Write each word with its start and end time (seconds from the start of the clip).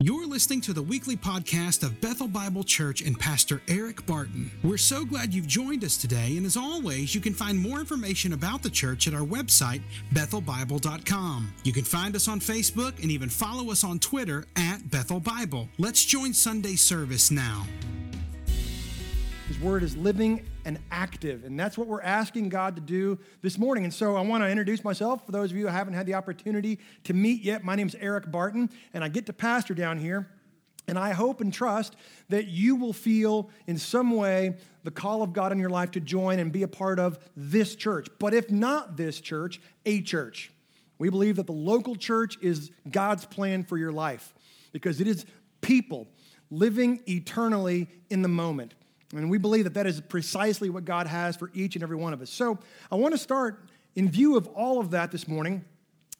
You're 0.00 0.28
listening 0.28 0.60
to 0.60 0.72
the 0.72 0.80
weekly 0.80 1.16
podcast 1.16 1.82
of 1.82 2.00
Bethel 2.00 2.28
Bible 2.28 2.62
Church 2.62 3.02
and 3.02 3.18
Pastor 3.18 3.60
Eric 3.66 4.06
Barton. 4.06 4.48
We're 4.62 4.76
so 4.76 5.04
glad 5.04 5.34
you've 5.34 5.48
joined 5.48 5.82
us 5.82 5.96
today, 5.96 6.36
and 6.36 6.46
as 6.46 6.56
always, 6.56 7.16
you 7.16 7.20
can 7.20 7.34
find 7.34 7.58
more 7.58 7.80
information 7.80 8.32
about 8.32 8.62
the 8.62 8.70
church 8.70 9.08
at 9.08 9.12
our 9.12 9.26
website, 9.26 9.82
bethelbible.com. 10.14 11.52
You 11.64 11.72
can 11.72 11.82
find 11.82 12.14
us 12.14 12.28
on 12.28 12.38
Facebook 12.38 13.02
and 13.02 13.10
even 13.10 13.28
follow 13.28 13.72
us 13.72 13.82
on 13.82 13.98
Twitter 13.98 14.44
at 14.54 14.88
Bethel 14.88 15.18
Bible. 15.18 15.68
Let's 15.78 16.04
join 16.04 16.32
Sunday 16.32 16.76
service 16.76 17.32
now. 17.32 17.66
Word 19.62 19.82
is 19.82 19.96
living 19.96 20.46
and 20.64 20.78
active, 20.92 21.44
and 21.44 21.58
that's 21.58 21.76
what 21.76 21.88
we're 21.88 22.02
asking 22.02 22.48
God 22.48 22.76
to 22.76 22.80
do 22.80 23.18
this 23.42 23.58
morning. 23.58 23.82
And 23.82 23.92
so 23.92 24.14
I 24.14 24.20
want 24.20 24.44
to 24.44 24.48
introduce 24.48 24.84
myself 24.84 25.26
for 25.26 25.32
those 25.32 25.50
of 25.50 25.56
you 25.56 25.64
who 25.64 25.72
haven't 25.72 25.94
had 25.94 26.06
the 26.06 26.14
opportunity 26.14 26.78
to 27.04 27.12
meet 27.12 27.42
yet. 27.42 27.64
My 27.64 27.74
name 27.74 27.88
is 27.88 27.96
Eric 27.98 28.30
Barton, 28.30 28.70
and 28.94 29.02
I 29.02 29.08
get 29.08 29.26
to 29.26 29.32
pastor 29.32 29.74
down 29.74 29.98
here. 29.98 30.28
And 30.86 30.96
I 30.96 31.10
hope 31.10 31.40
and 31.40 31.52
trust 31.52 31.96
that 32.28 32.46
you 32.46 32.76
will 32.76 32.92
feel 32.92 33.50
in 33.66 33.78
some 33.78 34.12
way 34.12 34.56
the 34.84 34.92
call 34.92 35.22
of 35.22 35.32
God 35.32 35.50
in 35.50 35.58
your 35.58 35.70
life 35.70 35.90
to 35.92 36.00
join 36.00 36.38
and 36.38 36.52
be 36.52 36.62
a 36.62 36.68
part 36.68 37.00
of 37.00 37.18
this 37.36 37.74
church. 37.74 38.06
But 38.20 38.32
if 38.34 38.50
not 38.50 38.96
this 38.96 39.20
church, 39.20 39.60
a 39.84 40.00
church. 40.02 40.52
We 40.98 41.10
believe 41.10 41.36
that 41.36 41.46
the 41.46 41.52
local 41.52 41.96
church 41.96 42.38
is 42.40 42.70
God's 42.88 43.26
plan 43.26 43.64
for 43.64 43.76
your 43.76 43.92
life 43.92 44.32
because 44.72 45.00
it 45.00 45.08
is 45.08 45.26
people 45.60 46.06
living 46.50 47.02
eternally 47.06 47.88
in 48.08 48.22
the 48.22 48.28
moment. 48.28 48.74
And 49.14 49.30
we 49.30 49.38
believe 49.38 49.64
that 49.64 49.74
that 49.74 49.86
is 49.86 50.00
precisely 50.00 50.68
what 50.68 50.84
God 50.84 51.06
has 51.06 51.36
for 51.36 51.50
each 51.54 51.76
and 51.76 51.82
every 51.82 51.96
one 51.96 52.12
of 52.12 52.20
us. 52.20 52.30
So 52.30 52.58
I 52.90 52.96
want 52.96 53.14
to 53.14 53.18
start 53.18 53.64
in 53.94 54.10
view 54.10 54.36
of 54.36 54.46
all 54.48 54.80
of 54.80 54.90
that 54.90 55.10
this 55.10 55.26
morning. 55.26 55.64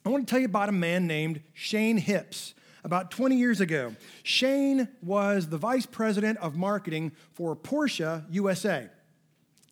I 0.06 0.08
want 0.08 0.26
to 0.26 0.30
tell 0.30 0.40
you 0.40 0.46
about 0.46 0.68
a 0.68 0.72
man 0.72 1.06
named 1.06 1.42
Shane 1.52 2.00
Hipps. 2.00 2.54
About 2.84 3.10
20 3.10 3.36
years 3.36 3.60
ago, 3.60 3.94
Shane 4.22 4.88
was 5.02 5.48
the 5.48 5.58
vice 5.58 5.84
president 5.84 6.38
of 6.38 6.56
marketing 6.56 7.12
for 7.34 7.54
Porsche 7.54 8.24
USA. 8.30 8.88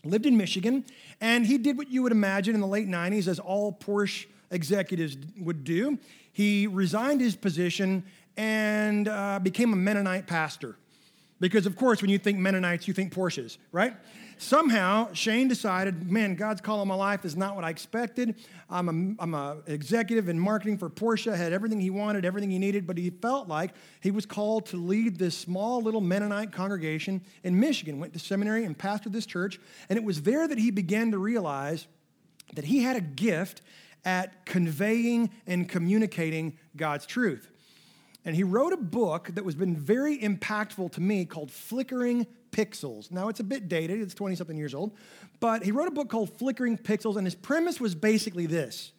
Lived 0.05 0.27
in 0.27 0.37
Michigan, 0.37 0.85
and 1.21 1.47
he 1.47 1.57
did 1.57 1.79
what 1.79 1.89
you 1.89 2.03
would 2.03 2.12
imagine 2.12 2.55
in 2.55 2.61
the 2.61 2.67
late 2.67 2.89
90s, 2.89 3.29
as 3.29 3.39
all 3.39 3.73
Porsche 3.73 4.27
executives 4.51 5.17
would 5.39 5.65
do. 5.65 5.99
He 6.33 6.67
resigned 6.67 7.21
his 7.21 7.37
position 7.37 8.05
and 8.37 9.09
uh, 9.09 9.39
became 9.39 9.73
a 9.73 9.77
Mennonite 9.77 10.27
pastor. 10.27 10.77
Because, 11.39 11.67
of 11.67 11.77
course, 11.77 12.01
when 12.01 12.11
you 12.11 12.19
think 12.19 12.39
Mennonites, 12.39 12.89
you 12.89 12.95
think 12.95 13.12
Porsches, 13.12 13.59
right? 13.70 13.95
Somehow, 14.39 15.12
Shane 15.12 15.48
decided, 15.48 16.11
man, 16.11 16.34
God's 16.34 16.61
call 16.61 16.81
on 16.81 16.89
my 16.89 16.95
life 16.95 17.25
is 17.25 17.37
not 17.37 17.56
what 17.56 17.65
I 17.65 17.70
expected. 17.70 18.34
I'm 18.69 19.17
a, 19.19 19.23
I'm 19.23 19.34
a 19.34 19.59
executive 19.67 20.28
in 20.28 20.39
marketing 20.39 20.78
for 20.78 20.91
Porsche, 20.91 21.34
had 21.34 21.53
everything 21.53 21.81
he 21.81 21.91
wanted, 21.91 22.25
everything 22.25 22.51
he 22.51 22.59
needed, 22.59 22.87
but 22.87 22.98
he 22.98 23.11
felt 23.11 23.48
like 23.48 23.73
he 24.01 24.11
was 24.11 24.27
called 24.27 24.67
to 24.67 24.77
lead 24.77 25.19
this 25.19 25.37
small 25.37 25.83
little 25.83 26.03
Mennonite 26.03 26.53
congregation 26.53 27.23
in 27.45 27.59
Michigan. 27.59 27.98
Went 27.98 28.12
to 28.15 28.19
seminary 28.19 28.65
and 28.65 28.77
pastored 28.77 29.12
this 29.12 29.27
church, 29.27 29.59
and 29.89 29.98
it 29.98 30.05
was 30.05 30.23
there 30.23 30.47
that 30.48 30.59
he 30.59 30.71
began 30.71 31.11
to 31.12 31.19
realize 31.19 31.87
that 32.55 32.65
he 32.65 32.83
had 32.83 32.97
a 32.97 33.00
gift 33.00 33.62
at 34.05 34.47
conveying 34.47 35.31
and 35.47 35.69
communicating 35.69 36.56
God's 36.77 37.06
truth. 37.06 37.50
And 38.27 38.35
he 38.35 38.43
wrote 38.43 38.73
a 38.73 38.77
book 38.77 39.31
that 39.35 39.45
was 39.45 39.55
been 39.55 39.77
very 39.77 40.19
impactful 40.19 40.91
to 40.93 41.01
me 41.01 41.25
called 41.25 41.49
Flickering 41.49 42.27
Pixels. 42.51 43.13
Now 43.13 43.29
it's 43.29 43.39
a 43.39 43.45
bit 43.45 43.69
dated, 43.69 44.01
it's 44.01 44.15
20 44.15 44.35
something 44.35 44.57
years 44.57 44.75
old, 44.75 44.93
but 45.39 45.63
he 45.63 45.71
wrote 45.71 45.87
a 45.87 45.93
book 45.93 46.11
called 46.11 46.37
Flickering 46.37 46.77
Pixels, 46.77 47.17
and 47.17 47.25
his 47.25 47.37
premise 47.37 47.81
was 47.81 47.95
basically 47.95 48.47
this 48.47 48.93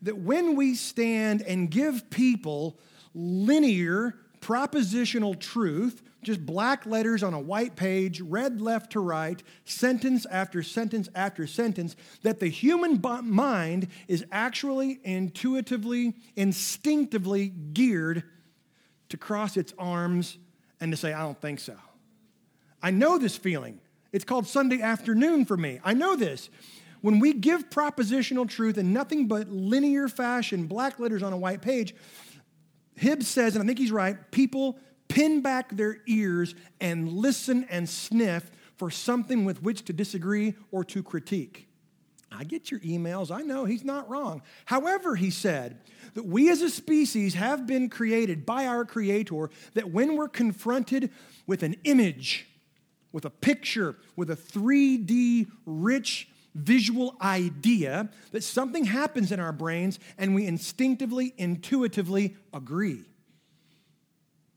that 0.00 0.18
when 0.18 0.56
we 0.56 0.74
stand 0.74 1.42
and 1.42 1.70
give 1.70 2.10
people 2.10 2.76
linear 3.14 4.16
propositional 4.40 5.38
truth, 5.38 6.02
just 6.24 6.44
black 6.44 6.86
letters 6.86 7.22
on 7.22 7.34
a 7.34 7.38
white 7.38 7.76
page, 7.76 8.20
read 8.20 8.60
left 8.60 8.92
to 8.92 9.00
right, 9.00 9.40
sentence 9.64 10.26
after 10.26 10.60
sentence 10.60 11.08
after 11.14 11.46
sentence, 11.46 11.94
that 12.22 12.40
the 12.40 12.48
human 12.48 13.00
mind 13.22 13.86
is 14.08 14.24
actually 14.32 14.98
intuitively, 15.04 16.14
instinctively 16.34 17.48
geared 17.48 18.24
to 19.12 19.18
cross 19.18 19.58
its 19.58 19.74
arms 19.78 20.38
and 20.80 20.90
to 20.90 20.96
say, 20.96 21.12
I 21.12 21.20
don't 21.20 21.40
think 21.40 21.60
so. 21.60 21.76
I 22.82 22.90
know 22.90 23.18
this 23.18 23.36
feeling. 23.36 23.78
It's 24.10 24.24
called 24.24 24.46
Sunday 24.46 24.80
afternoon 24.80 25.44
for 25.44 25.56
me. 25.56 25.80
I 25.84 25.92
know 25.92 26.16
this. 26.16 26.48
When 27.02 27.18
we 27.18 27.34
give 27.34 27.68
propositional 27.68 28.48
truth 28.48 28.78
in 28.78 28.94
nothing 28.94 29.28
but 29.28 29.50
linear 29.50 30.08
fashion, 30.08 30.66
black 30.66 30.98
letters 30.98 31.22
on 31.22 31.34
a 31.34 31.36
white 31.36 31.60
page, 31.60 31.94
Hipps 32.98 33.24
says, 33.24 33.54
and 33.54 33.62
I 33.62 33.66
think 33.66 33.78
he's 33.78 33.92
right, 33.92 34.16
people 34.30 34.78
pin 35.08 35.42
back 35.42 35.76
their 35.76 35.98
ears 36.06 36.54
and 36.80 37.12
listen 37.12 37.66
and 37.68 37.86
sniff 37.86 38.50
for 38.76 38.90
something 38.90 39.44
with 39.44 39.62
which 39.62 39.84
to 39.84 39.92
disagree 39.92 40.54
or 40.70 40.84
to 40.84 41.02
critique. 41.02 41.68
I 42.36 42.44
get 42.44 42.70
your 42.70 42.80
emails. 42.80 43.30
I 43.30 43.42
know 43.42 43.64
he's 43.64 43.84
not 43.84 44.08
wrong. 44.08 44.42
However, 44.64 45.16
he 45.16 45.30
said, 45.30 45.78
that 46.14 46.26
we 46.26 46.50
as 46.50 46.60
a 46.60 46.70
species 46.70 47.34
have 47.34 47.66
been 47.66 47.88
created 47.88 48.44
by 48.44 48.66
our 48.66 48.84
Creator, 48.84 49.50
that 49.74 49.90
when 49.90 50.16
we're 50.16 50.28
confronted 50.28 51.10
with 51.46 51.62
an 51.62 51.76
image, 51.84 52.46
with 53.12 53.24
a 53.24 53.30
picture, 53.30 53.96
with 54.16 54.30
a 54.30 54.36
3D 54.36 55.46
rich 55.66 56.28
visual 56.54 57.16
idea, 57.22 58.10
that 58.32 58.44
something 58.44 58.84
happens 58.84 59.32
in 59.32 59.40
our 59.40 59.52
brains 59.52 59.98
and 60.18 60.34
we 60.34 60.46
instinctively, 60.46 61.34
intuitively 61.38 62.36
agree. 62.52 63.04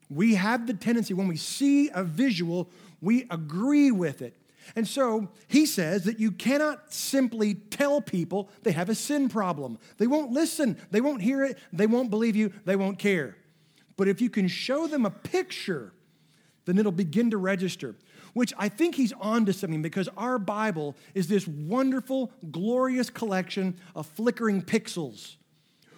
We 0.09 0.35
have 0.35 0.67
the 0.67 0.73
tendency, 0.73 1.13
when 1.13 1.27
we 1.27 1.37
see 1.37 1.89
a 1.89 2.03
visual, 2.03 2.69
we 3.01 3.27
agree 3.29 3.91
with 3.91 4.21
it. 4.21 4.35
And 4.75 4.87
so 4.87 5.29
he 5.47 5.65
says 5.65 6.03
that 6.05 6.19
you 6.19 6.31
cannot 6.31 6.93
simply 6.93 7.55
tell 7.55 8.01
people 8.01 8.49
they 8.63 8.71
have 8.71 8.89
a 8.89 8.95
sin 8.95 9.29
problem. 9.29 9.77
They 9.97 10.07
won't 10.07 10.31
listen, 10.31 10.77
they 10.91 11.01
won't 11.01 11.21
hear 11.21 11.43
it, 11.43 11.57
they 11.73 11.87
won't 11.87 12.09
believe 12.09 12.35
you, 12.35 12.51
they 12.65 12.75
won't 12.75 12.99
care. 12.99 13.37
But 13.97 14.07
if 14.07 14.21
you 14.21 14.29
can 14.29 14.47
show 14.47 14.87
them 14.87 15.05
a 15.05 15.09
picture, 15.09 15.93
then 16.65 16.77
it'll 16.77 16.91
begin 16.91 17.31
to 17.31 17.37
register. 17.37 17.95
Which 18.33 18.53
I 18.57 18.67
think 18.67 18.95
he's 18.95 19.13
on 19.13 19.45
to 19.45 19.53
something 19.53 19.81
because 19.81 20.09
our 20.17 20.37
Bible 20.37 20.95
is 21.13 21.27
this 21.27 21.47
wonderful, 21.47 22.31
glorious 22.51 23.09
collection 23.09 23.77
of 23.95 24.07
flickering 24.07 24.61
pixels 24.61 25.37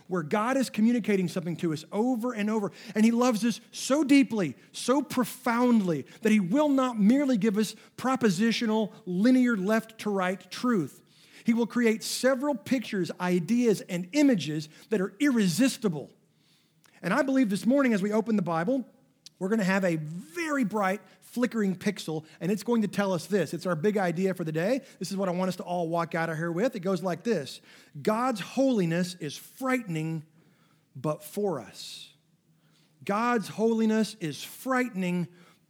where 0.07 0.23
God 0.23 0.57
is 0.57 0.69
communicating 0.69 1.28
something 1.28 1.56
to 1.57 1.73
us 1.73 1.85
over 1.91 2.34
and 2.34 2.50
over. 2.50 2.72
And 2.95 3.03
He 3.03 3.12
loves 3.12 3.44
us 3.45 3.59
so 3.72 4.03
deeply, 4.03 4.56
so 4.72 5.01
profoundly, 5.01 6.06
that 6.22 6.31
He 6.31 6.40
will 6.40 6.69
not 6.69 7.00
merely 7.00 7.38
give 7.38 7.57
us 7.57 7.75
propositional, 7.97 8.91
linear, 9.06 9.57
left 9.57 10.00
to 10.00 10.09
right 10.09 10.40
truth. 10.51 11.01
He 11.44 11.53
will 11.53 11.67
create 11.67 12.03
several 12.03 12.56
pictures, 12.56 13.09
ideas, 13.22 13.81
and 13.81 14.07
images 14.12 14.67
that 14.90 15.00
are 15.00 15.13
irresistible. 15.19 16.09
And 17.01 17.13
I 17.13 17.22
believe 17.22 17.50
this 17.50 17.66
morning, 17.66 17.94
as 17.94 18.01
we 18.01 18.12
open 18.12 18.35
the 18.35 18.41
Bible, 18.41 18.85
we're 19.40 19.50
going 19.50 19.59
to 19.59 19.66
have 19.66 19.85
a 19.85 19.96
very 19.96 20.63
bright 20.63 21.00
flickering 21.38 21.75
pixel, 21.75 22.25
and 22.42 22.52
it's 22.52 22.64
going 22.64 22.81
to 22.81 22.88
tell 22.88 23.14
us 23.14 23.28
this. 23.28 23.53
It's 23.53 23.68
our 23.68 23.75
big 23.75 23.96
idea 23.96 24.34
for 24.34 24.44
the 24.44 24.52
day. 24.52 24.81
This 24.98 25.12
is 25.12 25.18
what 25.18 25.30
I 25.30 25.31
want 25.34 25.50
us 25.50 25.56
to 25.58 25.64
all 25.64 25.88
walk 25.88 26.16
out 26.16 26.31
of 26.31 26.38
here 26.38 26.52
with. 26.52 26.75
It 26.75 26.80
goes 26.80 27.03
like 27.03 27.22
this 27.22 27.62
God's 28.02 28.40
holiness 28.40 29.16
is 29.20 29.38
frightening, 29.38 30.24
but 30.96 31.24
for 31.24 31.59
us. 31.59 32.09
God's 33.06 33.50
holiness 33.50 34.16
is 34.20 34.44
frightening, 34.44 35.28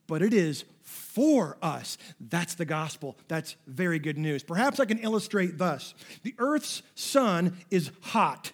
but 0.08 0.22
it 0.22 0.34
is 0.34 0.64
for 0.84 1.58
us. 1.62 1.98
That's 2.22 2.56
the 2.56 2.64
gospel. 2.64 3.18
That's 3.28 3.58
very 3.68 4.00
good 4.00 4.18
news. 4.18 4.42
Perhaps 4.42 4.80
I 4.80 4.86
can 4.86 5.00
illustrate 5.00 5.58
thus 5.58 5.94
The 6.24 6.34
earth's 6.38 6.82
sun 6.96 7.58
is 7.70 7.92
hot, 8.00 8.54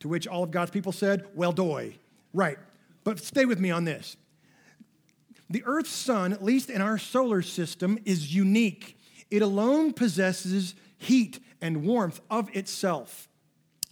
to 0.00 0.08
which 0.08 0.26
all 0.26 0.42
of 0.42 0.50
God's 0.50 0.72
people 0.72 0.90
said, 0.90 1.24
Well, 1.36 1.52
doy. 1.52 1.94
Right. 2.34 2.58
But 3.04 3.20
stay 3.20 3.44
with 3.44 3.60
me 3.60 3.70
on 3.70 3.84
this. 3.84 4.16
The 5.48 5.62
Earth's 5.64 5.90
sun, 5.90 6.32
at 6.32 6.42
least 6.42 6.70
in 6.70 6.80
our 6.80 6.98
solar 6.98 7.42
system, 7.42 7.98
is 8.04 8.34
unique. 8.34 8.98
It 9.30 9.42
alone 9.42 9.92
possesses 9.92 10.74
heat 10.98 11.38
and 11.60 11.84
warmth 11.84 12.20
of 12.30 12.54
itself. 12.54 13.28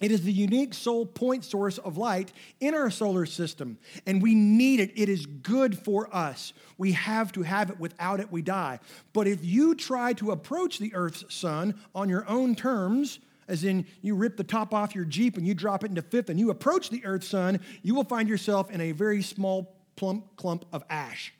It 0.01 0.11
is 0.11 0.23
the 0.23 0.33
unique 0.33 0.75
sole 0.75 1.06
point 1.06 1.45
source 1.45 1.79
of 1.79 1.97
light 1.97 2.33
in 2.61 2.75
our 2.75 2.91
solar 2.91 3.25
system, 3.25 3.79
and 4.06 4.21
we 4.21 4.35
need 4.35 4.81
it. 4.81 4.93
It 4.97 5.09
is 5.09 5.25
good 5.25 5.79
for 5.79 6.15
us. 6.15 6.53
We 6.77 6.93
have 6.93 7.31
to 7.33 7.43
have 7.43 7.71
it. 7.71 7.79
Without 7.79 8.19
it, 8.19 8.33
we 8.33 8.43
die. 8.43 8.81
But 9.12 9.29
if 9.29 9.45
you 9.45 9.75
try 9.77 10.12
to 10.15 10.33
approach 10.33 10.79
the 10.79 10.95
Earth's 10.95 11.25
sun 11.33 11.77
on 11.95 12.09
your 12.09 12.29
own 12.29 12.56
terms, 12.56 13.21
as 13.47 13.62
in 13.62 13.87
you 14.03 14.17
rip 14.17 14.37
the 14.37 14.45
top 14.45 14.75
off 14.75 14.95
your 14.95 15.05
Jeep 15.05 15.37
and 15.37 15.47
you 15.47 15.55
drop 15.55 15.85
it 15.85 15.91
into 15.91 16.03
fifth 16.03 16.29
and 16.29 16.41
you 16.41 16.51
approach 16.51 16.91
the 16.91 17.05
Earth's 17.05 17.29
sun, 17.29 17.61
you 17.83 17.95
will 17.95 18.05
find 18.05 18.29
yourself 18.29 18.71
in 18.71 18.81
a 18.81 18.93
very 18.93 19.23
small 19.23 19.77
plump 19.97 20.37
clump 20.37 20.65
of 20.73 20.83
ash. 20.91 21.33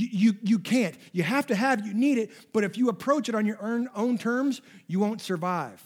You, 0.00 0.36
you, 0.42 0.58
can't. 0.58 0.96
You 1.12 1.24
have 1.24 1.46
to 1.48 1.56
have, 1.56 1.84
you 1.84 1.92
need 1.92 2.18
it, 2.18 2.30
but 2.52 2.62
if 2.62 2.78
you 2.78 2.88
approach 2.88 3.28
it 3.28 3.34
on 3.34 3.46
your 3.46 3.60
own, 3.60 3.88
own 3.94 4.16
terms, 4.16 4.60
you 4.86 5.00
won't 5.00 5.20
survive. 5.20 5.84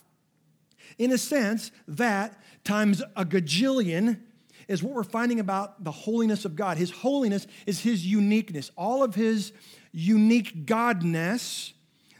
In 0.98 1.12
a 1.12 1.18
sense, 1.18 1.70
that 1.88 2.38
times 2.64 3.02
a 3.16 3.24
gajillion 3.24 4.20
is 4.68 4.82
what 4.82 4.94
we're 4.94 5.02
finding 5.02 5.40
about 5.40 5.82
the 5.82 5.90
holiness 5.90 6.44
of 6.44 6.56
God. 6.56 6.76
His 6.76 6.90
holiness 6.90 7.46
is 7.66 7.80
his 7.80 8.06
uniqueness, 8.06 8.70
all 8.76 9.02
of 9.02 9.14
his 9.14 9.52
unique 9.92 10.66
godness 10.66 11.72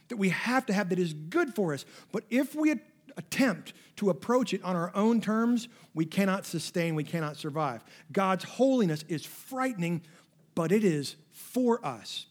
that 0.09 0.17
we 0.17 0.31
have 0.31 0.67
to 0.67 0.73
have 0.73 0.89
that 0.91 0.99
is 0.99 1.15
good 1.15 1.55
for 1.55 1.73
us. 1.75 1.85
But 2.11 2.25
if 2.31 2.55
we 2.55 2.75
attempt 3.17 3.73
to 3.97 4.11
approach 4.11 4.53
it 4.55 4.63
on 4.63 4.77
our 4.77 4.91
own 4.95 5.21
terms, 5.21 5.69
we 5.95 6.05
cannot 6.05 6.47
sustain, 6.47 6.95
we 6.95 7.05
cannot 7.05 7.37
survive. 7.37 7.85
God's 8.11 8.45
holiness 8.45 9.05
is 9.09 9.25
frightening, 9.25 10.03
but 10.55 10.73
it 10.73 10.85
is 10.85 11.17
for 11.53 11.85
us. 11.85 12.27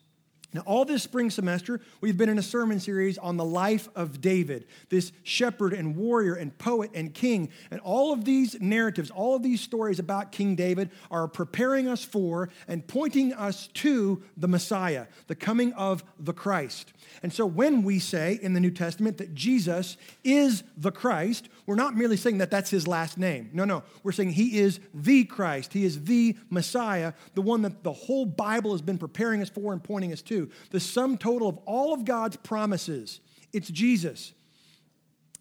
Now, 0.54 0.64
all 0.66 0.84
this 0.84 1.02
spring 1.02 1.30
semester, 1.30 1.80
we've 2.02 2.18
been 2.18 2.28
in 2.28 2.38
a 2.38 2.44
sermon 2.44 2.82
series 2.82 3.18
on 3.18 3.38
the 3.38 3.46
life 3.46 3.88
of 3.96 4.20
David, 4.20 4.66
this 4.90 5.14
shepherd 5.24 5.72
and 5.72 5.96
warrior 5.96 6.34
and 6.34 6.58
poet 6.58 6.92
and 6.94 7.14
king. 7.14 7.50
And 7.70 7.80
all 7.80 8.12
of 8.12 8.26
these 8.26 8.60
narratives, 8.60 9.12
all 9.12 9.34
of 9.34 9.44
these 9.44 9.62
stories 9.62 9.98
about 9.98 10.34
King 10.34 10.56
David 10.56 10.92
are 11.10 11.30
preparing 11.30 11.88
us 11.88 12.04
for 12.04 12.50
and 12.68 12.86
pointing 12.86 13.32
us 13.32 13.68
to 13.76 14.24
the 14.36 14.50
Messiah, 14.50 15.08
the 15.28 15.36
coming 15.36 15.72
of 15.74 16.04
the 16.20 16.34
Christ. 16.34 16.92
And 17.24 17.32
so 17.32 17.46
when 17.46 17.84
we 17.84 18.00
say 18.00 18.38
in 18.42 18.52
the 18.52 18.60
New 18.60 18.72
Testament 18.72 19.20
that 19.20 19.34
Jesus 19.34 19.96
is 20.26 20.66
the 20.76 20.92
Christ, 20.92 21.48
we're 21.66 21.76
not 21.76 21.96
merely 21.96 22.18
saying 22.18 22.40
that 22.40 22.52
that's 22.52 22.70
his 22.70 22.88
last 22.88 23.18
name. 23.18 23.50
No, 23.54 23.66
no. 23.66 23.84
We're 24.04 24.12
saying 24.12 24.32
he 24.32 24.60
is 24.60 24.80
the 24.94 25.24
Christ. 25.24 25.74
He 25.74 25.86
is 25.86 26.04
the 26.04 26.36
Messiah, 26.50 27.14
the 27.36 27.42
one 27.42 27.62
that 27.62 27.84
the 27.84 27.94
whole 27.94 28.26
Bible 28.26 28.72
has 28.72 28.82
been 28.82 28.98
preparing 28.98 29.42
us 29.42 29.50
for 29.50 29.74
and 29.74 29.84
pointing 29.84 30.12
us 30.12 30.22
to. 30.24 30.50
The 30.72 30.80
sum 30.80 31.18
total 31.18 31.48
of 31.48 31.58
all 31.66 31.94
of 31.94 32.06
God's 32.06 32.38
promises. 32.38 33.20
It's 33.54 33.70
Jesus. 33.70 34.34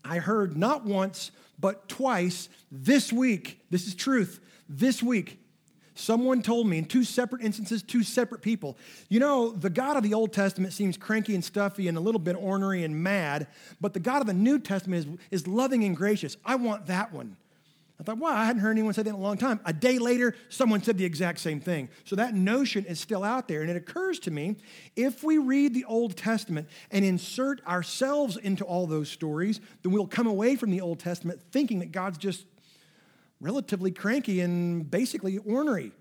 I 0.04 0.18
heard 0.18 0.56
not 0.56 0.84
once, 0.84 1.30
but 1.58 1.88
twice 1.88 2.48
this 2.70 3.12
week, 3.12 3.60
this 3.70 3.86
is 3.86 3.94
truth, 3.94 4.40
this 4.68 5.02
week, 5.02 5.38
Someone 5.94 6.40
told 6.42 6.66
me 6.66 6.78
in 6.78 6.84
two 6.84 7.04
separate 7.04 7.42
instances, 7.42 7.82
two 7.82 8.02
separate 8.02 8.42
people, 8.42 8.78
you 9.08 9.20
know, 9.20 9.50
the 9.50 9.70
God 9.70 9.96
of 9.96 10.02
the 10.02 10.14
Old 10.14 10.32
Testament 10.32 10.72
seems 10.72 10.96
cranky 10.96 11.34
and 11.34 11.44
stuffy 11.44 11.88
and 11.88 11.98
a 11.98 12.00
little 12.00 12.20
bit 12.20 12.36
ornery 12.36 12.84
and 12.84 13.02
mad, 13.02 13.48
but 13.80 13.92
the 13.92 14.00
God 14.00 14.20
of 14.20 14.26
the 14.26 14.34
New 14.34 14.58
Testament 14.58 15.20
is, 15.30 15.40
is 15.42 15.46
loving 15.46 15.84
and 15.84 15.96
gracious. 15.96 16.36
I 16.44 16.56
want 16.56 16.86
that 16.86 17.12
one. 17.12 17.36
I 18.00 18.02
thought, 18.02 18.16
wow, 18.16 18.30
I 18.34 18.46
hadn't 18.46 18.62
heard 18.62 18.70
anyone 18.70 18.94
say 18.94 19.02
that 19.02 19.10
in 19.10 19.14
a 19.14 19.18
long 19.18 19.36
time. 19.36 19.60
A 19.66 19.74
day 19.74 19.98
later, 19.98 20.34
someone 20.48 20.82
said 20.82 20.96
the 20.96 21.04
exact 21.04 21.38
same 21.38 21.60
thing. 21.60 21.90
So 22.04 22.16
that 22.16 22.32
notion 22.32 22.86
is 22.86 22.98
still 22.98 23.22
out 23.22 23.46
there. 23.46 23.60
And 23.60 23.68
it 23.68 23.76
occurs 23.76 24.18
to 24.20 24.30
me 24.30 24.56
if 24.96 25.22
we 25.22 25.36
read 25.36 25.74
the 25.74 25.84
Old 25.84 26.16
Testament 26.16 26.66
and 26.90 27.04
insert 27.04 27.62
ourselves 27.66 28.38
into 28.38 28.64
all 28.64 28.86
those 28.86 29.10
stories, 29.10 29.60
then 29.82 29.92
we'll 29.92 30.06
come 30.06 30.26
away 30.26 30.56
from 30.56 30.70
the 30.70 30.80
Old 30.80 30.98
Testament 30.98 31.42
thinking 31.52 31.80
that 31.80 31.92
God's 31.92 32.16
just 32.16 32.46
relatively 33.40 33.90
cranky 33.90 34.40
and 34.40 34.90
basically 34.90 35.38
ornery. 35.38 35.92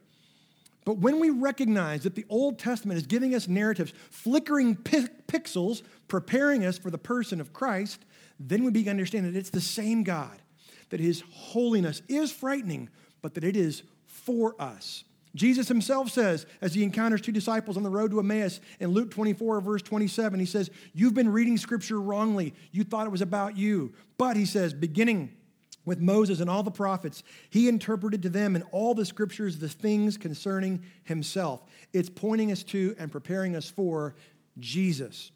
But 0.86 0.97
when 0.97 1.19
we 1.19 1.30
recognize 1.30 2.03
that 2.03 2.15
the 2.15 2.25
Old 2.30 2.57
Testament 2.57 2.97
is 2.97 3.06
giving 3.06 3.36
us 3.36 3.47
narratives, 3.47 3.94
flickering 4.09 4.75
pi- 4.75 5.09
pixels, 5.27 5.83
preparing 6.07 6.65
us 6.65 6.77
for 6.77 6.89
the 6.89 6.97
person 6.97 7.39
of 7.39 7.53
Christ, 7.53 8.06
then 8.39 8.63
we 8.63 8.71
begin 8.71 8.86
to 8.86 8.91
understand 8.91 9.25
that 9.25 9.36
it's 9.36 9.50
the 9.50 9.62
same 9.62 10.03
God, 10.03 10.41
that 10.89 11.00
his 11.00 11.24
holiness 11.31 12.01
is 12.07 12.31
frightening, 12.31 12.89
but 13.21 13.33
that 13.36 13.44
it 13.44 13.56
is 13.56 13.83
for 14.07 14.56
us. 14.59 15.03
Jesus 15.36 15.68
himself 15.68 16.09
says, 16.09 16.47
as 16.59 16.74
he 16.74 16.83
encounters 16.83 17.21
two 17.21 17.31
disciples 17.31 17.77
on 17.77 17.83
the 17.83 17.89
road 17.89 18.09
to 18.12 18.19
Emmaus 18.19 18.59
in 18.80 18.89
Luke 18.89 19.12
24, 19.12 19.62
verse 19.62 19.81
27, 19.83 20.39
he 20.39 20.45
says, 20.45 20.71
You've 20.94 21.13
been 21.13 21.31
reading 21.31 21.57
scripture 21.57 22.01
wrongly. 22.01 22.56
You 22.71 22.83
thought 22.83 23.06
it 23.06 23.12
was 23.12 23.21
about 23.21 23.56
you. 23.56 23.94
But, 24.18 24.38
he 24.38 24.45
says, 24.45 24.74
beginning 24.74 25.36
with 25.89 26.00
Moses 26.00 26.39
and 26.39 26.51
all 26.51 26.62
the 26.62 26.69
prophets, 26.69 27.24
he 27.50 27.68
interpreted 27.68 28.21
to 28.21 28.30
them 28.30 28.56
in 28.56 28.62
all 28.71 28.94
the 28.94 29.03
scriptures 29.03 29.57
the 29.57 29.68
things 29.68 30.18
concerning 30.18 30.83
himself. 31.03 31.63
It's 31.94 32.09
pointing 32.09 32.51
us 32.51 32.62
to 32.65 32.95
and 33.00 33.12
preparing 33.12 33.56
us 33.56 33.71
for 33.71 34.13
Jesus. 34.59 35.31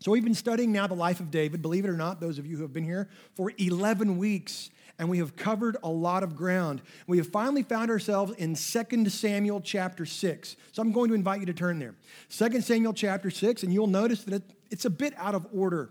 So 0.00 0.10
we've 0.10 0.24
been 0.24 0.34
studying 0.34 0.72
now 0.72 0.86
the 0.86 0.94
life 0.94 1.20
of 1.20 1.30
David, 1.30 1.60
believe 1.60 1.84
it 1.84 1.90
or 1.90 1.96
not, 1.96 2.20
those 2.20 2.38
of 2.38 2.46
you 2.46 2.56
who 2.56 2.62
have 2.62 2.72
been 2.72 2.84
here 2.84 3.10
for 3.34 3.52
11 3.58 4.16
weeks, 4.16 4.70
and 4.98 5.10
we 5.10 5.18
have 5.18 5.36
covered 5.36 5.76
a 5.82 5.90
lot 5.90 6.22
of 6.22 6.36
ground. 6.36 6.80
We 7.06 7.18
have 7.18 7.28
finally 7.28 7.62
found 7.62 7.90
ourselves 7.90 8.32
in 8.38 8.54
2 8.54 9.10
Samuel 9.10 9.60
chapter 9.60 10.06
6. 10.06 10.56
So 10.72 10.80
I'm 10.80 10.92
going 10.92 11.08
to 11.08 11.14
invite 11.14 11.40
you 11.40 11.46
to 11.46 11.52
turn 11.52 11.78
there. 11.78 11.94
2 12.30 12.62
Samuel 12.62 12.94
chapter 12.94 13.30
6, 13.30 13.62
and 13.62 13.70
you'll 13.74 13.86
notice 13.88 14.24
that 14.24 14.42
it's 14.70 14.86
a 14.86 14.90
bit 14.90 15.12
out 15.18 15.34
of 15.34 15.46
order. 15.52 15.90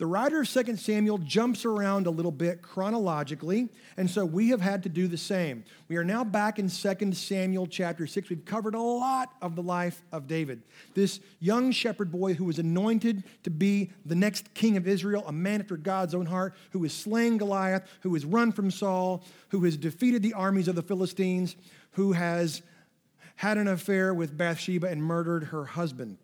The 0.00 0.06
writer 0.06 0.40
of 0.40 0.48
2 0.48 0.76
Samuel 0.76 1.18
jumps 1.18 1.66
around 1.66 2.06
a 2.06 2.10
little 2.10 2.32
bit 2.32 2.62
chronologically, 2.62 3.68
and 3.98 4.08
so 4.08 4.24
we 4.24 4.48
have 4.48 4.62
had 4.62 4.82
to 4.84 4.88
do 4.88 5.06
the 5.06 5.18
same. 5.18 5.62
We 5.88 5.98
are 5.98 6.04
now 6.04 6.24
back 6.24 6.58
in 6.58 6.70
2 6.70 7.12
Samuel 7.12 7.66
chapter 7.66 8.06
6. 8.06 8.30
We've 8.30 8.46
covered 8.46 8.74
a 8.74 8.80
lot 8.80 9.34
of 9.42 9.56
the 9.56 9.62
life 9.62 10.00
of 10.10 10.26
David, 10.26 10.62
this 10.94 11.20
young 11.38 11.70
shepherd 11.70 12.10
boy 12.10 12.32
who 12.32 12.46
was 12.46 12.58
anointed 12.58 13.24
to 13.42 13.50
be 13.50 13.90
the 14.06 14.14
next 14.14 14.54
king 14.54 14.78
of 14.78 14.88
Israel, 14.88 15.22
a 15.26 15.32
man 15.32 15.60
after 15.60 15.76
God's 15.76 16.14
own 16.14 16.24
heart, 16.24 16.54
who 16.70 16.82
has 16.84 16.94
slain 16.94 17.36
Goliath, 17.36 17.86
who 18.00 18.14
has 18.14 18.24
run 18.24 18.52
from 18.52 18.70
Saul, 18.70 19.22
who 19.50 19.64
has 19.64 19.76
defeated 19.76 20.22
the 20.22 20.32
armies 20.32 20.66
of 20.66 20.76
the 20.76 20.82
Philistines, 20.82 21.56
who 21.90 22.12
has 22.12 22.62
had 23.36 23.58
an 23.58 23.68
affair 23.68 24.14
with 24.14 24.34
Bathsheba 24.34 24.88
and 24.88 25.02
murdered 25.02 25.44
her 25.44 25.66
husband. 25.66 26.16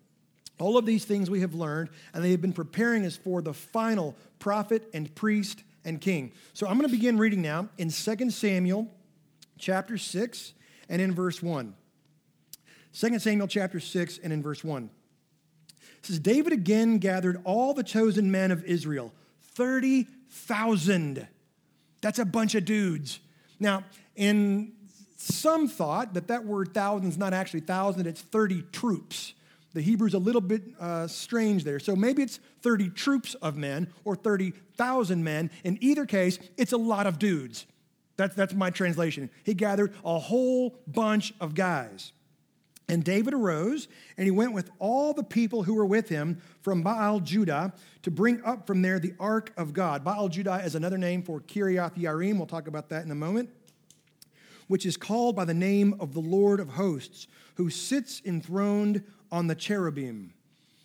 All 0.59 0.77
of 0.77 0.85
these 0.85 1.05
things 1.05 1.29
we 1.29 1.41
have 1.41 1.53
learned, 1.53 1.89
and 2.13 2.23
they 2.23 2.31
have 2.31 2.41
been 2.41 2.53
preparing 2.53 3.05
us 3.05 3.15
for 3.15 3.41
the 3.41 3.53
final 3.53 4.15
prophet 4.39 4.89
and 4.93 5.13
priest 5.13 5.63
and 5.85 6.01
king. 6.01 6.31
So 6.53 6.67
I'm 6.67 6.77
going 6.77 6.89
to 6.89 6.95
begin 6.95 7.17
reading 7.17 7.41
now 7.41 7.69
in 7.77 7.89
2 7.89 8.29
Samuel 8.31 8.87
chapter 9.57 9.97
6 9.97 10.53
and 10.89 11.01
in 11.01 11.13
verse 11.13 11.41
1. 11.41 11.73
2 12.93 13.19
Samuel 13.19 13.47
chapter 13.47 13.79
6 13.79 14.19
and 14.23 14.33
in 14.33 14.41
verse 14.41 14.63
1. 14.63 14.89
It 15.99 16.05
says, 16.05 16.19
David 16.19 16.53
again 16.53 16.97
gathered 16.97 17.41
all 17.43 17.73
the 17.73 17.83
chosen 17.83 18.31
men 18.31 18.51
of 18.51 18.63
Israel, 18.63 19.13
30,000. 19.53 21.27
That's 22.01 22.19
a 22.19 22.25
bunch 22.25 22.55
of 22.55 22.65
dudes. 22.65 23.19
Now, 23.59 23.83
in 24.15 24.73
some 25.17 25.67
thought 25.67 26.13
that 26.13 26.27
that 26.27 26.45
word 26.45 26.73
thousand 26.73 27.09
is 27.09 27.17
not 27.17 27.33
actually 27.33 27.61
thousand, 27.61 28.07
it's 28.07 28.21
30 28.21 28.63
troops. 28.71 29.33
The 29.77 29.83
Hebrew's 29.83 30.15
a 30.15 30.17
little 30.17 30.41
bit 30.41 30.63
uh, 30.79 31.05
strange 31.05 31.63
there. 31.63 31.79
So 31.79 31.95
maybe 31.95 32.23
it's 32.23 32.39
30 32.63 32.89
troops 32.89 33.35
of 33.35 33.55
men 33.55 33.93
or 34.05 34.15
30,000 34.15 35.23
men. 35.23 35.51
In 35.63 35.77
either 35.81 36.07
case, 36.07 36.39
it's 36.57 36.71
a 36.71 36.77
lot 36.77 37.05
of 37.05 37.19
dudes. 37.19 37.67
That's, 38.15 38.33
that's 38.33 38.55
my 38.55 38.71
translation. 38.71 39.29
He 39.43 39.53
gathered 39.53 39.93
a 40.03 40.17
whole 40.17 40.79
bunch 40.87 41.31
of 41.39 41.53
guys. 41.53 42.11
And 42.89 43.03
David 43.03 43.35
arose, 43.35 43.87
and 44.17 44.25
he 44.25 44.31
went 44.31 44.53
with 44.53 44.71
all 44.79 45.13
the 45.13 45.23
people 45.23 45.61
who 45.61 45.75
were 45.75 45.85
with 45.85 46.09
him 46.09 46.41
from 46.63 46.81
Baal 46.81 47.19
Judah 47.19 47.71
to 48.01 48.09
bring 48.09 48.43
up 48.43 48.65
from 48.65 48.81
there 48.81 48.97
the 48.97 49.13
ark 49.19 49.53
of 49.57 49.73
God. 49.73 50.03
Baal 50.03 50.27
Judah 50.27 50.59
is 50.65 50.73
another 50.73 50.97
name 50.97 51.21
for 51.21 51.39
Kiriath 51.39 51.93
Yarim. 51.97 52.37
We'll 52.37 52.47
talk 52.47 52.67
about 52.67 52.89
that 52.89 53.05
in 53.05 53.11
a 53.11 53.15
moment. 53.15 53.51
Which 54.69 54.87
is 54.87 54.97
called 54.97 55.35
by 55.35 55.45
the 55.45 55.53
name 55.53 55.93
of 55.99 56.15
the 56.15 56.19
Lord 56.19 56.59
of 56.59 56.69
hosts, 56.69 57.27
who 57.57 57.69
sits 57.69 58.23
enthroned 58.25 59.03
on 59.31 59.47
the 59.47 59.55
cherubim. 59.55 60.33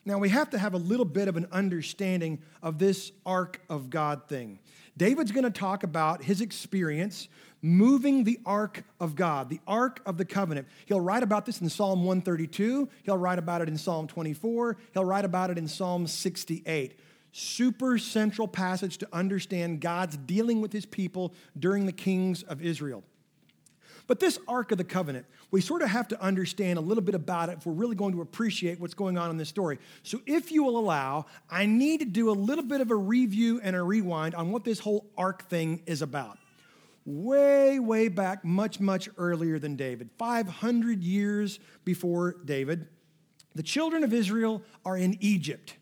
Now, 0.04 0.18
we 0.18 0.30
have 0.30 0.50
to 0.50 0.58
have 0.58 0.74
a 0.74 0.78
little 0.78 1.04
bit 1.04 1.28
of 1.28 1.36
an 1.36 1.46
understanding 1.52 2.40
of 2.62 2.78
this 2.78 3.12
ark 3.24 3.60
of 3.70 3.88
God 3.88 4.28
thing. 4.28 4.58
David's 4.96 5.30
going 5.30 5.44
to 5.44 5.50
talk 5.50 5.84
about 5.84 6.24
his 6.24 6.40
experience 6.40 7.28
moving 7.62 8.24
the 8.24 8.40
ark 8.44 8.82
of 8.98 9.14
God, 9.14 9.48
the 9.48 9.60
ark 9.66 10.02
of 10.04 10.18
the 10.18 10.24
covenant. 10.24 10.66
He'll 10.86 11.00
write 11.00 11.22
about 11.22 11.46
this 11.46 11.60
in 11.60 11.68
Psalm 11.68 12.04
132, 12.04 12.88
he'll 13.04 13.16
write 13.16 13.38
about 13.38 13.62
it 13.62 13.68
in 13.68 13.78
Psalm 13.78 14.08
24, 14.08 14.76
he'll 14.92 15.04
write 15.04 15.24
about 15.24 15.50
it 15.50 15.58
in 15.58 15.68
Psalm 15.68 16.06
68. 16.06 16.98
Super 17.30 17.96
central 17.96 18.48
passage 18.48 18.98
to 18.98 19.08
understand 19.12 19.80
God's 19.80 20.16
dealing 20.16 20.60
with 20.60 20.72
his 20.72 20.84
people 20.84 21.32
during 21.58 21.86
the 21.86 21.92
kings 21.92 22.42
of 22.42 22.60
Israel. 22.60 23.04
But 24.06 24.20
this 24.20 24.38
Ark 24.48 24.72
of 24.72 24.78
the 24.78 24.84
Covenant, 24.84 25.26
we 25.50 25.60
sort 25.60 25.82
of 25.82 25.88
have 25.88 26.08
to 26.08 26.20
understand 26.20 26.78
a 26.78 26.82
little 26.82 27.02
bit 27.02 27.14
about 27.14 27.48
it 27.48 27.58
if 27.58 27.66
we're 27.66 27.72
really 27.72 27.96
going 27.96 28.12
to 28.12 28.20
appreciate 28.20 28.80
what's 28.80 28.94
going 28.94 29.16
on 29.16 29.30
in 29.30 29.36
this 29.36 29.48
story. 29.48 29.78
So, 30.02 30.20
if 30.26 30.50
you 30.50 30.64
will 30.64 30.78
allow, 30.78 31.26
I 31.50 31.66
need 31.66 32.00
to 32.00 32.06
do 32.06 32.30
a 32.30 32.32
little 32.32 32.64
bit 32.64 32.80
of 32.80 32.90
a 32.90 32.96
review 32.96 33.60
and 33.62 33.76
a 33.76 33.82
rewind 33.82 34.34
on 34.34 34.50
what 34.50 34.64
this 34.64 34.78
whole 34.78 35.06
Ark 35.16 35.48
thing 35.48 35.82
is 35.86 36.02
about. 36.02 36.38
Way, 37.04 37.80
way 37.80 38.08
back, 38.08 38.44
much, 38.44 38.78
much 38.78 39.08
earlier 39.18 39.58
than 39.58 39.76
David, 39.76 40.10
500 40.18 41.02
years 41.02 41.58
before 41.84 42.36
David, 42.44 42.86
the 43.54 43.62
children 43.62 44.04
of 44.04 44.12
Israel 44.12 44.62
are 44.84 44.96
in 44.96 45.16
Egypt. 45.20 45.74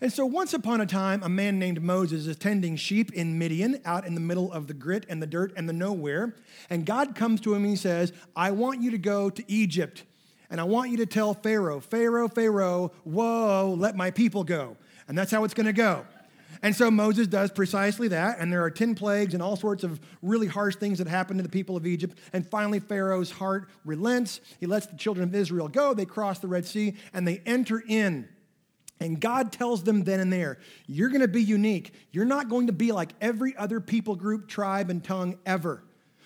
And 0.00 0.12
so, 0.12 0.24
once 0.24 0.54
upon 0.54 0.80
a 0.80 0.86
time, 0.86 1.22
a 1.22 1.28
man 1.28 1.58
named 1.58 1.82
Moses 1.82 2.26
is 2.26 2.36
tending 2.36 2.76
sheep 2.76 3.12
in 3.12 3.38
Midian, 3.38 3.80
out 3.84 4.06
in 4.06 4.14
the 4.14 4.20
middle 4.20 4.52
of 4.52 4.66
the 4.66 4.74
grit 4.74 5.04
and 5.08 5.20
the 5.20 5.26
dirt 5.26 5.52
and 5.56 5.68
the 5.68 5.72
nowhere. 5.72 6.36
And 6.70 6.86
God 6.86 7.14
comes 7.14 7.40
to 7.42 7.54
him 7.54 7.62
and 7.62 7.70
he 7.70 7.76
says, 7.76 8.12
I 8.36 8.52
want 8.52 8.80
you 8.80 8.92
to 8.92 8.98
go 8.98 9.30
to 9.30 9.44
Egypt. 9.50 10.04
And 10.50 10.60
I 10.60 10.64
want 10.64 10.90
you 10.90 10.96
to 10.98 11.06
tell 11.06 11.34
Pharaoh, 11.34 11.80
Pharaoh, 11.80 12.28
Pharaoh, 12.28 12.92
whoa, 13.04 13.74
let 13.78 13.96
my 13.96 14.10
people 14.10 14.44
go. 14.44 14.76
And 15.06 15.16
that's 15.16 15.30
how 15.30 15.44
it's 15.44 15.54
going 15.54 15.66
to 15.66 15.72
go. 15.72 16.06
And 16.62 16.74
so 16.74 16.90
Moses 16.90 17.26
does 17.26 17.50
precisely 17.50 18.08
that. 18.08 18.38
And 18.38 18.52
there 18.52 18.62
are 18.64 18.70
10 18.70 18.94
plagues 18.94 19.34
and 19.34 19.42
all 19.42 19.56
sorts 19.56 19.84
of 19.84 20.00
really 20.22 20.46
harsh 20.46 20.76
things 20.76 20.98
that 20.98 21.06
happen 21.06 21.36
to 21.36 21.42
the 21.42 21.48
people 21.48 21.76
of 21.76 21.86
Egypt. 21.86 22.18
And 22.32 22.46
finally, 22.46 22.80
Pharaoh's 22.80 23.30
heart 23.30 23.68
relents. 23.84 24.40
He 24.58 24.66
lets 24.66 24.86
the 24.86 24.96
children 24.96 25.28
of 25.28 25.34
Israel 25.34 25.68
go. 25.68 25.94
They 25.94 26.06
cross 26.06 26.38
the 26.38 26.48
Red 26.48 26.66
Sea 26.66 26.94
and 27.12 27.28
they 27.28 27.42
enter 27.46 27.82
in. 27.86 28.28
And 29.00 29.20
God 29.20 29.52
tells 29.52 29.84
them 29.84 30.04
then 30.04 30.20
and 30.20 30.32
there, 30.32 30.58
you're 30.86 31.08
going 31.08 31.20
to 31.20 31.28
be 31.28 31.42
unique. 31.42 31.92
You're 32.10 32.24
not 32.24 32.48
going 32.48 32.66
to 32.66 32.72
be 32.72 32.90
like 32.90 33.10
every 33.20 33.56
other 33.56 33.80
people 33.80 34.16
group, 34.16 34.48
tribe, 34.48 34.90
and 34.90 35.02
tongue 35.02 35.38
ever 35.46 35.82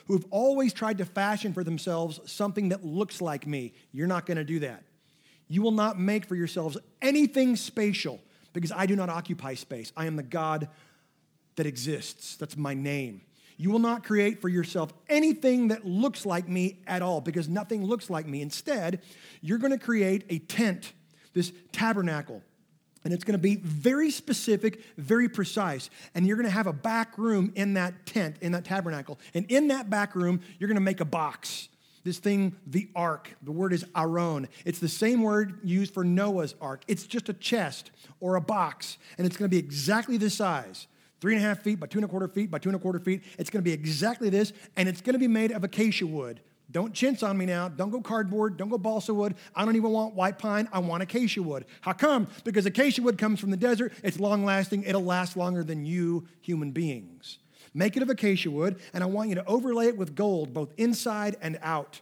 who've 0.06 0.26
always 0.30 0.72
tried 0.72 0.98
to 0.98 1.04
fashion 1.04 1.52
for 1.52 1.64
themselves 1.64 2.20
something 2.30 2.70
that 2.70 2.84
looks 2.84 3.20
like 3.20 3.46
me. 3.46 3.72
You're 3.92 4.06
not 4.06 4.26
going 4.26 4.36
to 4.36 4.44
do 4.44 4.60
that. 4.60 4.84
You 5.48 5.62
will 5.62 5.70
not 5.72 5.98
make 5.98 6.26
for 6.26 6.34
yourselves 6.34 6.78
anything 7.00 7.56
spatial 7.56 8.20
because 8.52 8.72
I 8.72 8.86
do 8.86 8.96
not 8.96 9.08
occupy 9.08 9.54
space. 9.54 9.92
I 9.96 10.06
am 10.06 10.16
the 10.16 10.22
God 10.22 10.68
that 11.56 11.66
exists. 11.66 12.36
That's 12.36 12.56
my 12.56 12.74
name. 12.74 13.22
You 13.56 13.70
will 13.70 13.78
not 13.78 14.02
create 14.02 14.40
for 14.40 14.48
yourself 14.48 14.92
anything 15.08 15.68
that 15.68 15.86
looks 15.86 16.26
like 16.26 16.48
me 16.48 16.80
at 16.86 17.02
all 17.02 17.20
because 17.20 17.48
nothing 17.48 17.84
looks 17.84 18.10
like 18.10 18.26
me. 18.26 18.42
Instead, 18.42 19.02
you're 19.40 19.58
going 19.58 19.72
to 19.72 19.78
create 19.78 20.24
a 20.30 20.38
tent, 20.38 20.92
this 21.32 21.52
tabernacle. 21.70 22.42
And 23.04 23.12
it's 23.12 23.24
going 23.24 23.32
to 23.32 23.42
be 23.42 23.56
very 23.56 24.10
specific, 24.10 24.82
very 24.96 25.28
precise. 25.28 25.90
And 26.14 26.26
you're 26.26 26.36
going 26.36 26.48
to 26.48 26.52
have 26.52 26.66
a 26.66 26.72
back 26.72 27.18
room 27.18 27.52
in 27.56 27.74
that 27.74 28.06
tent, 28.06 28.36
in 28.40 28.52
that 28.52 28.64
tabernacle. 28.64 29.18
And 29.34 29.44
in 29.50 29.68
that 29.68 29.90
back 29.90 30.14
room, 30.14 30.40
you're 30.58 30.68
going 30.68 30.76
to 30.76 30.80
make 30.80 31.00
a 31.00 31.04
box. 31.04 31.68
This 32.04 32.18
thing, 32.18 32.56
the 32.66 32.88
ark, 32.96 33.30
the 33.42 33.52
word 33.52 33.72
is 33.72 33.84
aron. 33.94 34.48
It's 34.64 34.80
the 34.80 34.88
same 34.88 35.22
word 35.22 35.60
used 35.62 35.94
for 35.94 36.04
Noah's 36.04 36.54
ark. 36.60 36.82
It's 36.88 37.06
just 37.06 37.28
a 37.28 37.32
chest 37.32 37.92
or 38.18 38.34
a 38.34 38.40
box, 38.40 38.98
and 39.18 39.26
it's 39.26 39.36
going 39.36 39.48
to 39.48 39.54
be 39.54 39.58
exactly 39.58 40.16
this 40.16 40.34
size 40.34 40.88
three 41.20 41.36
and 41.36 41.44
a 41.44 41.46
half 41.46 41.60
feet 41.60 41.78
by 41.78 41.86
two 41.86 41.98
and 41.98 42.04
a 42.04 42.08
quarter 42.08 42.26
feet 42.26 42.50
by 42.50 42.58
two 42.58 42.68
and 42.68 42.74
a 42.74 42.80
quarter 42.80 42.98
feet. 42.98 43.22
It's 43.38 43.48
going 43.48 43.62
to 43.62 43.64
be 43.64 43.72
exactly 43.72 44.28
this, 44.28 44.52
and 44.76 44.88
it's 44.88 45.00
going 45.00 45.12
to 45.12 45.20
be 45.20 45.28
made 45.28 45.52
of 45.52 45.62
acacia 45.62 46.04
wood. 46.04 46.40
Don't 46.72 46.94
chintz 46.94 47.22
on 47.22 47.36
me 47.36 47.44
now. 47.44 47.68
Don't 47.68 47.90
go 47.90 48.00
cardboard. 48.00 48.56
Don't 48.56 48.70
go 48.70 48.78
balsa 48.78 49.12
wood. 49.12 49.34
I 49.54 49.64
don't 49.64 49.76
even 49.76 49.90
want 49.90 50.14
white 50.14 50.38
pine. 50.38 50.68
I 50.72 50.78
want 50.78 51.02
acacia 51.02 51.42
wood. 51.42 51.66
How 51.82 51.92
come? 51.92 52.26
Because 52.44 52.64
acacia 52.64 53.02
wood 53.02 53.18
comes 53.18 53.38
from 53.38 53.50
the 53.50 53.56
desert. 53.56 53.92
It's 54.02 54.18
long 54.18 54.44
lasting. 54.44 54.84
It'll 54.84 55.04
last 55.04 55.36
longer 55.36 55.62
than 55.62 55.84
you 55.84 56.26
human 56.40 56.70
beings. 56.72 57.38
Make 57.74 57.96
it 57.96 58.02
of 58.02 58.10
acacia 58.10 58.50
wood, 58.50 58.80
and 58.92 59.02
I 59.02 59.06
want 59.06 59.28
you 59.28 59.34
to 59.36 59.44
overlay 59.46 59.86
it 59.86 59.96
with 59.96 60.14
gold, 60.14 60.52
both 60.52 60.72
inside 60.76 61.36
and 61.40 61.58
out. 61.62 62.00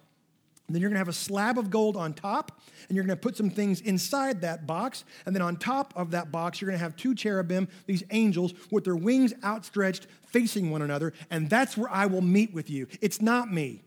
And 0.67 0.75
then 0.75 0.83
you're 0.83 0.91
going 0.91 0.97
to 0.97 1.01
have 1.01 1.09
a 1.09 1.13
slab 1.13 1.59
of 1.59 1.69
gold 1.71 1.97
on 1.97 2.15
top, 2.15 2.61
and 2.89 2.95
you're 2.95 3.05
going 3.05 3.17
to 3.17 3.21
put 3.21 3.37
some 3.37 3.51
things 3.51 3.81
inside 3.81 4.41
that 4.43 4.69
box. 4.69 5.05
And 5.27 5.35
then 5.35 5.43
on 5.43 5.57
top 5.57 5.93
of 5.97 6.13
that 6.13 6.31
box, 6.31 6.61
you're 6.61 6.71
going 6.71 6.79
to 6.79 6.83
have 6.85 6.97
two 6.97 7.15
cherubim, 7.15 7.69
these 7.87 8.05
angels, 8.11 8.55
with 8.71 8.85
their 8.85 8.95
wings 8.95 9.35
outstretched, 9.43 10.07
facing 10.27 10.71
one 10.71 10.83
another. 10.83 11.13
And 11.29 11.51
that's 11.51 11.77
where 11.77 11.91
I 11.91 12.07
will 12.07 12.21
meet 12.21 12.55
with 12.55 12.71
you. 12.71 12.87
It's 13.01 13.21
not 13.21 13.53
me. 13.53 13.83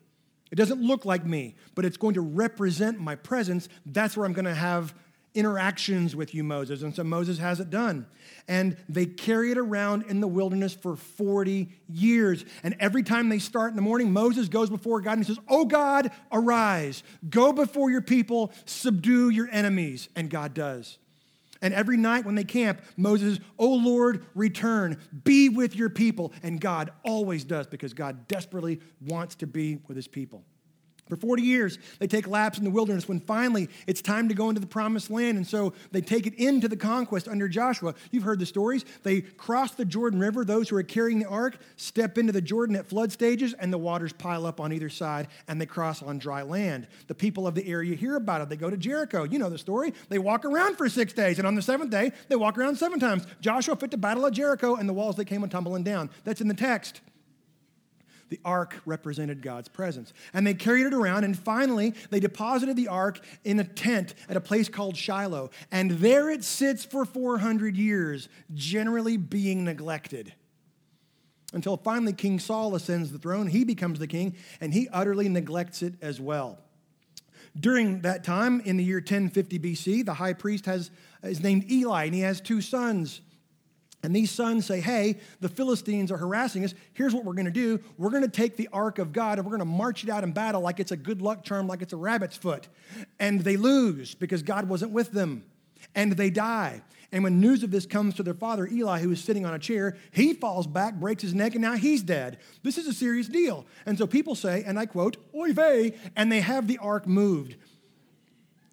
It 0.54 0.58
doesn't 0.58 0.84
look 0.84 1.04
like 1.04 1.26
me, 1.26 1.56
but 1.74 1.84
it's 1.84 1.98
going 1.98 2.14
to 2.14 2.22
represent 2.22 3.00
my 3.00 3.16
presence. 3.16 3.68
That's 3.88 4.16
where 4.16 4.24
I'm 4.24 4.34
going 4.34 4.46
to 4.46 4.54
have 4.54 4.94
interactions 5.34 6.16
with 6.16 6.36
you, 6.36 6.44
Moses. 6.44 6.84
And 6.84 6.94
so 6.94 7.04
Moses 7.04 7.40
has 7.40 7.60
it 7.60 7.72
done. 7.72 8.06
And 8.48 8.78
they 8.88 9.08
carry 9.08 9.50
it 9.50 9.58
around 9.58 10.04
in 10.04 10.22
the 10.22 10.28
wilderness 10.28 10.76
for 10.76 10.96
40 10.96 11.70
years. 11.90 12.46
And 12.62 12.76
every 12.80 13.02
time 13.02 13.30
they 13.30 13.40
start 13.40 13.72
in 13.72 13.76
the 13.76 13.82
morning, 13.82 14.14
Moses 14.14 14.48
goes 14.48 14.70
before 14.70 15.02
God 15.02 15.14
and 15.14 15.26
he 15.26 15.34
says, 15.34 15.44
Oh 15.50 15.66
God, 15.66 16.12
arise, 16.32 17.02
go 17.28 17.52
before 17.52 17.90
your 17.90 18.04
people, 18.04 18.54
subdue 18.66 19.30
your 19.30 19.50
enemies. 19.52 20.08
And 20.16 20.30
God 20.30 20.54
does. 20.54 21.00
And 21.64 21.74
every 21.74 21.98
night 21.98 22.26
when 22.26 22.36
they 22.36 22.44
camp, 22.44 22.82
Moses, 22.98 23.40
Oh 23.58 23.74
Lord, 23.74 24.26
return, 24.36 25.00
be 25.24 25.48
with 25.50 25.76
your 25.76 25.90
people. 25.90 26.34
And 26.44 26.62
God 26.62 26.92
always 27.04 27.46
does 27.46 27.66
because 27.66 27.94
God 27.94 28.28
desperately 28.28 28.82
wants 29.02 29.34
to 29.36 29.48
be 29.48 29.80
with 29.88 29.96
his 29.96 30.08
people. 30.08 30.44
For 31.14 31.18
40 31.18 31.44
years, 31.44 31.78
they 32.00 32.08
take 32.08 32.28
laps 32.28 32.58
in 32.58 32.64
the 32.64 32.72
wilderness 32.72 33.08
when 33.08 33.20
finally 33.20 33.70
it's 33.86 34.02
time 34.02 34.30
to 34.30 34.34
go 34.34 34.50
into 34.50 34.60
the 34.60 34.66
promised 34.66 35.12
land. 35.12 35.38
And 35.38 35.46
so 35.46 35.74
they 35.92 36.02
take 36.02 36.26
it 36.26 36.34
into 36.36 36.68
the 36.68 36.76
conquest 36.76 37.28
under 37.28 37.48
Joshua. 37.48 37.94
You've 38.10 38.24
heard 38.24 38.40
the 38.40 38.48
stories. 38.48 38.84
They 39.04 39.22
cross 39.22 39.76
the 39.76 39.86
Jordan 39.86 40.20
River. 40.20 40.44
Those 40.44 40.70
who 40.70 40.76
are 40.76 40.82
carrying 40.82 41.20
the 41.20 41.28
ark 41.28 41.60
step 41.76 42.18
into 42.18 42.32
the 42.32 42.42
Jordan 42.42 42.76
at 42.76 42.88
flood 42.88 43.12
stages, 43.12 43.54
and 43.54 43.72
the 43.72 43.78
waters 43.78 44.12
pile 44.12 44.48
up 44.48 44.60
on 44.60 44.74
either 44.74 44.90
side, 44.90 45.28
and 45.48 45.62
they 45.62 45.68
cross 45.68 46.02
on 46.02 46.18
dry 46.18 46.42
land. 46.42 46.88
The 47.06 47.14
people 47.14 47.46
of 47.46 47.54
the 47.54 47.68
area 47.68 47.96
hear 47.96 48.16
about 48.16 48.42
it. 48.42 48.50
They 48.50 48.56
go 48.56 48.72
to 48.72 48.78
Jericho. 48.78 49.24
You 49.24 49.38
know 49.38 49.52
the 49.52 49.60
story. 49.60 49.94
They 50.10 50.18
walk 50.18 50.46
around 50.46 50.78
for 50.78 50.90
six 50.90 51.14
days, 51.14 51.38
and 51.38 51.46
on 51.46 51.54
the 51.54 51.62
seventh 51.62 51.92
day, 51.92 52.12
they 52.28 52.36
walk 52.36 52.58
around 52.58 52.78
seven 52.78 53.00
times. 53.00 53.28
Joshua 53.40 53.76
fit 53.76 53.92
the 53.92 53.98
battle 53.98 54.26
of 54.26 54.34
Jericho, 54.34 54.78
and 54.78 54.90
the 54.90 54.94
walls 54.94 55.16
they 55.16 55.26
came 55.26 55.44
a 55.44 55.48
tumbling 55.48 55.84
down. 55.84 56.10
That's 56.24 56.42
in 56.42 56.48
the 56.48 56.56
text. 56.56 57.02
The 58.34 58.40
ark 58.44 58.82
represented 58.88 59.44
God's 59.44 59.70
presence. 59.70 60.12
And 60.34 60.48
they 60.48 60.56
carried 60.56 60.88
it 60.88 60.94
around, 60.96 61.24
and 61.24 61.38
finally, 61.38 61.94
they 62.10 62.20
deposited 62.20 62.76
the 62.76 62.88
ark 62.88 63.20
in 63.44 63.60
a 63.60 63.64
tent 63.64 64.16
at 64.28 64.36
a 64.36 64.42
place 64.42 64.70
called 64.70 64.98
Shiloh. 64.98 65.52
And 65.72 65.92
there 65.92 66.32
it 66.32 66.44
sits 66.44 66.84
for 66.84 67.06
400 67.06 67.78
years, 67.78 68.30
generally 68.52 69.18
being 69.18 69.64
neglected. 69.64 70.34
Until 71.54 71.78
finally, 71.78 72.14
King 72.14 72.40
Saul 72.40 72.74
ascends 72.74 73.12
the 73.12 73.20
throne, 73.20 73.46
he 73.46 73.64
becomes 73.64 74.00
the 74.00 74.08
king, 74.08 74.36
and 74.60 74.74
he 74.74 74.90
utterly 74.90 75.30
neglects 75.30 75.84
it 75.84 75.94
as 76.02 76.20
well. 76.20 76.58
During 77.56 78.02
that 78.02 78.24
time, 78.24 78.62
in 78.62 78.78
the 78.78 78.84
year 78.84 78.98
1050 78.98 79.60
BC, 79.60 80.06
the 80.06 80.16
high 80.16 80.34
priest 80.34 80.66
has, 80.66 80.90
is 81.22 81.44
named 81.44 81.70
Eli, 81.72 82.06
and 82.06 82.16
he 82.16 82.22
has 82.22 82.42
two 82.42 82.62
sons. 82.62 83.22
And 84.04 84.14
these 84.14 84.30
sons 84.30 84.66
say, 84.66 84.82
Hey, 84.82 85.20
the 85.40 85.48
Philistines 85.48 86.12
are 86.12 86.18
harassing 86.18 86.66
us. 86.66 86.74
Here's 86.92 87.14
what 87.14 87.24
we're 87.24 87.34
going 87.34 87.46
to 87.46 87.52
do. 87.52 87.80
We're 87.98 88.10
going 88.10 88.24
to 88.24 88.28
take 88.28 88.58
the 88.58 88.70
ark 88.74 89.00
of 89.00 89.14
God 89.14 89.40
and 89.40 89.48
we're 89.48 89.58
going 89.58 89.68
to 89.68 89.78
march 89.78 90.04
it 90.04 90.10
out 90.10 90.26
in 90.26 90.34
battle 90.34 90.62
like 90.62 90.82
it's 90.82 90.92
a 90.92 90.98
good 90.98 91.22
luck 91.22 91.44
charm, 91.44 91.68
like 91.68 91.82
it's 91.82 91.94
a 91.94 91.98
rabbit's 91.98 92.36
foot. 92.36 92.68
And 93.20 93.42
they 93.42 93.56
lose 93.56 94.14
because 94.14 94.44
God 94.44 94.68
wasn't 94.68 94.92
with 94.92 95.12
them. 95.12 95.46
And 95.96 96.12
they 96.14 96.30
die. 96.30 96.82
And 97.14 97.24
when 97.24 97.40
news 97.40 97.62
of 97.64 97.70
this 97.70 97.86
comes 97.86 98.16
to 98.16 98.24
their 98.24 98.34
father, 98.34 98.68
Eli, 98.68 99.00
who 99.00 99.12
is 99.12 99.24
sitting 99.24 99.46
on 99.46 99.54
a 99.54 99.60
chair, 99.60 99.96
he 100.12 100.34
falls 100.34 100.66
back, 100.66 100.96
breaks 100.96 101.22
his 101.22 101.36
neck, 101.36 101.54
and 101.54 101.62
now 101.62 101.76
he's 101.76 102.02
dead. 102.02 102.40
This 102.64 102.78
is 102.78 102.88
a 102.88 102.94
serious 102.94 103.28
deal. 103.28 103.68
And 103.86 103.98
so 103.98 104.08
people 104.08 104.34
say, 104.34 104.64
and 104.66 104.80
I 104.80 104.88
quote, 104.88 105.18
Oy 105.36 105.54
vey, 105.54 105.94
and 106.16 106.32
they 106.32 106.42
have 106.42 106.68
the 106.68 106.80
ark 106.80 107.06
moved. 107.06 107.56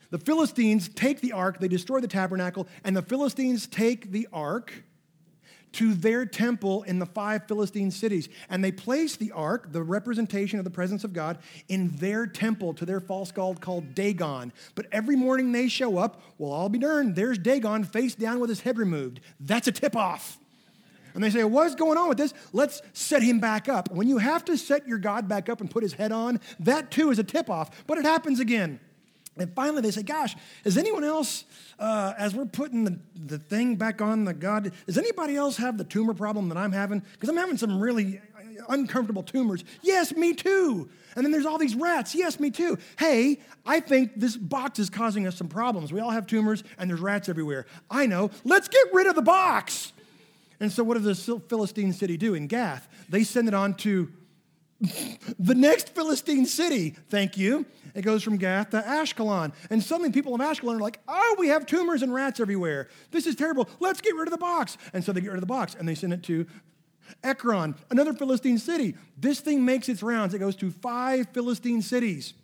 The 0.08 0.18
Philistines 0.18 0.88
take 0.88 1.20
the 1.20 1.32
ark, 1.32 1.60
they 1.60 1.68
destroy 1.68 2.00
the 2.00 2.08
tabernacle, 2.08 2.66
and 2.82 2.96
the 2.96 3.02
Philistines 3.02 3.66
take 3.66 4.10
the 4.10 4.26
ark 4.32 4.84
to 5.72 5.94
their 5.94 6.26
temple 6.26 6.82
in 6.84 6.98
the 6.98 7.06
five 7.06 7.46
Philistine 7.46 7.90
cities. 7.90 8.28
And 8.48 8.62
they 8.62 8.72
place 8.72 9.16
the 9.16 9.32
ark, 9.32 9.72
the 9.72 9.82
representation 9.82 10.58
of 10.58 10.64
the 10.64 10.70
presence 10.70 11.04
of 11.04 11.12
God, 11.12 11.38
in 11.68 11.96
their 11.96 12.26
temple 12.26 12.74
to 12.74 12.84
their 12.84 13.00
false 13.00 13.30
god 13.32 13.60
called 13.60 13.94
Dagon. 13.94 14.52
But 14.74 14.86
every 14.92 15.16
morning 15.16 15.52
they 15.52 15.68
show 15.68 15.98
up, 15.98 16.22
well, 16.38 16.52
I'll 16.52 16.68
be 16.68 16.78
darned, 16.78 17.16
there's 17.16 17.38
Dagon 17.38 17.84
face 17.84 18.14
down 18.14 18.40
with 18.40 18.50
his 18.50 18.60
head 18.60 18.78
removed. 18.78 19.20
That's 19.38 19.68
a 19.68 19.72
tip 19.72 19.96
off. 19.96 20.38
And 21.14 21.24
they 21.24 21.30
say, 21.30 21.44
What's 21.44 21.74
going 21.74 21.98
on 21.98 22.08
with 22.08 22.18
this? 22.18 22.32
Let's 22.52 22.82
set 22.92 23.22
him 23.22 23.40
back 23.40 23.68
up. 23.68 23.90
When 23.90 24.08
you 24.08 24.18
have 24.18 24.44
to 24.46 24.56
set 24.56 24.86
your 24.86 24.98
God 24.98 25.28
back 25.28 25.48
up 25.48 25.60
and 25.60 25.70
put 25.70 25.82
his 25.82 25.92
head 25.92 26.12
on, 26.12 26.40
that 26.60 26.90
too 26.90 27.10
is 27.10 27.18
a 27.18 27.24
tip 27.24 27.50
off. 27.50 27.86
But 27.86 27.98
it 27.98 28.04
happens 28.04 28.40
again. 28.40 28.80
And 29.40 29.54
finally, 29.54 29.82
they 29.82 29.90
say, 29.90 30.02
Gosh, 30.02 30.36
is 30.64 30.76
anyone 30.76 31.04
else, 31.04 31.44
uh, 31.78 32.14
as 32.18 32.34
we're 32.34 32.46
putting 32.46 32.84
the, 32.84 32.98
the 33.14 33.38
thing 33.38 33.76
back 33.76 34.00
on 34.00 34.24
the 34.24 34.34
God, 34.34 34.72
does 34.86 34.98
anybody 34.98 35.36
else 35.36 35.56
have 35.56 35.78
the 35.78 35.84
tumor 35.84 36.14
problem 36.14 36.48
that 36.50 36.58
I'm 36.58 36.72
having? 36.72 37.02
Because 37.12 37.28
I'm 37.28 37.36
having 37.36 37.56
some 37.56 37.80
really 37.80 38.20
uncomfortable 38.68 39.22
tumors. 39.22 39.64
Yes, 39.82 40.14
me 40.14 40.34
too. 40.34 40.88
And 41.16 41.24
then 41.24 41.32
there's 41.32 41.46
all 41.46 41.58
these 41.58 41.74
rats. 41.74 42.14
Yes, 42.14 42.38
me 42.38 42.50
too. 42.50 42.78
Hey, 42.98 43.40
I 43.66 43.80
think 43.80 44.12
this 44.16 44.36
box 44.36 44.78
is 44.78 44.90
causing 44.90 45.26
us 45.26 45.36
some 45.36 45.48
problems. 45.48 45.92
We 45.92 46.00
all 46.00 46.10
have 46.10 46.26
tumors 46.26 46.62
and 46.78 46.88
there's 46.88 47.00
rats 47.00 47.28
everywhere. 47.28 47.66
I 47.90 48.06
know. 48.06 48.30
Let's 48.44 48.68
get 48.68 48.92
rid 48.92 49.06
of 49.06 49.14
the 49.14 49.22
box. 49.22 49.92
And 50.60 50.70
so, 50.70 50.84
what 50.84 51.02
does 51.02 51.26
the 51.26 51.40
Philistine 51.40 51.92
city 51.92 52.18
do 52.18 52.34
in 52.34 52.46
Gath? 52.46 52.86
They 53.08 53.24
send 53.24 53.48
it 53.48 53.54
on 53.54 53.74
to 53.76 54.12
the 55.38 55.54
next 55.54 55.90
Philistine 55.90 56.46
city, 56.46 56.96
thank 57.08 57.36
you. 57.36 57.66
It 57.94 58.02
goes 58.02 58.22
from 58.22 58.36
Gath 58.36 58.70
to 58.70 58.80
Ashkelon. 58.80 59.52
And 59.68 59.82
suddenly 59.82 60.10
people 60.10 60.34
of 60.34 60.40
Ashkelon 60.40 60.76
are 60.76 60.80
like, 60.80 61.00
oh, 61.06 61.36
we 61.38 61.48
have 61.48 61.66
tumors 61.66 62.02
and 62.02 62.14
rats 62.14 62.40
everywhere. 62.40 62.88
This 63.10 63.26
is 63.26 63.34
terrible. 63.34 63.68
Let's 63.78 64.00
get 64.00 64.14
rid 64.14 64.26
of 64.26 64.32
the 64.32 64.38
box. 64.38 64.78
And 64.92 65.04
so 65.04 65.12
they 65.12 65.20
get 65.20 65.28
rid 65.28 65.36
of 65.36 65.42
the 65.42 65.46
box 65.46 65.74
and 65.78 65.88
they 65.88 65.94
send 65.94 66.12
it 66.12 66.22
to 66.24 66.46
Ekron, 67.24 67.74
another 67.90 68.12
Philistine 68.12 68.58
city. 68.58 68.94
This 69.18 69.40
thing 69.40 69.64
makes 69.64 69.88
its 69.88 70.02
rounds. 70.02 70.32
It 70.32 70.38
goes 70.38 70.56
to 70.56 70.70
five 70.70 71.26
Philistine 71.32 71.82
cities, 71.82 72.34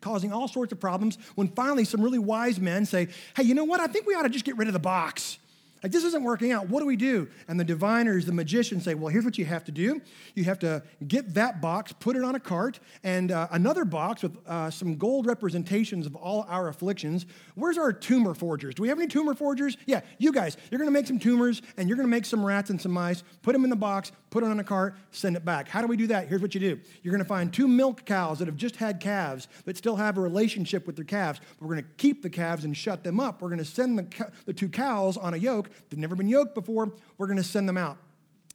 causing 0.00 0.32
all 0.32 0.48
sorts 0.48 0.72
of 0.72 0.80
problems. 0.80 1.18
When 1.34 1.48
finally 1.48 1.84
some 1.84 2.00
really 2.00 2.18
wise 2.18 2.58
men 2.58 2.86
say, 2.86 3.08
hey, 3.36 3.42
you 3.42 3.54
know 3.54 3.64
what? 3.64 3.80
I 3.80 3.86
think 3.86 4.06
we 4.06 4.14
ought 4.14 4.22
to 4.22 4.30
just 4.30 4.44
get 4.44 4.56
rid 4.56 4.66
of 4.66 4.72
the 4.72 4.80
box. 4.80 5.38
Like, 5.82 5.92
this 5.92 6.04
isn't 6.04 6.22
working 6.24 6.52
out. 6.52 6.68
What 6.68 6.80
do 6.80 6.86
we 6.86 6.96
do? 6.96 7.28
And 7.46 7.58
the 7.58 7.64
diviners, 7.64 8.26
the 8.26 8.32
magicians 8.32 8.84
say, 8.84 8.94
Well, 8.94 9.08
here's 9.08 9.24
what 9.24 9.38
you 9.38 9.44
have 9.44 9.64
to 9.64 9.72
do. 9.72 10.00
You 10.34 10.44
have 10.44 10.58
to 10.60 10.82
get 11.06 11.34
that 11.34 11.60
box, 11.60 11.92
put 11.92 12.16
it 12.16 12.24
on 12.24 12.34
a 12.34 12.40
cart, 12.40 12.80
and 13.04 13.30
uh, 13.30 13.48
another 13.52 13.84
box 13.84 14.22
with 14.22 14.36
uh, 14.46 14.70
some 14.70 14.96
gold 14.96 15.26
representations 15.26 16.06
of 16.06 16.16
all 16.16 16.46
our 16.48 16.68
afflictions. 16.68 17.26
Where's 17.58 17.78
our 17.78 17.92
tumor 17.92 18.34
forgers? 18.34 18.74
Do 18.74 18.82
we 18.82 18.88
have 18.88 18.98
any 18.98 19.08
tumor 19.08 19.34
forgers? 19.34 19.76
Yeah, 19.86 20.00
you 20.18 20.32
guys. 20.32 20.56
You're 20.70 20.78
going 20.78 20.88
to 20.88 20.92
make 20.92 21.06
some 21.06 21.18
tumors, 21.18 21.60
and 21.76 21.88
you're 21.88 21.96
going 21.96 22.06
to 22.06 22.10
make 22.10 22.24
some 22.24 22.44
rats 22.44 22.70
and 22.70 22.80
some 22.80 22.92
mice, 22.92 23.22
put 23.42 23.52
them 23.52 23.64
in 23.64 23.70
the 23.70 23.76
box, 23.76 24.12
put 24.30 24.44
it 24.44 24.46
on 24.46 24.60
a 24.60 24.64
cart, 24.64 24.96
send 25.10 25.36
it 25.36 25.44
back. 25.44 25.68
How 25.68 25.80
do 25.80 25.86
we 25.86 25.96
do 25.96 26.06
that? 26.08 26.28
Here's 26.28 26.40
what 26.42 26.54
you 26.54 26.60
do 26.60 26.80
you're 27.02 27.12
going 27.12 27.22
to 27.22 27.28
find 27.28 27.52
two 27.52 27.68
milk 27.68 28.04
cows 28.04 28.38
that 28.38 28.46
have 28.46 28.56
just 28.56 28.76
had 28.76 29.00
calves 29.00 29.48
that 29.64 29.76
still 29.76 29.96
have 29.96 30.18
a 30.18 30.20
relationship 30.20 30.86
with 30.86 30.96
their 30.96 31.04
calves. 31.04 31.40
We're 31.60 31.68
going 31.68 31.82
to 31.82 31.90
keep 31.96 32.22
the 32.22 32.30
calves 32.30 32.64
and 32.64 32.76
shut 32.76 33.04
them 33.04 33.20
up. 33.20 33.42
We're 33.42 33.48
going 33.48 33.58
to 33.58 33.64
send 33.64 33.98
the, 33.98 34.30
the 34.46 34.52
two 34.52 34.68
cows 34.68 35.16
on 35.16 35.34
a 35.34 35.36
yoke 35.36 35.70
They've 35.90 35.98
never 35.98 36.16
been 36.16 36.28
yoked 36.28 36.54
before. 36.54 36.92
We're 37.16 37.26
going 37.26 37.38
to 37.38 37.44
send 37.44 37.68
them 37.68 37.76
out. 37.76 37.98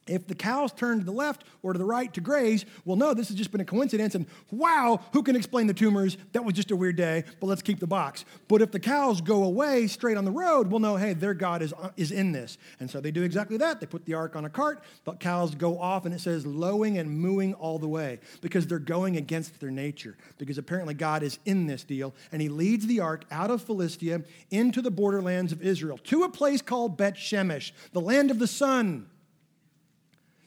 If 0.06 0.26
the 0.26 0.34
cows 0.34 0.70
turn 0.72 0.98
to 0.98 1.04
the 1.04 1.12
left 1.12 1.44
or 1.62 1.72
to 1.72 1.78
the 1.78 1.84
right 1.84 2.12
to 2.12 2.20
graze, 2.20 2.66
well, 2.84 2.96
no, 2.96 3.14
this 3.14 3.28
has 3.28 3.36
just 3.36 3.50
been 3.50 3.62
a 3.62 3.64
coincidence. 3.64 4.14
And 4.14 4.26
wow, 4.50 5.00
who 5.12 5.22
can 5.22 5.34
explain 5.34 5.66
the 5.66 5.74
tumors? 5.74 6.18
That 6.32 6.44
was 6.44 6.54
just 6.54 6.70
a 6.70 6.76
weird 6.76 6.96
day, 6.96 7.24
but 7.40 7.46
let's 7.46 7.62
keep 7.62 7.80
the 7.80 7.86
box. 7.86 8.26
But 8.46 8.60
if 8.60 8.70
the 8.70 8.80
cows 8.80 9.22
go 9.22 9.44
away 9.44 9.86
straight 9.86 10.18
on 10.18 10.26
the 10.26 10.30
road, 10.30 10.70
well, 10.70 10.80
no, 10.80 10.96
hey, 10.96 11.14
their 11.14 11.32
God 11.32 11.62
is, 11.62 11.72
uh, 11.72 11.90
is 11.96 12.12
in 12.12 12.32
this. 12.32 12.58
And 12.80 12.90
so 12.90 13.00
they 13.00 13.10
do 13.10 13.22
exactly 13.22 13.56
that. 13.56 13.80
They 13.80 13.86
put 13.86 14.04
the 14.04 14.12
ark 14.12 14.36
on 14.36 14.44
a 14.44 14.50
cart, 14.50 14.82
but 15.04 15.20
cows 15.20 15.54
go 15.54 15.78
off, 15.78 16.04
and 16.04 16.14
it 16.14 16.20
says 16.20 16.44
lowing 16.44 16.98
and 16.98 17.10
mooing 17.10 17.54
all 17.54 17.78
the 17.78 17.88
way 17.88 18.20
because 18.42 18.66
they're 18.66 18.78
going 18.78 19.16
against 19.16 19.58
their 19.58 19.70
nature. 19.70 20.18
Because 20.36 20.58
apparently 20.58 20.92
God 20.92 21.22
is 21.22 21.38
in 21.46 21.66
this 21.66 21.82
deal, 21.82 22.14
and 22.30 22.42
he 22.42 22.50
leads 22.50 22.86
the 22.86 23.00
ark 23.00 23.24
out 23.30 23.50
of 23.50 23.62
Philistia 23.62 24.22
into 24.50 24.82
the 24.82 24.90
borderlands 24.90 25.50
of 25.50 25.62
Israel 25.62 25.96
to 26.04 26.24
a 26.24 26.28
place 26.28 26.60
called 26.60 26.98
Bet 26.98 27.14
Shemesh, 27.14 27.72
the 27.92 28.00
land 28.00 28.30
of 28.30 28.38
the 28.38 28.46
sun. 28.46 29.08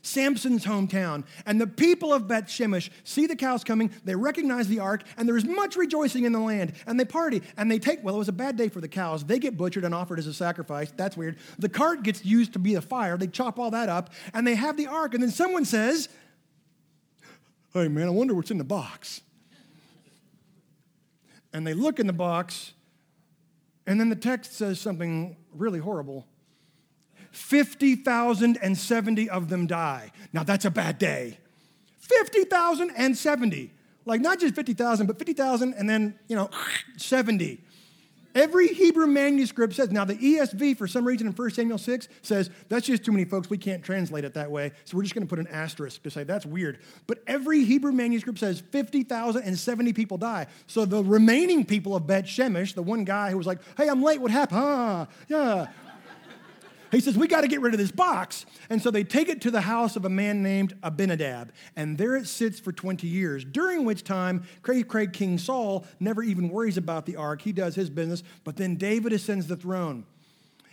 Samson's 0.08 0.66
hometown. 0.66 1.26
And 1.46 1.60
the 1.60 1.68
people 1.68 2.14
of 2.14 2.28
Beth 2.28 2.46
Shemesh 2.46 2.90
see 3.04 3.28
the 3.28 3.36
cows 3.36 3.64
coming, 3.64 3.92
they 4.06 4.16
recognize 4.16 4.68
the 4.68 4.80
ark, 4.80 5.04
and 5.18 5.28
there 5.28 5.38
is 5.38 5.46
much 5.46 5.76
rejoicing 5.76 6.24
in 6.24 6.32
the 6.32 6.40
land. 6.40 6.74
And 6.88 7.00
they 7.00 7.06
party, 7.06 7.42
and 7.58 7.70
they 7.70 7.80
take, 7.80 8.04
well, 8.04 8.16
it 8.16 8.20
was 8.20 8.30
a 8.30 8.34
bad 8.34 8.56
day 8.56 8.70
for 8.70 8.82
the 8.82 8.88
cows. 8.88 9.24
They 9.24 9.40
get 9.40 9.58
butchered 9.58 9.84
and 9.84 9.94
offered 9.94 10.20
as 10.20 10.28
a 10.28 10.34
sacrifice. 10.34 10.92
That's 10.96 11.18
weird. 11.18 11.38
The 11.60 11.70
cart 11.70 12.04
gets 12.04 12.26
used 12.26 12.54
to 12.54 12.60
be 12.60 12.76
a 12.76 12.82
fire. 12.82 13.18
They 13.18 13.28
chop 13.28 13.60
all 13.60 13.72
that 13.72 13.90
up, 13.90 14.12
and 14.34 14.48
they 14.48 14.56
have 14.56 14.78
the 14.78 14.88
ark. 14.88 15.14
And 15.14 15.22
then 15.22 15.32
someone 15.32 15.66
says, 15.66 16.10
Hey, 17.74 17.90
man, 17.90 18.08
I 18.08 18.12
wonder 18.12 18.34
what's 18.34 18.50
in 18.50 18.58
the 18.58 18.64
box. 18.64 19.22
And 21.54 21.68
they 21.68 21.74
look 21.74 22.00
in 22.00 22.08
the 22.08 22.14
box, 22.14 22.74
and 23.86 24.00
then 24.00 24.10
the 24.10 24.16
text 24.16 24.54
says 24.54 24.80
something 24.80 25.38
really 25.52 25.80
horrible. 25.80 26.26
50,070 27.38 29.30
of 29.30 29.50
them 29.50 29.68
die. 29.68 30.12
Now 30.34 30.44
that's 30.44 30.66
a 30.66 30.72
bad 30.72 30.98
day. 30.98 31.38
50,070. 32.00 33.72
Like 34.06 34.22
not 34.22 34.40
just 34.40 34.56
50,000, 34.56 35.06
but 35.06 35.18
50,000 35.20 35.74
and 35.74 35.90
then, 35.90 36.18
you 36.28 36.36
know, 36.36 36.50
70. 36.98 37.62
Every 38.36 38.68
Hebrew 38.68 39.08
manuscript 39.08 39.74
says, 39.74 39.92
now 39.92 40.06
the 40.06 40.16
ESV, 40.16 40.78
for 40.78 40.88
some 40.88 41.06
reason 41.06 41.26
in 41.28 41.34
1 41.34 41.50
Samuel 41.52 41.78
6, 41.78 42.08
says, 42.22 42.50
that's 42.70 42.86
just 42.86 43.04
too 43.04 43.12
many 43.12 43.26
folks. 43.26 43.50
We 43.50 43.58
can't 43.58 43.84
translate 43.84 44.26
it 44.26 44.34
that 44.36 44.52
way. 44.52 44.74
So 44.86 44.96
we're 44.96 45.04
just 45.04 45.16
going 45.16 45.26
to 45.26 45.30
put 45.30 45.40
an 45.40 45.48
asterisk 45.48 46.04
to 46.04 46.12
say 46.12 46.24
that's 46.24 46.46
weird. 46.46 46.80
But 47.08 47.24
every 47.26 47.64
Hebrew 47.64 47.92
manuscript 47.92 48.40
says 48.40 48.62
50,070 48.72 49.94
people 49.94 50.18
die. 50.18 50.48
So 50.68 50.86
the 50.86 51.04
remaining 51.04 51.66
people 51.66 51.96
of 51.96 52.06
Beth 52.06 52.26
Shemesh, 52.26 52.76
the 52.76 52.84
one 52.84 53.06
guy 53.06 53.32
who 53.32 53.38
was 53.38 53.48
like, 53.48 53.60
hey, 53.76 53.88
I'm 53.88 54.04
late, 54.04 54.22
what 54.22 54.32
happened? 54.32 54.62
Ah, 54.62 55.08
yeah. 55.28 55.68
He 56.92 57.00
says, 57.00 57.18
We 57.18 57.28
got 57.28 57.42
to 57.42 57.48
get 57.48 57.62
rid 57.62 57.74
of 57.74 57.80
this 57.80 57.92
box. 57.92 58.46
And 58.70 58.82
so 58.82 58.92
they 58.92 59.04
take 59.04 59.30
it 59.30 59.42
to 59.42 59.52
the 59.52 59.62
house 59.62 59.96
of 59.96 60.06
a 60.06 60.10
man 60.10 60.44
named 60.44 60.76
Abinadab, 60.84 61.52
and 61.76 61.98
there 61.98 62.16
it 62.16 62.28
sits 62.28 62.60
for 62.60 62.72
20 62.72 63.08
years, 63.08 63.44
during 63.44 63.86
which 63.86 64.04
time 64.04 64.46
Craig, 64.62 64.88
Craig 64.88 65.14
King 65.14 65.38
Saul 65.38 65.86
never 66.00 66.24
even 66.24 66.50
worries 66.50 66.78
about 66.78 67.06
the 67.06 67.16
ark. 67.16 67.42
He 67.42 67.52
does 67.52 67.76
his 67.76 67.90
business, 67.90 68.24
but 68.44 68.58
then 68.58 68.76
David 68.76 69.14
ascends 69.14 69.48
the 69.48 69.56
throne. 69.56 70.06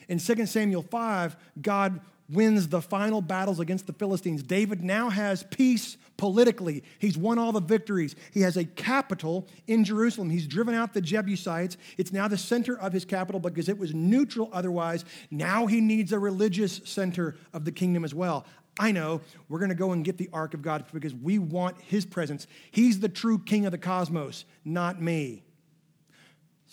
In 0.09 0.19
2 0.19 0.47
Samuel 0.47 0.83
5, 0.83 1.37
God 1.63 2.01
wins 2.29 2.69
the 2.69 2.81
final 2.81 3.21
battles 3.21 3.61
against 3.61 3.87
the 3.87 3.93
Philistines. 3.93 4.43
David 4.43 4.83
now 4.83 5.11
has 5.11 5.43
peace 5.45 5.97
politically. 6.17 6.85
He's 6.99 7.19
won 7.19 7.39
all 7.39 7.53
the 7.53 7.61
victories. 7.61 8.15
He 8.33 8.41
has 8.43 8.57
a 8.57 8.65
capital 8.65 9.49
in 9.67 9.85
Jerusalem. 9.85 10.31
He's 10.31 10.47
driven 10.47 10.75
out 10.75 10.95
the 10.95 11.01
Jebusites. 11.01 11.77
It's 11.99 12.13
now 12.13 12.29
the 12.29 12.39
center 12.39 12.79
of 12.79 12.93
his 12.93 13.05
capital 13.05 13.41
because 13.41 13.69
it 13.69 13.79
was 13.79 13.95
neutral 13.95 14.49
otherwise. 14.53 15.05
Now 15.31 15.67
he 15.67 15.81
needs 15.81 16.13
a 16.13 16.19
religious 16.19 16.81
center 16.85 17.37
of 17.53 17.65
the 17.65 17.73
kingdom 17.73 18.05
as 18.05 18.15
well. 18.15 18.47
I 18.79 18.91
know 18.91 19.21
we're 19.49 19.61
going 19.61 19.69
to 19.69 19.77
go 19.77 19.93
and 19.93 20.05
get 20.05 20.19
the 20.19 20.29
ark 20.33 20.55
of 20.55 20.63
God 20.63 20.85
because 20.93 21.15
we 21.15 21.39
want 21.39 21.81
his 21.81 22.05
presence. 22.05 22.47
He's 22.71 23.01
the 23.01 23.09
true 23.09 23.39
king 23.39 23.67
of 23.67 23.73
the 23.73 23.79
cosmos, 23.79 24.45
not 24.65 25.01
me. 25.01 25.45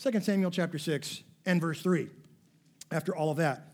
2 0.01 0.19
Samuel 0.21 0.49
chapter 0.49 0.79
6 0.79 1.21
and 1.45 1.61
verse 1.61 1.81
3. 1.81 2.09
After 2.91 3.15
all 3.15 3.29
of 3.29 3.37
that, 3.37 3.70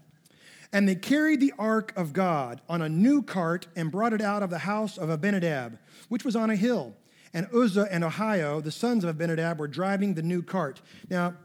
and 0.74 0.88
they 0.88 0.96
carried 0.96 1.40
the 1.40 1.54
ark 1.58 1.94
of 1.96 2.14
God 2.14 2.62
on 2.68 2.82
a 2.82 2.90
new 2.90 3.22
cart 3.22 3.68
and 3.76 3.92
brought 3.92 4.14
it 4.14 4.22
out 4.22 4.44
of 4.44 4.50
the 4.50 4.60
house 4.60 4.98
of 4.98 5.10
Abinadab, 5.10 5.80
which 6.10 6.26
was 6.26 6.36
on 6.36 6.50
a 6.50 6.56
hill. 6.56 6.96
And 7.34 7.48
Uzzah 7.54 7.88
and 7.92 8.04
Ahio, 8.04 8.64
the 8.64 8.72
sons 8.72 9.04
of 9.04 9.10
Abinadab, 9.10 9.60
were 9.60 9.68
driving 9.68 10.14
the 10.14 10.22
new 10.22 10.42
cart. 10.42 10.82
Now, 11.10 11.36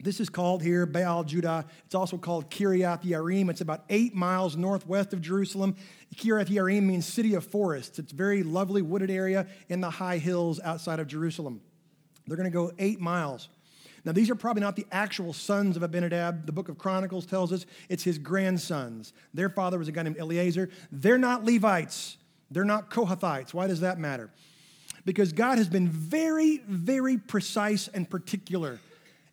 this 0.00 0.20
is 0.20 0.28
called 0.28 0.62
here 0.62 0.84
Baal 0.84 1.24
Judah. 1.24 1.64
It's 1.86 1.94
also 1.94 2.18
called 2.18 2.50
Kiriath 2.50 3.02
Yearim. 3.02 3.48
It's 3.48 3.62
about 3.62 3.84
eight 3.88 4.14
miles 4.14 4.56
northwest 4.56 5.12
of 5.12 5.22
Jerusalem. 5.22 5.76
Kiriath 6.14 6.48
Yearim 6.48 6.82
means 6.82 7.06
city 7.06 7.34
of 7.34 7.46
forests. 7.46 7.98
It's 7.98 8.12
a 8.12 8.16
very 8.16 8.42
lovely 8.42 8.82
wooded 8.82 9.10
area 9.10 9.46
in 9.68 9.80
the 9.80 9.90
high 9.90 10.18
hills 10.18 10.60
outside 10.62 11.00
of 11.00 11.06
Jerusalem. 11.06 11.62
They're 12.26 12.36
going 12.36 12.50
to 12.50 12.54
go 12.54 12.72
eight 12.78 13.00
miles. 13.00 13.48
Now, 14.06 14.12
these 14.12 14.30
are 14.30 14.36
probably 14.36 14.62
not 14.62 14.76
the 14.76 14.86
actual 14.92 15.32
sons 15.32 15.76
of 15.76 15.82
Abinadab. 15.82 16.46
The 16.46 16.52
book 16.52 16.68
of 16.68 16.78
Chronicles 16.78 17.26
tells 17.26 17.52
us 17.52 17.66
it's 17.88 18.04
his 18.04 18.18
grandsons. 18.18 19.12
Their 19.34 19.48
father 19.48 19.80
was 19.80 19.88
a 19.88 19.92
guy 19.92 20.04
named 20.04 20.16
Eleazar. 20.16 20.70
They're 20.92 21.18
not 21.18 21.44
Levites, 21.44 22.16
they're 22.48 22.64
not 22.64 22.88
Kohathites. 22.88 23.52
Why 23.52 23.66
does 23.66 23.80
that 23.80 23.98
matter? 23.98 24.30
Because 25.04 25.32
God 25.32 25.58
has 25.58 25.68
been 25.68 25.88
very, 25.88 26.58
very 26.68 27.18
precise 27.18 27.88
and 27.88 28.08
particular. 28.08 28.78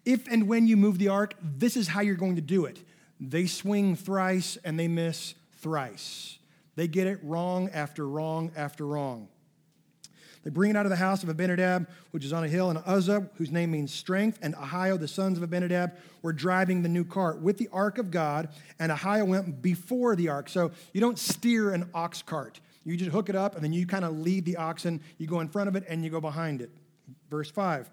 If 0.05 0.27
and 0.27 0.47
when 0.47 0.65
you 0.65 0.75
move 0.75 0.97
the 0.97 1.07
ark, 1.07 1.35
this 1.41 1.77
is 1.77 1.87
how 1.87 2.01
you're 2.01 2.15
going 2.15 2.35
to 2.35 2.41
do 2.41 2.65
it. 2.65 2.83
They 3.19 3.45
swing 3.45 3.95
thrice 3.95 4.57
and 4.63 4.79
they 4.79 4.87
miss 4.87 5.35
thrice. 5.59 6.39
They 6.75 6.87
get 6.87 7.05
it 7.05 7.19
wrong 7.21 7.69
after 7.69 8.07
wrong 8.07 8.51
after 8.55 8.87
wrong. 8.87 9.27
They 10.43 10.49
bring 10.49 10.71
it 10.71 10.75
out 10.75 10.85
of 10.85 10.89
the 10.89 10.97
house 10.97 11.23
of 11.23 11.29
Abinadab, 11.29 11.87
which 12.11 12.25
is 12.25 12.33
on 12.33 12.43
a 12.43 12.47
hill, 12.47 12.69
and 12.69 12.79
Uzzah, 12.85 13.29
whose 13.35 13.51
name 13.51 13.71
means 13.71 13.93
strength, 13.93 14.39
and 14.41 14.53
Ahio, 14.55 14.99
the 14.99 15.07
sons 15.07 15.37
of 15.37 15.43
Abinadab, 15.43 15.93
were 16.21 16.33
driving 16.33 16.83
the 16.83 16.89
new 16.89 17.05
cart 17.05 17.41
with 17.41 17.57
the 17.57 17.69
ark 17.71 17.97
of 17.97 18.11
God, 18.11 18.49
and 18.77 18.91
Ahio 18.91 19.25
went 19.25 19.61
before 19.61 20.15
the 20.15 20.29
ark. 20.29 20.49
So 20.49 20.71
you 20.91 20.99
don't 20.99 21.17
steer 21.17 21.71
an 21.71 21.89
ox 21.93 22.21
cart. 22.21 22.59
You 22.83 22.97
just 22.97 23.11
hook 23.11 23.29
it 23.29 23.35
up, 23.35 23.55
and 23.55 23.63
then 23.63 23.71
you 23.71 23.87
kind 23.87 24.03
of 24.03 24.19
lead 24.19 24.43
the 24.43 24.57
oxen. 24.57 25.01
You 25.17 25.27
go 25.27 25.39
in 25.39 25.47
front 25.47 25.69
of 25.69 25.75
it, 25.77 25.85
and 25.87 26.03
you 26.03 26.09
go 26.09 26.19
behind 26.19 26.61
it. 26.61 26.71
Verse 27.29 27.49
5. 27.49 27.89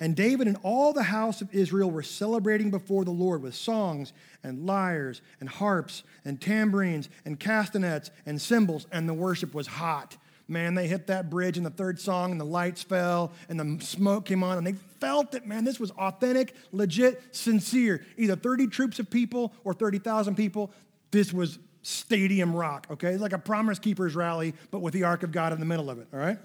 And 0.00 0.16
David 0.16 0.48
and 0.48 0.58
all 0.62 0.92
the 0.92 1.04
house 1.04 1.40
of 1.40 1.54
Israel 1.54 1.90
were 1.90 2.02
celebrating 2.02 2.70
before 2.70 3.04
the 3.04 3.12
Lord 3.12 3.42
with 3.42 3.54
songs 3.54 4.12
and 4.42 4.66
lyres 4.66 5.22
and 5.40 5.48
harps 5.48 6.02
and 6.24 6.40
tambourines 6.40 7.08
and 7.24 7.38
castanets 7.38 8.10
and 8.26 8.40
cymbals, 8.40 8.86
and 8.92 9.08
the 9.08 9.14
worship 9.14 9.54
was 9.54 9.66
hot. 9.66 10.16
Man, 10.46 10.74
they 10.74 10.86
hit 10.86 11.06
that 11.06 11.30
bridge 11.30 11.56
in 11.56 11.64
the 11.64 11.70
third 11.70 11.98
song, 11.98 12.30
and 12.30 12.40
the 12.40 12.44
lights 12.44 12.82
fell, 12.82 13.32
and 13.48 13.58
the 13.58 13.84
smoke 13.84 14.26
came 14.26 14.42
on, 14.42 14.58
and 14.58 14.66
they 14.66 14.74
felt 15.00 15.34
it, 15.34 15.46
man. 15.46 15.64
This 15.64 15.80
was 15.80 15.90
authentic, 15.92 16.54
legit, 16.70 17.34
sincere. 17.34 18.04
Either 18.18 18.36
30 18.36 18.66
troops 18.66 18.98
of 18.98 19.08
people 19.08 19.54
or 19.64 19.72
30,000 19.72 20.34
people. 20.34 20.70
This 21.10 21.32
was 21.32 21.58
stadium 21.80 22.54
rock, 22.54 22.86
okay? 22.90 23.12
It's 23.12 23.22
like 23.22 23.32
a 23.32 23.38
Promise 23.38 23.78
Keepers 23.78 24.14
rally, 24.14 24.54
but 24.70 24.80
with 24.80 24.92
the 24.92 25.04
Ark 25.04 25.22
of 25.22 25.32
God 25.32 25.52
in 25.52 25.60
the 25.60 25.66
middle 25.66 25.88
of 25.88 25.98
it, 25.98 26.08
all 26.12 26.18
right? 26.18 26.38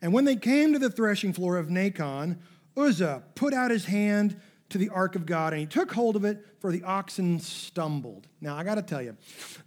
And 0.00 0.12
when 0.12 0.24
they 0.24 0.36
came 0.36 0.72
to 0.72 0.78
the 0.78 0.90
threshing 0.90 1.32
floor 1.32 1.56
of 1.56 1.68
Nacon, 1.68 2.38
Uzzah 2.76 3.22
put 3.34 3.54
out 3.54 3.70
his 3.70 3.86
hand 3.86 4.40
to 4.74 4.78
the 4.78 4.88
ark 4.88 5.14
of 5.14 5.24
God 5.24 5.52
and 5.52 5.60
he 5.60 5.66
took 5.66 5.92
hold 5.92 6.16
of 6.16 6.24
it, 6.24 6.44
for 6.58 6.72
the 6.72 6.82
oxen 6.82 7.38
stumbled. 7.38 8.26
Now, 8.40 8.56
I 8.56 8.64
got 8.64 8.74
to 8.74 8.82
tell 8.82 9.00
you, 9.00 9.16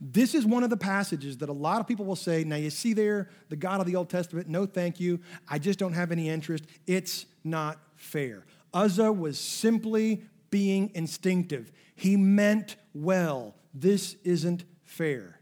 this 0.01 0.35
is 0.35 0.45
one 0.45 0.65
of 0.65 0.69
the 0.69 0.75
passages 0.75 1.37
that 1.37 1.47
a 1.47 1.53
lot 1.53 1.79
of 1.79 1.87
people 1.87 2.03
will 2.03 2.17
say, 2.17 2.43
Now, 2.43 2.57
you 2.57 2.69
see 2.69 2.91
there, 2.91 3.29
the 3.47 3.55
God 3.55 3.79
of 3.79 3.87
the 3.87 3.95
Old 3.95 4.09
Testament, 4.09 4.49
no 4.49 4.65
thank 4.65 4.99
you. 4.99 5.21
I 5.47 5.59
just 5.59 5.79
don't 5.79 5.93
have 5.93 6.11
any 6.11 6.27
interest. 6.27 6.65
It's 6.87 7.25
not 7.45 7.79
fair. 7.95 8.45
Uzzah 8.73 9.13
was 9.13 9.39
simply 9.39 10.23
being 10.49 10.91
instinctive. 10.93 11.71
He 11.95 12.17
meant 12.17 12.75
well. 12.93 13.55
This 13.73 14.17
isn't 14.25 14.65
fair 14.83 15.39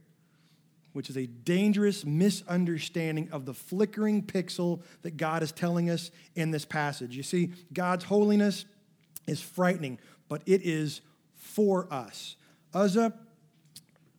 which 0.93 1.09
is 1.09 1.17
a 1.17 1.25
dangerous 1.25 2.05
misunderstanding 2.05 3.27
of 3.33 3.45
the 3.45 3.53
flickering 3.53 4.23
pixel 4.23 4.81
that 5.01 5.17
God 5.17 5.43
is 5.43 5.51
telling 5.51 5.89
us 5.89 6.09
in 6.35 6.51
this 6.51 6.63
passage. 6.63 7.17
You 7.17 7.23
see, 7.23 7.51
God's 7.73 8.05
holiness 8.05 8.63
is 9.27 9.41
frightening, 9.41 9.99
but 10.29 10.41
it 10.45 10.61
is 10.63 11.01
for 11.35 11.91
us. 11.91 12.35
Uzzah 12.73 13.13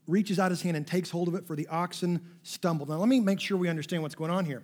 reaches 0.06 0.38
out 0.38 0.50
his 0.50 0.62
hand 0.62 0.76
and 0.76 0.86
takes 0.86 1.10
hold 1.10 1.28
of 1.28 1.34
it, 1.34 1.46
for 1.46 1.56
the 1.56 1.66
oxen 1.68 2.20
stumbled. 2.42 2.88
Now, 2.88 2.96
let 2.96 3.08
me 3.08 3.20
make 3.20 3.40
sure 3.40 3.56
we 3.56 3.68
understand 3.68 4.02
what's 4.02 4.14
going 4.14 4.30
on 4.30 4.44
here. 4.44 4.62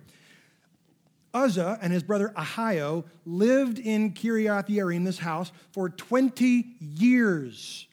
Uzzah 1.33 1.79
and 1.81 1.91
his 1.91 2.03
brother 2.03 2.31
Ahio 2.37 3.05
lived 3.25 3.79
in 3.79 4.13
Kiriath 4.13 4.67
Yearim, 4.67 5.03
this 5.03 5.17
house, 5.17 5.51
for 5.71 5.89
20 5.89 6.65
years 6.79 7.87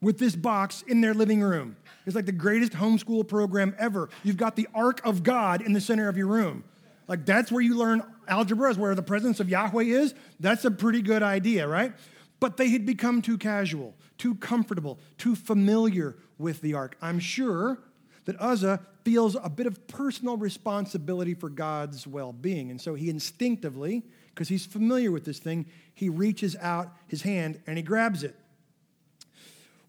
with 0.00 0.18
this 0.18 0.36
box 0.36 0.82
in 0.86 1.00
their 1.00 1.14
living 1.14 1.40
room. 1.40 1.76
It's 2.04 2.14
like 2.16 2.26
the 2.26 2.32
greatest 2.32 2.72
homeschool 2.72 3.26
program 3.26 3.74
ever. 3.78 4.10
You've 4.22 4.36
got 4.36 4.56
the 4.56 4.68
Ark 4.74 5.00
of 5.04 5.22
God 5.22 5.62
in 5.62 5.72
the 5.72 5.80
center 5.80 6.08
of 6.08 6.16
your 6.16 6.26
room. 6.26 6.64
Like 7.08 7.24
that's 7.24 7.50
where 7.50 7.62
you 7.62 7.76
learn 7.76 8.02
algebra, 8.28 8.70
is 8.70 8.78
where 8.78 8.94
the 8.94 9.02
presence 9.02 9.40
of 9.40 9.48
Yahweh 9.48 9.84
is. 9.84 10.14
That's 10.40 10.64
a 10.64 10.70
pretty 10.70 11.02
good 11.02 11.22
idea, 11.22 11.66
right? 11.66 11.92
But 12.40 12.56
they 12.56 12.70
had 12.70 12.84
become 12.86 13.22
too 13.22 13.38
casual, 13.38 13.94
too 14.18 14.34
comfortable, 14.34 14.98
too 15.18 15.34
familiar 15.36 16.16
with 16.38 16.60
the 16.60 16.74
ark. 16.74 16.96
I'm 17.00 17.20
sure 17.20 17.78
that 18.24 18.40
Uzzah 18.40 18.80
feels 19.04 19.36
a 19.42 19.48
bit 19.48 19.66
of 19.66 19.86
personal 19.88 20.36
responsibility 20.36 21.34
for 21.34 21.48
God's 21.48 22.06
well 22.06 22.32
being. 22.32 22.70
And 22.70 22.80
so 22.80 22.94
he 22.94 23.10
instinctively, 23.10 24.02
because 24.28 24.48
he's 24.48 24.64
familiar 24.64 25.10
with 25.10 25.24
this 25.24 25.38
thing, 25.38 25.66
he 25.94 26.08
reaches 26.08 26.56
out 26.60 26.92
his 27.08 27.22
hand 27.22 27.60
and 27.66 27.76
he 27.76 27.82
grabs 27.82 28.22
it. 28.22 28.36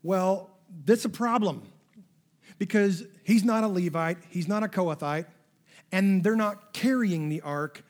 Well, 0.02 0.50
that's 0.86 1.06
a 1.06 1.10
problem 1.10 1.64
because 2.58 3.04
he's 3.24 3.44
not 3.44 3.64
a 3.64 3.68
Levite, 3.68 4.18
he's 4.30 4.48
not 4.48 4.64
a 4.64 4.68
Kohathite, 4.68 5.26
and 5.92 6.24
they're 6.24 6.36
not 6.36 6.74
carrying 6.74 7.30
the 7.30 7.42
ark. 7.42 7.84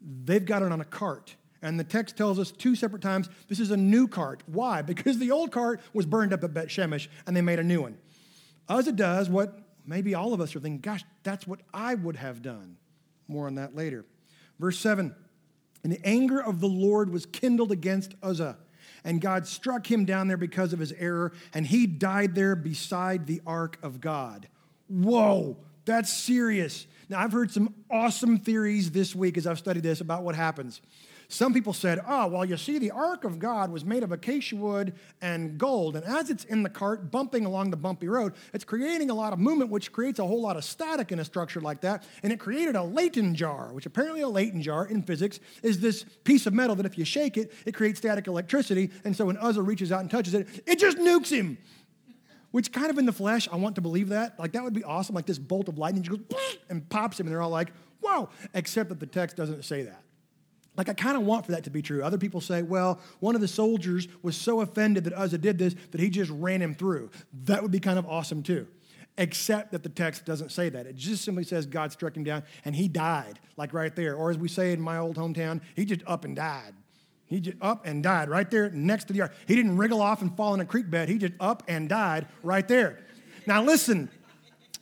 They've 0.00 0.44
got 0.44 0.62
it 0.62 0.72
on 0.72 0.80
a 0.80 0.84
cart. 0.84 1.34
And 1.60 1.78
the 1.78 1.84
text 1.84 2.16
tells 2.16 2.38
us 2.38 2.52
two 2.52 2.76
separate 2.76 3.02
times 3.02 3.28
this 3.48 3.58
is 3.58 3.70
a 3.70 3.76
new 3.76 4.06
cart. 4.06 4.42
Why? 4.46 4.82
Because 4.82 5.18
the 5.18 5.32
old 5.32 5.50
cart 5.50 5.80
was 5.92 6.06
burned 6.06 6.32
up 6.32 6.44
at 6.44 6.54
Bet 6.54 6.68
Shemesh 6.68 7.08
and 7.26 7.36
they 7.36 7.40
made 7.40 7.58
a 7.58 7.64
new 7.64 7.82
one. 7.82 7.98
Uzzah 8.68 8.92
does 8.92 9.28
what 9.28 9.58
maybe 9.86 10.14
all 10.14 10.34
of 10.34 10.40
us 10.40 10.54
are 10.54 10.60
thinking, 10.60 10.80
gosh, 10.80 11.04
that's 11.22 11.46
what 11.46 11.60
I 11.72 11.94
would 11.94 12.16
have 12.16 12.42
done. 12.42 12.76
More 13.26 13.46
on 13.46 13.56
that 13.56 13.74
later. 13.74 14.04
Verse 14.58 14.78
7 14.78 15.14
And 15.82 15.92
the 15.92 16.06
anger 16.06 16.40
of 16.40 16.60
the 16.60 16.68
Lord 16.68 17.10
was 17.10 17.26
kindled 17.26 17.72
against 17.72 18.14
Uzzah, 18.22 18.58
and 19.04 19.20
God 19.20 19.46
struck 19.46 19.90
him 19.90 20.04
down 20.04 20.28
there 20.28 20.36
because 20.36 20.72
of 20.72 20.78
his 20.78 20.92
error, 20.92 21.32
and 21.54 21.66
he 21.66 21.86
died 21.86 22.34
there 22.34 22.54
beside 22.54 23.26
the 23.26 23.40
ark 23.46 23.78
of 23.82 24.00
God. 24.00 24.48
Whoa, 24.88 25.56
that's 25.84 26.12
serious. 26.12 26.86
Now, 27.08 27.20
I've 27.20 27.32
heard 27.32 27.50
some 27.50 27.74
awesome 27.90 28.38
theories 28.38 28.90
this 28.90 29.14
week 29.14 29.38
as 29.38 29.46
I've 29.46 29.58
studied 29.58 29.82
this 29.82 30.00
about 30.00 30.24
what 30.24 30.34
happens. 30.34 30.80
Some 31.30 31.52
people 31.52 31.74
said, 31.74 32.00
oh, 32.08 32.26
well, 32.26 32.44
you 32.44 32.56
see, 32.56 32.78
the 32.78 32.90
ark 32.90 33.24
of 33.24 33.38
God 33.38 33.70
was 33.70 33.84
made 33.84 34.02
of 34.02 34.12
acacia 34.12 34.56
wood 34.56 34.94
and 35.20 35.58
gold. 35.58 35.94
And 35.94 36.04
as 36.06 36.30
it's 36.30 36.44
in 36.44 36.62
the 36.62 36.70
cart, 36.70 37.10
bumping 37.10 37.44
along 37.44 37.70
the 37.70 37.76
bumpy 37.76 38.08
road, 38.08 38.32
it's 38.54 38.64
creating 38.64 39.10
a 39.10 39.14
lot 39.14 39.34
of 39.34 39.38
movement, 39.38 39.70
which 39.70 39.92
creates 39.92 40.18
a 40.18 40.26
whole 40.26 40.40
lot 40.40 40.56
of 40.56 40.64
static 40.64 41.12
in 41.12 41.18
a 41.18 41.24
structure 41.24 41.60
like 41.60 41.82
that. 41.82 42.04
And 42.22 42.32
it 42.32 42.40
created 42.40 42.76
a 42.76 42.82
Leyden 42.82 43.34
jar, 43.34 43.74
which 43.74 43.84
apparently 43.84 44.22
a 44.22 44.28
Leyden 44.28 44.62
jar 44.62 44.86
in 44.86 45.02
physics 45.02 45.38
is 45.62 45.80
this 45.80 46.04
piece 46.24 46.46
of 46.46 46.54
metal 46.54 46.74
that 46.76 46.86
if 46.86 46.96
you 46.96 47.04
shake 47.04 47.36
it, 47.36 47.52
it 47.66 47.74
creates 47.74 47.98
static 47.98 48.26
electricity. 48.26 48.90
And 49.04 49.14
so 49.14 49.26
when 49.26 49.36
Uzzah 49.36 49.62
reaches 49.62 49.92
out 49.92 50.00
and 50.00 50.10
touches 50.10 50.32
it, 50.32 50.46
it 50.66 50.78
just 50.78 50.96
nukes 50.96 51.30
him. 51.30 51.58
Which 52.50 52.72
kind 52.72 52.90
of 52.90 52.98
in 52.98 53.06
the 53.06 53.12
flesh, 53.12 53.48
I 53.52 53.56
want 53.56 53.74
to 53.74 53.80
believe 53.80 54.08
that. 54.08 54.38
Like 54.38 54.52
that 54.52 54.64
would 54.64 54.74
be 54.74 54.84
awesome. 54.84 55.14
Like 55.14 55.26
this 55.26 55.38
bolt 55.38 55.68
of 55.68 55.78
lightning 55.78 56.02
just 56.02 56.28
goes 56.28 56.58
and 56.70 56.88
pops 56.88 57.20
him, 57.20 57.26
and 57.26 57.32
they're 57.32 57.42
all 57.42 57.50
like, 57.50 57.72
"Whoa!" 58.00 58.30
Except 58.54 58.88
that 58.88 59.00
the 59.00 59.06
text 59.06 59.36
doesn't 59.36 59.64
say 59.64 59.82
that. 59.82 60.02
Like, 60.78 60.88
I 60.88 60.94
kind 60.94 61.16
of 61.16 61.24
want 61.24 61.44
for 61.44 61.52
that 61.52 61.64
to 61.64 61.70
be 61.70 61.82
true. 61.82 62.04
Other 62.04 62.18
people 62.18 62.40
say, 62.40 62.62
well, 62.62 63.00
one 63.18 63.34
of 63.34 63.40
the 63.40 63.48
soldiers 63.48 64.06
was 64.22 64.36
so 64.36 64.60
offended 64.60 65.04
that 65.04 65.12
Uzzah 65.12 65.38
did 65.38 65.58
this 65.58 65.74
that 65.90 66.00
he 66.00 66.08
just 66.08 66.30
ran 66.30 66.62
him 66.62 66.72
through. 66.72 67.10
That 67.46 67.62
would 67.62 67.72
be 67.72 67.80
kind 67.80 67.98
of 67.98 68.06
awesome 68.06 68.44
too. 68.44 68.68
Except 69.18 69.72
that 69.72 69.82
the 69.82 69.88
text 69.88 70.24
doesn't 70.24 70.52
say 70.52 70.68
that. 70.68 70.86
It 70.86 70.94
just 70.94 71.24
simply 71.24 71.42
says 71.42 71.66
God 71.66 71.90
struck 71.90 72.16
him 72.16 72.22
down 72.22 72.44
and 72.64 72.76
he 72.76 72.86
died, 72.86 73.40
like 73.56 73.74
right 73.74 73.94
there. 73.96 74.14
Or 74.14 74.30
as 74.30 74.38
we 74.38 74.46
say 74.46 74.72
in 74.72 74.80
my 74.80 74.98
old 74.98 75.16
hometown, 75.16 75.60
he 75.74 75.84
just 75.84 76.02
up 76.06 76.24
and 76.24 76.36
died. 76.36 76.74
He 77.28 77.40
just 77.40 77.58
up 77.60 77.86
and 77.86 78.02
died 78.02 78.28
right 78.28 78.50
there 78.50 78.70
next 78.70 79.04
to 79.04 79.12
the 79.12 79.22
ark. 79.22 79.34
He 79.46 79.54
didn't 79.54 79.76
wriggle 79.76 80.00
off 80.00 80.22
and 80.22 80.34
fall 80.36 80.54
in 80.54 80.60
a 80.60 80.64
creek 80.64 80.90
bed. 80.90 81.08
He 81.08 81.18
just 81.18 81.34
up 81.40 81.62
and 81.68 81.88
died 81.88 82.26
right 82.42 82.66
there. 82.66 82.98
Now, 83.46 83.62
listen, 83.62 84.10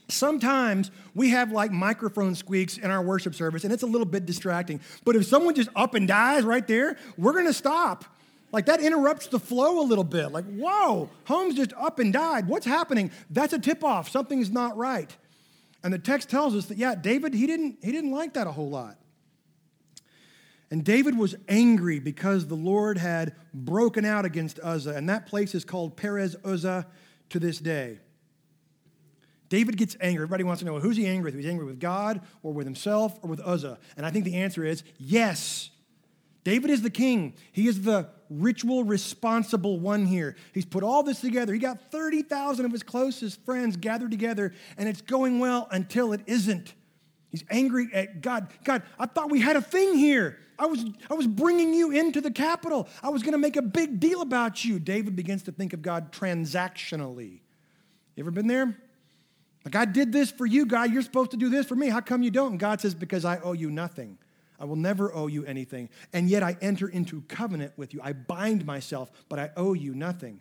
Sometimes 0.09 0.93
we 1.15 1.31
have 1.31 1.51
like 1.51 1.73
microphone 1.73 2.35
squeaks 2.37 2.79
in 2.79 2.91
our 2.91 3.03
worship 3.03 3.35
service, 3.35 3.65
and 3.65 3.73
it's 3.73 3.83
a 3.83 3.87
little 3.87 4.07
bit 4.07 4.25
distracting. 4.25 4.81
But 5.05 5.17
if 5.17 5.27
someone 5.27 5.55
just 5.55 5.69
up 5.75 5.95
and 5.95 6.07
dies 6.07 6.45
right 6.45 6.67
there, 6.67 6.97
we're 7.17 7.33
gonna 7.33 7.53
stop. 7.53 8.05
Like 8.53 8.67
that 8.67 8.81
interrupts 8.81 9.27
the 9.27 9.41
flow 9.41 9.81
a 9.81 9.87
little 9.87 10.05
bit. 10.05 10.31
Like, 10.31 10.45
whoa, 10.45 11.11
Holmes 11.25 11.57
just 11.57 11.73
up 11.73 11.99
and 11.99 12.13
died. 12.13 12.47
What's 12.47 12.67
happening? 12.67 13.11
That's 13.31 13.53
a 13.53 13.59
tip 13.59 13.83
off. 13.83 14.09
Something's 14.09 14.51
not 14.51 14.77
right. 14.77 15.15
And 15.83 15.93
the 15.93 15.99
text 15.99 16.31
tells 16.31 16.55
us 16.55 16.67
that, 16.67 16.79
yeah, 16.79 16.95
David, 16.95 17.35
he 17.35 17.47
didn't, 17.47 17.79
he 17.83 17.93
didn't 17.93 18.13
like 18.13 18.35
that 18.35 18.47
a 18.47 18.53
whole 18.53 18.71
lot. 18.71 18.97
And 20.71 20.85
David 20.85 21.17
was 21.17 21.37
angry 21.49 22.01
because 22.01 22.47
the 22.47 22.57
Lord 22.57 22.99
had 22.99 23.35
broken 23.55 24.05
out 24.05 24.25
against 24.25 24.59
Uzzah, 24.61 24.95
and 24.95 25.09
that 25.09 25.27
place 25.27 25.55
is 25.55 25.65
called 25.65 25.97
Perez 25.97 26.35
Uzzah 26.45 26.87
to 27.31 27.39
this 27.39 27.59
day. 27.59 28.01
David 29.49 29.77
gets 29.77 29.97
angry. 30.01 30.23
Everybody 30.23 30.45
wants 30.45 30.61
to 30.61 30.67
know 30.67 30.81
who's 30.81 30.97
he 30.97 31.07
angry 31.07 31.31
with? 31.31 31.41
He's 31.41 31.49
angry 31.49 31.67
with 31.67 31.79
God 31.79 32.21
or 32.43 32.53
with 32.53 32.67
himself 32.67 33.19
or 33.23 33.31
with 33.31 33.41
Uzzah. 33.41 33.79
And 33.97 34.05
I 34.05 34.11
think 34.11 34.25
the 34.25 34.37
answer 34.37 34.65
is 34.65 34.83
yes. 34.99 35.71
David 36.43 36.71
is 36.71 36.83
the 36.83 36.91
king. 36.91 37.35
He 37.53 37.69
is 37.69 37.83
the 37.83 38.09
ritual 38.31 38.85
responsible 38.85 39.79
one 39.79 40.07
here. 40.07 40.37
He's 40.53 40.65
put 40.65 40.83
all 40.83 41.03
this 41.03 41.21
together. 41.21 41.53
He 41.53 41.59
got 41.59 41.91
30,000 41.91 42.65
of 42.65 42.73
his 42.73 42.83
closest 42.83 43.45
friends 43.45 43.77
gathered 43.77 44.11
together, 44.11 44.53
and 44.77 44.89
it's 44.89 45.01
going 45.01 45.39
well 45.39 45.69
until 45.71 46.13
it 46.13 46.23
isn't. 46.27 46.75
He's 47.37 47.45
angry 47.51 47.89
at 47.93 48.23
God. 48.23 48.49
God, 48.65 48.83
I 48.99 49.05
thought 49.05 49.31
we 49.31 49.41
had 49.41 49.57
a 49.57 49.61
thing 49.61 49.95
here. 49.95 50.39
I 50.59 50.65
was, 50.65 50.83
I 51.11 51.15
was 51.15 51.27
bringing 51.27 51.75
you 51.75 51.91
into 51.91 52.23
the 52.23 52.31
capital. 52.31 52.89
I 53.03 53.11
was 53.11 53.23
going 53.23 53.33
to 53.33 53.39
make 53.39 53.57
a 53.57 53.63
big 53.63 54.01
deal 54.01 54.23
about 54.23 54.65
you. 54.65 54.79
David 54.79 55.15
begins 55.17 55.43
to 55.43 55.53
think 55.53 55.75
of 55.75 55.83
God 55.83 56.13
transactionally. 56.13 57.41
You 58.15 58.23
ever 58.23 58.31
been 58.31 58.47
there? 58.47 58.75
Like, 59.67 59.77
I 59.77 59.85
did 59.85 60.13
this 60.13 60.31
for 60.31 60.47
you, 60.47 60.65
God. 60.65 60.91
You're 60.91 61.03
supposed 61.03 61.33
to 61.33 61.37
do 61.37 61.51
this 61.51 61.67
for 61.67 61.75
me. 61.75 61.91
How 61.91 62.01
come 62.01 62.23
you 62.23 62.31
don't? 62.31 62.53
And 62.53 62.61
God 62.61 62.81
says, 62.81 62.95
Because 62.95 63.27
I 63.27 63.37
owe 63.41 63.53
you 63.53 63.71
nothing. 63.71 64.17
I 64.59 64.65
will 64.65 64.77
never 64.77 65.15
owe 65.15 65.27
you 65.27 65.45
anything. 65.45 65.91
And 66.15 66.31
yet 66.31 66.43
I 66.43 66.57
enter 66.63 66.89
into 66.89 67.21
covenant 67.29 67.75
with 67.77 67.93
you. 67.93 68.01
I 68.03 68.15
bind 68.15 68.65
myself, 68.65 69.11
but 69.29 69.39
I 69.39 69.51
owe 69.59 69.75
you 69.75 69.95
nothing. 69.95 70.41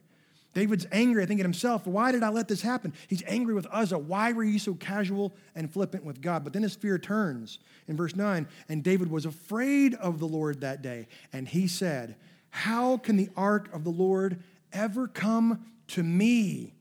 David's 0.55 0.87
angry, 0.93 1.21
I 1.21 1.25
think, 1.25 1.41
at 1.41 1.45
himself. 1.45 1.85
Why 1.85 2.13
did 2.13 2.23
I 2.23 2.29
let 2.29 2.47
this 2.47 2.61
happen? 2.61 2.93
He's 3.09 3.21
angry 3.27 3.53
with 3.53 3.67
Uzzah. 3.69 3.99
Why 3.99 4.31
were 4.31 4.43
you 4.43 4.57
so 4.57 4.73
casual 4.73 5.35
and 5.53 5.71
flippant 5.71 6.05
with 6.05 6.21
God? 6.21 6.45
But 6.45 6.53
then 6.53 6.63
his 6.63 6.75
fear 6.75 6.97
turns 6.97 7.59
in 7.89 7.97
verse 7.97 8.15
9. 8.15 8.47
And 8.69 8.81
David 8.81 9.11
was 9.11 9.25
afraid 9.25 9.95
of 9.95 10.17
the 10.19 10.25
Lord 10.25 10.61
that 10.61 10.81
day. 10.81 11.09
And 11.33 11.45
he 11.45 11.67
said, 11.67 12.15
How 12.51 12.95
can 12.95 13.17
the 13.17 13.29
ark 13.35 13.69
of 13.73 13.83
the 13.83 13.89
Lord 13.89 14.41
ever 14.71 15.09
come 15.09 15.65
to 15.89 16.01
me? 16.01 16.73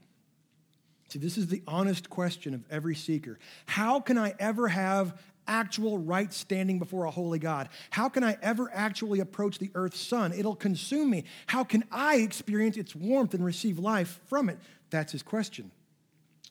See, 1.08 1.18
this 1.18 1.36
is 1.36 1.48
the 1.48 1.62
honest 1.66 2.08
question 2.08 2.54
of 2.54 2.64
every 2.70 2.94
seeker. 2.94 3.40
How 3.66 3.98
can 3.98 4.18
I 4.18 4.34
ever 4.38 4.68
have 4.68 5.20
actual 5.46 5.98
right 5.98 6.32
standing 6.32 6.78
before 6.78 7.04
a 7.04 7.10
holy 7.10 7.38
God? 7.38 7.68
How 7.90 8.08
can 8.08 8.24
I 8.24 8.36
ever 8.42 8.70
actually 8.72 9.20
approach 9.20 9.58
the 9.58 9.70
earth's 9.74 10.00
sun? 10.00 10.32
It'll 10.32 10.56
consume 10.56 11.10
me. 11.10 11.24
How 11.46 11.64
can 11.64 11.84
I 11.90 12.16
experience 12.16 12.76
its 12.76 12.94
warmth 12.94 13.34
and 13.34 13.44
receive 13.44 13.78
life 13.78 14.20
from 14.26 14.48
it? 14.48 14.58
That's 14.90 15.12
his 15.12 15.22
question. 15.22 15.70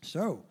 So, 0.01 0.43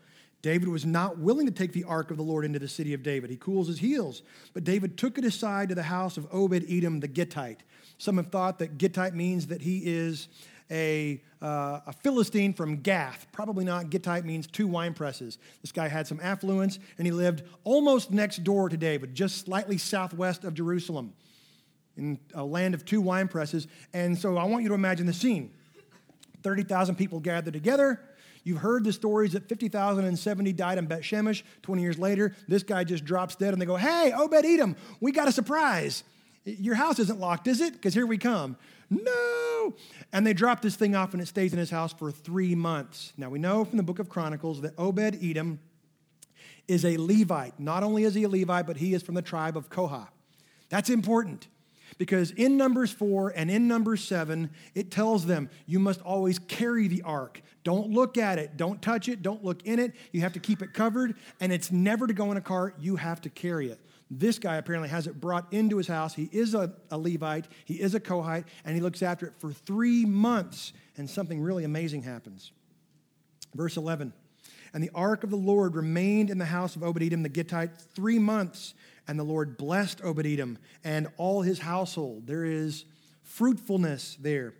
David 0.42 0.68
was 0.68 0.84
not 0.84 1.18
willing 1.18 1.46
to 1.46 1.52
take 1.52 1.72
the 1.72 1.84
ark 1.84 2.10
of 2.10 2.16
the 2.16 2.22
Lord 2.24 2.44
into 2.44 2.58
the 2.58 2.68
city 2.68 2.94
of 2.94 3.04
David. 3.04 3.30
He 3.30 3.36
cools 3.36 3.68
his 3.68 3.78
heels. 3.78 4.22
But 4.52 4.64
David 4.64 4.98
took 4.98 5.16
it 5.16 5.24
aside 5.24 5.68
to 5.68 5.76
the 5.76 5.84
house 5.84 6.16
of 6.16 6.26
Obed 6.32 6.64
Edom 6.68 6.98
the 6.98 7.08
Gittite. 7.08 7.60
Some 7.96 8.16
have 8.16 8.26
thought 8.26 8.58
that 8.58 8.76
Gittite 8.76 9.14
means 9.14 9.46
that 9.46 9.62
he 9.62 9.82
is 9.86 10.26
a, 10.70 11.22
uh, 11.40 11.80
a 11.86 11.92
Philistine 11.92 12.54
from 12.54 12.76
Gath. 12.76 13.26
Probably 13.32 13.64
not. 13.64 13.90
Gittite 13.90 14.24
means 14.24 14.46
two 14.46 14.66
wine 14.66 14.94
presses. 14.94 15.38
This 15.60 15.72
guy 15.72 15.88
had 15.88 16.06
some 16.06 16.20
affluence, 16.22 16.78
and 16.98 17.06
he 17.06 17.12
lived 17.12 17.42
almost 17.64 18.10
next 18.10 18.44
door 18.44 18.68
to 18.68 18.76
David, 18.76 19.14
just 19.14 19.44
slightly 19.44 19.78
southwest 19.78 20.44
of 20.44 20.54
Jerusalem, 20.54 21.12
in 21.96 22.18
a 22.34 22.44
land 22.44 22.74
of 22.74 22.84
two 22.84 23.00
wine 23.00 23.28
presses. 23.28 23.66
And 23.92 24.18
so 24.18 24.36
I 24.36 24.44
want 24.44 24.62
you 24.62 24.68
to 24.70 24.74
imagine 24.74 25.06
the 25.06 25.12
scene 25.12 25.52
30,000 26.42 26.96
people 26.96 27.20
gathered 27.20 27.52
together. 27.52 28.00
You've 28.44 28.58
heard 28.58 28.84
the 28.84 28.92
stories 28.92 29.32
that 29.32 29.48
50,070 29.48 30.52
died 30.52 30.78
in 30.78 30.86
Bet 30.86 31.02
Shemesh. 31.02 31.42
20 31.62 31.82
years 31.82 31.98
later, 31.98 32.34
this 32.48 32.62
guy 32.62 32.82
just 32.82 33.04
drops 33.04 33.36
dead, 33.36 33.52
and 33.52 33.62
they 33.62 33.66
go, 33.66 33.76
Hey, 33.76 34.12
Obed 34.12 34.44
Edom, 34.44 34.76
we 35.00 35.12
got 35.12 35.28
a 35.28 35.32
surprise. 35.32 36.02
Your 36.44 36.74
house 36.74 36.98
isn't 36.98 37.20
locked, 37.20 37.46
is 37.46 37.60
it? 37.60 37.74
Because 37.74 37.94
here 37.94 38.06
we 38.06 38.18
come. 38.18 38.56
No. 38.90 39.51
And 40.12 40.26
they 40.26 40.32
drop 40.32 40.62
this 40.62 40.76
thing 40.76 40.94
off 40.94 41.12
and 41.12 41.22
it 41.22 41.26
stays 41.26 41.52
in 41.52 41.58
his 41.58 41.70
house 41.70 41.92
for 41.92 42.10
three 42.10 42.54
months. 42.54 43.12
Now 43.16 43.28
we 43.30 43.38
know 43.38 43.64
from 43.64 43.76
the 43.76 43.82
book 43.82 43.98
of 43.98 44.08
Chronicles 44.08 44.60
that 44.62 44.74
Obed 44.78 45.18
Edom 45.22 45.58
is 46.68 46.84
a 46.84 46.96
Levite. 46.96 47.58
Not 47.58 47.82
only 47.82 48.04
is 48.04 48.14
he 48.14 48.24
a 48.24 48.28
Levite, 48.28 48.66
but 48.66 48.76
he 48.76 48.94
is 48.94 49.02
from 49.02 49.14
the 49.14 49.22
tribe 49.22 49.56
of 49.56 49.68
Kohath. 49.68 50.12
That's 50.68 50.90
important 50.90 51.48
Because 51.98 52.30
in 52.32 52.56
Numbers 52.56 52.90
4 52.90 53.34
and 53.36 53.50
in 53.50 53.68
Numbers 53.68 54.02
7, 54.04 54.50
it 54.74 54.90
tells 54.90 55.26
them 55.26 55.50
you 55.66 55.78
must 55.78 56.00
always 56.02 56.38
carry 56.38 56.88
the 56.88 57.02
ark. 57.02 57.42
Don't 57.64 57.90
look 57.90 58.18
at 58.18 58.38
it, 58.38 58.56
don't 58.56 58.80
touch 58.82 59.08
it, 59.08 59.22
don't 59.22 59.44
look 59.44 59.62
in 59.64 59.78
it. 59.78 59.92
You 60.10 60.22
have 60.22 60.32
to 60.32 60.40
keep 60.40 60.62
it 60.62 60.72
covered, 60.72 61.14
and 61.40 61.52
it's 61.52 61.70
never 61.70 62.06
to 62.06 62.14
go 62.14 62.30
in 62.30 62.36
a 62.36 62.40
cart. 62.40 62.76
You 62.80 62.96
have 62.96 63.20
to 63.22 63.30
carry 63.30 63.70
it. 63.70 63.78
This 64.14 64.38
guy 64.38 64.56
apparently 64.56 64.90
has 64.90 65.06
it 65.06 65.18
brought 65.18 65.50
into 65.54 65.78
his 65.78 65.88
house. 65.88 66.12
He 66.14 66.28
is 66.32 66.52
a, 66.52 66.70
a 66.90 66.98
Levite, 66.98 67.48
he 67.64 67.80
is 67.80 67.94
a 67.94 68.00
Kohite, 68.00 68.44
and 68.62 68.74
he 68.74 68.82
looks 68.82 69.02
after 69.02 69.26
it 69.26 69.32
for 69.38 69.50
three 69.50 70.04
months, 70.04 70.74
and 70.98 71.08
something 71.08 71.40
really 71.40 71.64
amazing 71.64 72.02
happens. 72.02 72.52
Verse 73.54 73.78
11 73.78 74.12
And 74.74 74.84
the 74.84 74.90
ark 74.94 75.24
of 75.24 75.30
the 75.30 75.36
Lord 75.36 75.74
remained 75.74 76.28
in 76.28 76.36
the 76.36 76.44
house 76.44 76.76
of 76.76 76.82
Obed 76.82 77.02
Edom 77.02 77.22
the 77.22 77.30
Gittite 77.30 77.78
three 77.94 78.18
months, 78.18 78.74
and 79.08 79.18
the 79.18 79.24
Lord 79.24 79.56
blessed 79.56 80.02
Obed 80.04 80.26
Edom 80.26 80.58
and 80.84 81.08
all 81.16 81.40
his 81.40 81.60
household. 81.60 82.26
There 82.26 82.44
is 82.44 82.84
fruitfulness 83.22 84.18
there. 84.20 84.52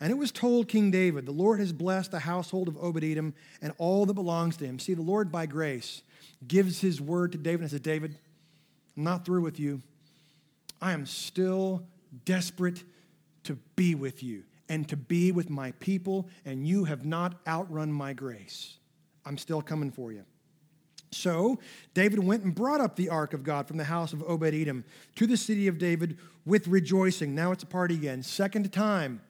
And 0.00 0.12
it 0.12 0.18
was 0.18 0.30
told 0.30 0.68
King 0.68 0.90
David, 0.90 1.24
The 1.24 1.32
Lord 1.32 1.60
has 1.60 1.72
blessed 1.72 2.10
the 2.10 2.20
household 2.20 2.68
of 2.68 2.76
Obed 2.76 3.02
Edom 3.02 3.32
and 3.62 3.72
all 3.78 4.04
that 4.04 4.12
belongs 4.12 4.58
to 4.58 4.66
him. 4.66 4.78
See, 4.78 4.92
the 4.92 5.00
Lord 5.00 5.32
by 5.32 5.46
grace 5.46 6.02
gives 6.46 6.82
his 6.82 7.00
word 7.00 7.32
to 7.32 7.38
David 7.38 7.62
and 7.62 7.70
says, 7.70 7.80
David, 7.80 8.18
Not 8.98 9.24
through 9.24 9.42
with 9.42 9.60
you. 9.60 9.80
I 10.82 10.92
am 10.92 11.06
still 11.06 11.84
desperate 12.24 12.82
to 13.44 13.56
be 13.76 13.94
with 13.94 14.24
you 14.24 14.42
and 14.68 14.88
to 14.88 14.96
be 14.96 15.30
with 15.30 15.48
my 15.48 15.70
people, 15.72 16.28
and 16.44 16.66
you 16.66 16.84
have 16.84 17.04
not 17.04 17.36
outrun 17.46 17.92
my 17.92 18.12
grace. 18.12 18.76
I'm 19.24 19.38
still 19.38 19.62
coming 19.62 19.92
for 19.92 20.12
you. 20.12 20.24
So 21.12 21.60
David 21.94 22.18
went 22.18 22.42
and 22.42 22.52
brought 22.54 22.80
up 22.80 22.96
the 22.96 23.08
ark 23.08 23.32
of 23.34 23.44
God 23.44 23.68
from 23.68 23.76
the 23.76 23.84
house 23.84 24.12
of 24.12 24.22
Obed 24.28 24.52
Edom 24.52 24.84
to 25.14 25.28
the 25.28 25.36
city 25.36 25.68
of 25.68 25.78
David 25.78 26.18
with 26.44 26.66
rejoicing. 26.66 27.34
Now 27.34 27.52
it's 27.52 27.62
a 27.62 27.66
party 27.66 27.94
again. 27.94 28.22
Second 28.24 28.70
time. 28.72 29.20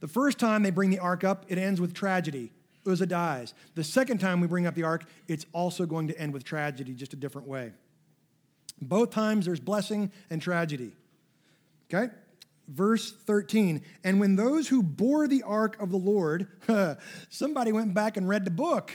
The 0.00 0.08
first 0.08 0.38
time 0.38 0.64
they 0.64 0.70
bring 0.70 0.90
the 0.90 0.98
ark 0.98 1.22
up, 1.22 1.46
it 1.48 1.56
ends 1.56 1.80
with 1.80 1.94
tragedy. 1.94 2.50
Uzzah 2.84 3.06
dies. 3.06 3.54
The 3.74 3.84
second 3.84 4.18
time 4.18 4.40
we 4.40 4.48
bring 4.48 4.66
up 4.66 4.74
the 4.74 4.82
ark, 4.82 5.04
it's 5.28 5.46
also 5.52 5.86
going 5.86 6.08
to 6.08 6.18
end 6.18 6.32
with 6.32 6.42
tragedy, 6.42 6.94
just 6.94 7.12
a 7.12 7.16
different 7.16 7.46
way. 7.46 7.72
Both 8.80 9.10
times 9.10 9.46
there's 9.46 9.60
blessing 9.60 10.12
and 10.30 10.40
tragedy. 10.40 10.92
Okay? 11.92 12.12
Verse 12.68 13.12
13. 13.12 13.82
And 14.04 14.20
when 14.20 14.36
those 14.36 14.68
who 14.68 14.82
bore 14.82 15.26
the 15.26 15.42
ark 15.42 15.80
of 15.80 15.90
the 15.90 15.96
Lord, 15.96 16.46
somebody 17.30 17.72
went 17.72 17.94
back 17.94 18.16
and 18.16 18.28
read 18.28 18.44
the 18.44 18.50
book. 18.50 18.92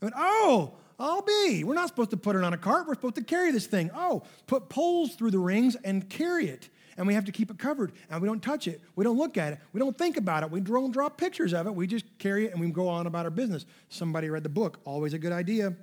Went, 0.00 0.14
oh, 0.16 0.74
I'll 0.98 1.22
be. 1.22 1.64
We're 1.64 1.74
not 1.74 1.88
supposed 1.88 2.10
to 2.10 2.16
put 2.16 2.36
it 2.36 2.44
on 2.44 2.52
a 2.52 2.58
cart. 2.58 2.86
We're 2.86 2.94
supposed 2.94 3.16
to 3.16 3.24
carry 3.24 3.50
this 3.50 3.66
thing. 3.66 3.90
Oh, 3.94 4.22
put 4.46 4.68
poles 4.68 5.14
through 5.14 5.32
the 5.32 5.38
rings 5.38 5.76
and 5.84 6.08
carry 6.08 6.46
it. 6.46 6.68
And 6.96 7.06
we 7.06 7.14
have 7.14 7.24
to 7.24 7.32
keep 7.32 7.50
it 7.50 7.58
covered. 7.58 7.92
And 8.10 8.20
we 8.20 8.28
don't 8.28 8.42
touch 8.42 8.68
it. 8.68 8.80
We 8.96 9.04
don't 9.04 9.16
look 9.16 9.36
at 9.36 9.54
it. 9.54 9.58
We 9.72 9.80
don't 9.80 9.96
think 9.96 10.16
about 10.16 10.42
it. 10.42 10.50
We 10.50 10.60
don't 10.60 10.92
draw 10.92 11.08
pictures 11.08 11.52
of 11.54 11.66
it. 11.66 11.74
We 11.74 11.86
just 11.86 12.04
carry 12.18 12.46
it 12.46 12.52
and 12.52 12.60
we 12.60 12.70
go 12.70 12.88
on 12.88 13.06
about 13.06 13.24
our 13.24 13.30
business. 13.30 13.66
Somebody 13.88 14.28
read 14.30 14.42
the 14.42 14.48
book. 14.48 14.80
Always 14.84 15.12
a 15.14 15.18
good 15.18 15.32
idea. 15.32 15.74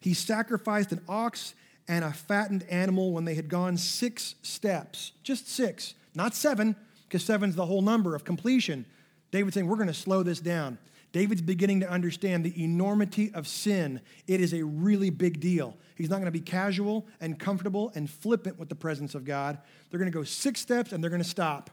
He 0.00 0.14
sacrificed 0.14 0.92
an 0.92 1.00
ox 1.08 1.54
and 1.88 2.04
a 2.04 2.12
fattened 2.12 2.64
animal 2.70 3.12
when 3.12 3.24
they 3.24 3.34
had 3.34 3.48
gone 3.48 3.76
six 3.76 4.34
steps. 4.42 5.12
Just 5.22 5.48
six, 5.48 5.94
not 6.14 6.34
seven, 6.34 6.76
because 7.08 7.24
seven's 7.24 7.56
the 7.56 7.66
whole 7.66 7.82
number 7.82 8.14
of 8.14 8.24
completion. 8.24 8.86
David's 9.30 9.54
saying, 9.54 9.66
We're 9.66 9.76
going 9.76 9.88
to 9.88 9.94
slow 9.94 10.22
this 10.22 10.40
down. 10.40 10.78
David's 11.12 11.42
beginning 11.42 11.78
to 11.80 11.88
understand 11.88 12.44
the 12.44 12.64
enormity 12.64 13.30
of 13.34 13.46
sin. 13.46 14.00
It 14.26 14.40
is 14.40 14.52
a 14.52 14.64
really 14.64 15.10
big 15.10 15.38
deal. 15.38 15.76
He's 15.94 16.10
not 16.10 16.16
going 16.16 16.26
to 16.26 16.32
be 16.32 16.40
casual 16.40 17.06
and 17.20 17.38
comfortable 17.38 17.92
and 17.94 18.10
flippant 18.10 18.58
with 18.58 18.68
the 18.68 18.74
presence 18.74 19.14
of 19.14 19.24
God. 19.24 19.58
They're 19.90 20.00
going 20.00 20.10
to 20.10 20.18
go 20.18 20.24
six 20.24 20.60
steps 20.60 20.90
and 20.90 21.02
they're 21.02 21.10
going 21.10 21.22
to 21.22 21.28
stop. 21.28 21.70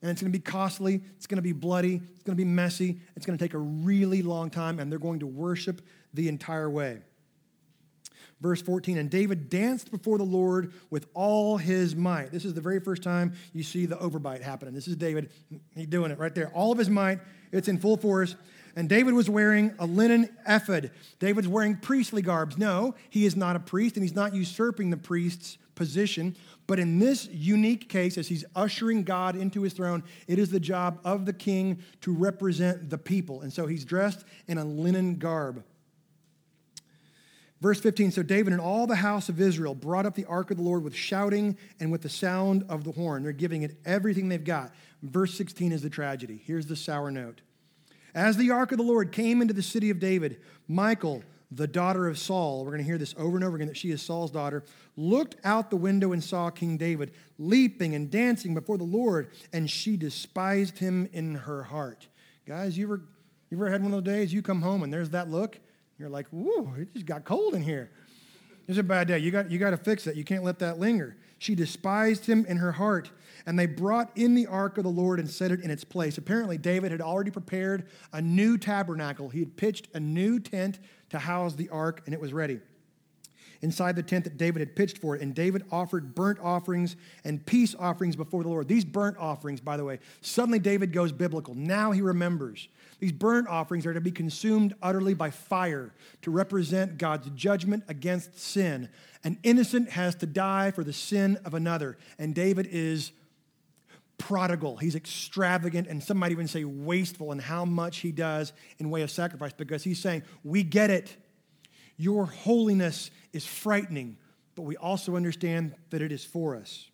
And 0.00 0.10
it's 0.12 0.22
going 0.22 0.32
to 0.32 0.38
be 0.38 0.42
costly, 0.42 1.02
it's 1.16 1.26
going 1.26 1.38
to 1.38 1.42
be 1.42 1.50
bloody, 1.50 1.96
it's 1.96 2.22
going 2.22 2.36
to 2.36 2.40
be 2.40 2.48
messy, 2.48 3.00
it's 3.16 3.26
going 3.26 3.36
to 3.36 3.44
take 3.44 3.54
a 3.54 3.58
really 3.58 4.22
long 4.22 4.48
time, 4.48 4.78
and 4.78 4.92
they're 4.92 5.00
going 5.00 5.18
to 5.20 5.26
worship 5.26 5.82
the 6.14 6.28
entire 6.28 6.70
way. 6.70 7.00
Verse 8.40 8.62
14, 8.62 8.98
and 8.98 9.10
David 9.10 9.50
danced 9.50 9.90
before 9.90 10.16
the 10.16 10.24
Lord 10.24 10.72
with 10.90 11.06
all 11.12 11.56
his 11.56 11.96
might. 11.96 12.30
This 12.30 12.44
is 12.44 12.54
the 12.54 12.60
very 12.60 12.78
first 12.78 13.02
time 13.02 13.32
you 13.52 13.64
see 13.64 13.84
the 13.84 13.96
overbite 13.96 14.42
happening. 14.42 14.74
This 14.74 14.86
is 14.86 14.94
David. 14.94 15.30
He's 15.74 15.88
doing 15.88 16.12
it 16.12 16.18
right 16.18 16.34
there. 16.34 16.48
All 16.54 16.70
of 16.70 16.78
his 16.78 16.88
might, 16.88 17.18
it's 17.50 17.66
in 17.66 17.78
full 17.78 17.96
force. 17.96 18.36
And 18.76 18.88
David 18.88 19.14
was 19.14 19.28
wearing 19.28 19.74
a 19.80 19.86
linen 19.86 20.28
ephod. 20.46 20.92
David's 21.18 21.48
wearing 21.48 21.76
priestly 21.76 22.22
garbs. 22.22 22.56
No, 22.56 22.94
he 23.10 23.26
is 23.26 23.34
not 23.34 23.56
a 23.56 23.60
priest, 23.60 23.96
and 23.96 24.04
he's 24.04 24.14
not 24.14 24.34
usurping 24.34 24.90
the 24.90 24.96
priest's 24.96 25.58
position. 25.74 26.36
But 26.68 26.78
in 26.78 27.00
this 27.00 27.28
unique 27.32 27.88
case, 27.88 28.16
as 28.18 28.28
he's 28.28 28.44
ushering 28.54 29.02
God 29.02 29.34
into 29.34 29.62
his 29.62 29.72
throne, 29.72 30.04
it 30.28 30.38
is 30.38 30.50
the 30.50 30.60
job 30.60 31.00
of 31.04 31.26
the 31.26 31.32
king 31.32 31.82
to 32.02 32.12
represent 32.12 32.88
the 32.88 32.98
people. 32.98 33.40
And 33.40 33.52
so 33.52 33.66
he's 33.66 33.84
dressed 33.84 34.24
in 34.46 34.58
a 34.58 34.64
linen 34.64 35.16
garb. 35.16 35.64
Verse 37.60 37.80
15 37.80 38.12
So 38.12 38.22
David 38.22 38.52
and 38.52 38.62
all 38.62 38.86
the 38.86 38.96
house 38.96 39.28
of 39.28 39.40
Israel 39.40 39.74
brought 39.74 40.06
up 40.06 40.14
the 40.14 40.24
ark 40.26 40.50
of 40.50 40.56
the 40.56 40.62
Lord 40.62 40.82
with 40.82 40.94
shouting 40.94 41.56
and 41.80 41.90
with 41.90 42.02
the 42.02 42.08
sound 42.08 42.64
of 42.68 42.84
the 42.84 42.92
horn. 42.92 43.22
They're 43.22 43.32
giving 43.32 43.62
it 43.62 43.76
everything 43.84 44.28
they've 44.28 44.42
got. 44.42 44.72
Verse 45.02 45.34
16 45.34 45.72
is 45.72 45.82
the 45.82 45.90
tragedy. 45.90 46.40
Here's 46.44 46.66
the 46.66 46.76
sour 46.76 47.10
note. 47.10 47.40
As 48.14 48.36
the 48.36 48.50
ark 48.50 48.72
of 48.72 48.78
the 48.78 48.84
Lord 48.84 49.12
came 49.12 49.42
into 49.42 49.54
the 49.54 49.62
city 49.62 49.90
of 49.90 50.00
David, 50.00 50.40
Michal, 50.66 51.22
the 51.50 51.66
daughter 51.66 52.08
of 52.08 52.18
Saul, 52.18 52.64
we're 52.64 52.72
going 52.72 52.82
to 52.82 52.84
hear 52.84 52.98
this 52.98 53.14
over 53.16 53.36
and 53.36 53.44
over 53.44 53.56
again 53.56 53.68
that 53.68 53.76
she 53.76 53.90
is 53.90 54.02
Saul's 54.02 54.30
daughter, 54.30 54.64
looked 54.96 55.36
out 55.44 55.70
the 55.70 55.76
window 55.76 56.12
and 56.12 56.22
saw 56.22 56.50
King 56.50 56.76
David 56.76 57.12
leaping 57.38 57.94
and 57.94 58.10
dancing 58.10 58.54
before 58.54 58.76
the 58.76 58.84
Lord, 58.84 59.30
and 59.52 59.70
she 59.70 59.96
despised 59.96 60.78
him 60.78 61.08
in 61.12 61.34
her 61.34 61.62
heart. 61.62 62.08
Guys, 62.46 62.76
you 62.76 62.86
ever, 62.86 63.02
you 63.50 63.56
ever 63.56 63.70
had 63.70 63.82
one 63.82 63.94
of 63.94 64.04
those 64.04 64.14
days 64.14 64.32
you 64.32 64.42
come 64.42 64.62
home 64.62 64.82
and 64.82 64.92
there's 64.92 65.10
that 65.10 65.30
look? 65.30 65.58
You're 65.98 66.08
like, 66.08 66.26
whoa, 66.28 66.74
it 66.78 66.92
just 66.94 67.06
got 67.06 67.24
cold 67.24 67.54
in 67.54 67.62
here. 67.62 67.90
It's 68.68 68.78
a 68.78 68.82
bad 68.82 69.08
day. 69.08 69.18
You 69.18 69.30
got, 69.30 69.50
you 69.50 69.58
got 69.58 69.70
to 69.70 69.76
fix 69.76 70.04
that. 70.04 70.14
You 70.14 70.24
can't 70.24 70.44
let 70.44 70.58
that 70.58 70.78
linger. 70.78 71.16
She 71.38 71.54
despised 71.54 72.26
him 72.26 72.44
in 72.46 72.58
her 72.58 72.72
heart. 72.72 73.10
And 73.46 73.58
they 73.58 73.66
brought 73.66 74.10
in 74.16 74.34
the 74.34 74.46
ark 74.46 74.76
of 74.76 74.84
the 74.84 74.90
Lord 74.90 75.18
and 75.18 75.28
set 75.28 75.50
it 75.50 75.60
in 75.60 75.70
its 75.70 75.84
place. 75.84 76.18
Apparently, 76.18 76.58
David 76.58 76.92
had 76.92 77.00
already 77.00 77.30
prepared 77.30 77.86
a 78.12 78.20
new 78.20 78.58
tabernacle. 78.58 79.30
He 79.30 79.40
had 79.40 79.56
pitched 79.56 79.88
a 79.94 80.00
new 80.00 80.38
tent 80.38 80.78
to 81.10 81.18
house 81.18 81.54
the 81.54 81.70
ark, 81.70 82.02
and 82.04 82.14
it 82.14 82.20
was 82.20 82.32
ready 82.32 82.60
inside 83.62 83.96
the 83.96 84.02
tent 84.02 84.24
that 84.24 84.36
David 84.36 84.60
had 84.60 84.76
pitched 84.76 84.98
for 84.98 85.16
it. 85.16 85.22
And 85.22 85.34
David 85.34 85.64
offered 85.72 86.14
burnt 86.14 86.38
offerings 86.40 86.96
and 87.24 87.44
peace 87.44 87.74
offerings 87.78 88.16
before 88.16 88.42
the 88.42 88.48
Lord. 88.48 88.68
These 88.68 88.84
burnt 88.84 89.16
offerings, 89.18 89.60
by 89.60 89.76
the 89.76 89.84
way, 89.84 89.98
suddenly 90.20 90.58
David 90.58 90.92
goes 90.92 91.12
biblical. 91.12 91.54
Now 91.54 91.90
he 91.90 92.00
remembers. 92.00 92.68
These 92.98 93.12
burnt 93.12 93.46
offerings 93.48 93.86
are 93.86 93.94
to 93.94 94.00
be 94.00 94.10
consumed 94.10 94.74
utterly 94.82 95.14
by 95.14 95.30
fire 95.30 95.94
to 96.22 96.30
represent 96.30 96.98
God's 96.98 97.30
judgment 97.30 97.84
against 97.88 98.38
sin. 98.38 98.88
An 99.22 99.38
innocent 99.42 99.90
has 99.90 100.16
to 100.16 100.26
die 100.26 100.72
for 100.72 100.82
the 100.82 100.92
sin 100.92 101.38
of 101.44 101.54
another. 101.54 101.96
And 102.18 102.34
David 102.34 102.66
is 102.70 103.12
prodigal. 104.18 104.76
He's 104.76 104.96
extravagant, 104.96 105.86
and 105.86 106.02
some 106.02 106.18
might 106.18 106.32
even 106.32 106.48
say 106.48 106.64
wasteful 106.64 107.30
in 107.30 107.38
how 107.38 107.64
much 107.64 107.98
he 107.98 108.10
does 108.10 108.52
in 108.78 108.90
way 108.90 109.02
of 109.02 109.10
sacrifice 109.10 109.52
because 109.52 109.84
he's 109.84 110.00
saying, 110.00 110.24
We 110.42 110.64
get 110.64 110.90
it. 110.90 111.16
Your 111.96 112.26
holiness 112.26 113.10
is 113.32 113.44
frightening, 113.46 114.18
but 114.54 114.62
we 114.62 114.76
also 114.76 115.16
understand 115.16 115.74
that 115.90 116.02
it 116.02 116.12
is 116.12 116.24
for 116.24 116.56
us. 116.56 116.88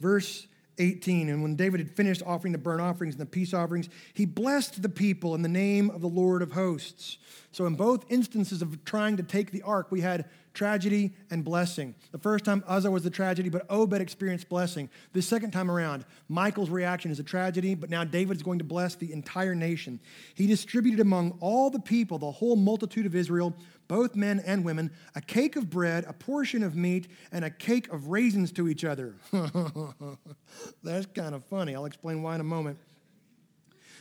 Verse 0.00 0.46
18 0.78 1.28
And 1.28 1.42
when 1.42 1.56
David 1.56 1.80
had 1.80 1.90
finished 1.90 2.22
offering 2.24 2.52
the 2.52 2.58
burnt 2.58 2.80
offerings 2.80 3.14
and 3.14 3.22
the 3.22 3.26
peace 3.26 3.54
offerings, 3.54 3.88
he 4.12 4.26
blessed 4.26 4.82
the 4.82 4.88
people 4.88 5.34
in 5.34 5.42
the 5.42 5.48
name 5.48 5.90
of 5.90 6.00
the 6.00 6.08
Lord 6.08 6.42
of 6.42 6.52
hosts. 6.52 7.18
So, 7.52 7.66
in 7.66 7.74
both 7.76 8.04
instances 8.08 8.62
of 8.62 8.84
trying 8.84 9.16
to 9.16 9.22
take 9.22 9.52
the 9.52 9.62
ark, 9.62 9.86
we 9.90 10.00
had 10.00 10.24
tragedy 10.54 11.12
and 11.30 11.44
blessing. 11.44 11.94
The 12.12 12.18
first 12.18 12.44
time, 12.44 12.64
Uzzah 12.66 12.90
was 12.90 13.02
the 13.02 13.10
tragedy, 13.10 13.48
but 13.48 13.66
Obed 13.68 14.00
experienced 14.00 14.48
blessing. 14.48 14.88
The 15.12 15.22
second 15.22 15.50
time 15.50 15.70
around, 15.70 16.04
Michal's 16.28 16.70
reaction 16.70 17.10
is 17.10 17.18
a 17.18 17.24
tragedy, 17.24 17.74
but 17.74 17.90
now 17.90 18.04
David's 18.04 18.42
going 18.42 18.58
to 18.58 18.64
bless 18.64 18.94
the 18.94 19.12
entire 19.12 19.54
nation. 19.54 20.00
He 20.34 20.46
distributed 20.46 21.00
among 21.00 21.38
all 21.40 21.70
the 21.70 21.80
people, 21.80 22.18
the 22.18 22.30
whole 22.30 22.56
multitude 22.56 23.06
of 23.06 23.14
Israel, 23.14 23.54
both 23.88 24.14
men 24.14 24.42
and 24.46 24.64
women, 24.64 24.90
a 25.14 25.20
cake 25.20 25.56
of 25.56 25.70
bread, 25.70 26.04
a 26.06 26.12
portion 26.12 26.62
of 26.62 26.76
meat, 26.76 27.08
and 27.32 27.44
a 27.44 27.50
cake 27.50 27.92
of 27.92 28.08
raisins 28.08 28.52
to 28.52 28.68
each 28.68 28.84
other. 28.84 29.14
That's 30.82 31.06
kind 31.06 31.34
of 31.34 31.44
funny. 31.44 31.74
I'll 31.74 31.86
explain 31.86 32.22
why 32.22 32.34
in 32.34 32.40
a 32.40 32.44
moment. 32.44 32.78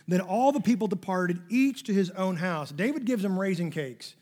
Then 0.07 0.21
all 0.21 0.51
the 0.51 0.59
people 0.59 0.87
departed, 0.87 1.41
each 1.49 1.83
to 1.83 1.93
his 1.93 2.09
own 2.11 2.35
house. 2.35 2.71
David 2.71 3.05
gives 3.05 3.23
them 3.23 3.39
raisin 3.39 3.71
cakes. 3.71 4.15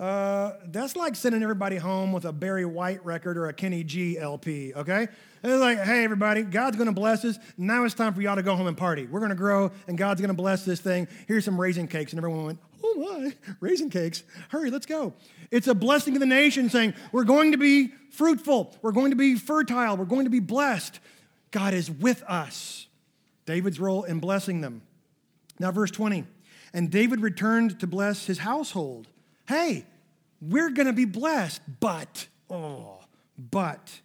Uh, 0.00 0.54
that's 0.66 0.96
like 0.96 1.14
sending 1.14 1.44
everybody 1.44 1.76
home 1.76 2.12
with 2.12 2.24
a 2.24 2.32
Barry 2.32 2.64
White 2.64 3.04
record 3.04 3.38
or 3.38 3.46
a 3.46 3.52
Kenny 3.52 3.84
G 3.84 4.18
LP, 4.18 4.74
okay? 4.74 5.06
It's 5.44 5.60
like, 5.60 5.78
hey, 5.78 6.02
everybody, 6.02 6.42
God's 6.42 6.76
gonna 6.76 6.92
bless 6.92 7.24
us. 7.24 7.38
Now 7.56 7.84
it's 7.84 7.94
time 7.94 8.12
for 8.12 8.20
y'all 8.20 8.34
to 8.34 8.42
go 8.42 8.56
home 8.56 8.66
and 8.66 8.76
party. 8.76 9.06
We're 9.06 9.20
gonna 9.20 9.36
grow, 9.36 9.70
and 9.86 9.96
God's 9.96 10.20
gonna 10.20 10.34
bless 10.34 10.64
this 10.64 10.80
thing. 10.80 11.06
Here's 11.28 11.44
some 11.44 11.60
raisin 11.60 11.86
cakes. 11.86 12.12
And 12.12 12.18
everyone 12.18 12.46
went, 12.46 12.58
oh 12.94 13.18
my, 13.20 13.34
raisin 13.60 13.90
cakes. 13.90 14.22
Hurry, 14.48 14.70
let's 14.70 14.86
go. 14.86 15.14
It's 15.50 15.66
a 15.66 15.74
blessing 15.74 16.14
to 16.14 16.20
the 16.20 16.26
nation 16.26 16.70
saying, 16.70 16.94
we're 17.12 17.24
going 17.24 17.52
to 17.52 17.58
be 17.58 17.92
fruitful, 18.10 18.74
we're 18.82 18.92
going 18.92 19.10
to 19.10 19.16
be 19.16 19.36
fertile, 19.36 19.96
we're 19.96 20.04
going 20.04 20.24
to 20.24 20.30
be 20.30 20.40
blessed. 20.40 21.00
God 21.50 21.74
is 21.74 21.90
with 21.90 22.22
us. 22.24 22.86
David's 23.44 23.78
role 23.80 24.04
in 24.04 24.20
blessing 24.20 24.60
them. 24.60 24.82
Now, 25.58 25.70
verse 25.70 25.90
20. 25.90 26.24
And 26.72 26.90
David 26.90 27.20
returned 27.20 27.78
to 27.80 27.86
bless 27.86 28.26
his 28.26 28.38
household. 28.38 29.08
Hey, 29.46 29.84
we're 30.40 30.70
going 30.70 30.86
to 30.86 30.92
be 30.92 31.04
blessed, 31.04 31.60
but, 31.80 32.26
oh, 32.48 33.00
but 33.38 34.00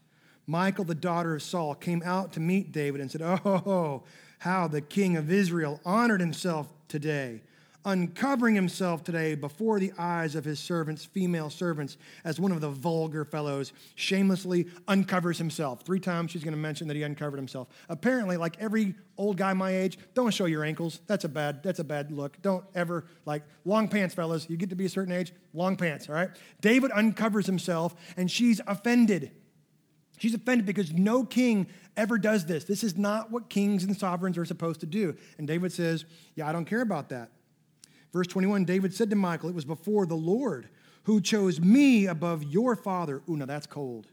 Michal, 0.45 0.85
the 0.85 0.95
daughter 0.95 1.35
of 1.35 1.43
Saul, 1.43 1.75
came 1.75 2.01
out 2.03 2.33
to 2.33 2.39
meet 2.39 2.71
David 2.71 3.01
and 3.01 3.11
said, 3.11 3.21
Oh, 3.21 4.03
how 4.39 4.67
the 4.67 4.81
king 4.81 5.17
of 5.17 5.31
Israel 5.31 5.81
honored 5.85 6.21
himself 6.21 6.67
today, 6.87 7.41
uncovering 7.87 8.53
himself 8.53 9.01
today 9.01 9.33
before 9.33 9.79
the 9.79 9.93
eyes 9.97 10.35
of 10.35 10.43
his 10.43 10.59
servants, 10.59 11.05
female 11.05 11.49
servants, 11.49 11.97
as 12.25 12.37
one 12.37 12.51
of 12.51 12.59
the 12.59 12.69
vulgar 12.69 13.23
fellows 13.23 13.71
shamelessly 13.95 14.67
uncovers 14.89 15.37
himself. 15.37 15.83
Three 15.83 16.01
times 16.01 16.31
she's 16.31 16.43
going 16.43 16.53
to 16.53 16.59
mention 16.59 16.89
that 16.89 16.97
he 16.97 17.03
uncovered 17.03 17.37
himself. 17.37 17.69
Apparently, 17.87 18.35
like 18.35 18.57
every 18.59 18.93
old 19.17 19.37
guy 19.37 19.53
my 19.53 19.73
age, 19.73 19.97
don't 20.13 20.33
show 20.33 20.45
your 20.45 20.65
ankles. 20.65 20.99
That's 21.07 21.23
a 21.23 21.29
bad, 21.29 21.63
that's 21.63 21.79
a 21.79 21.83
bad 21.83 22.11
look. 22.11 22.41
Don't 22.41 22.65
ever 22.75 23.05
like 23.25 23.43
long 23.63 23.87
pants, 23.87 24.13
fellas. 24.13 24.49
You 24.49 24.57
get 24.57 24.69
to 24.69 24.75
be 24.75 24.85
a 24.85 24.89
certain 24.89 25.13
age, 25.13 25.31
long 25.53 25.77
pants, 25.77 26.09
all 26.09 26.15
right? 26.15 26.29
David 26.59 26.91
uncovers 26.93 27.45
himself 27.45 27.95
and 28.17 28.29
she's 28.29 28.59
offended. 28.67 29.31
She's 30.17 30.33
offended 30.33 30.65
because 30.65 30.91
no 30.91 31.23
king 31.23 31.67
ever 31.95 32.17
does 32.17 32.45
this. 32.45 32.65
This 32.65 32.83
is 32.83 32.97
not 32.97 33.31
what 33.31 33.49
kings 33.49 33.85
and 33.85 33.97
sovereigns 33.97 34.37
are 34.37 34.45
supposed 34.45 34.81
to 34.81 34.85
do. 34.85 35.15
And 35.37 35.47
David 35.47 35.71
says, 35.71 36.03
Yeah, 36.35 36.49
I 36.49 36.51
don't 36.51 36.65
care 36.65 36.81
about 36.81 37.09
that. 37.09 37.31
Verse 38.13 38.27
21 38.27 38.65
David 38.65 38.93
said 38.93 39.09
to 39.09 39.15
Michal, 39.15 39.49
It 39.49 39.55
was 39.55 39.65
before 39.65 40.05
the 40.05 40.15
Lord 40.15 40.69
who 41.03 41.21
chose 41.21 41.59
me 41.59 42.05
above 42.05 42.43
your 42.43 42.75
father. 42.75 43.21
Ooh, 43.29 43.37
now 43.37 43.45
that's 43.45 43.67
cold. 43.67 44.07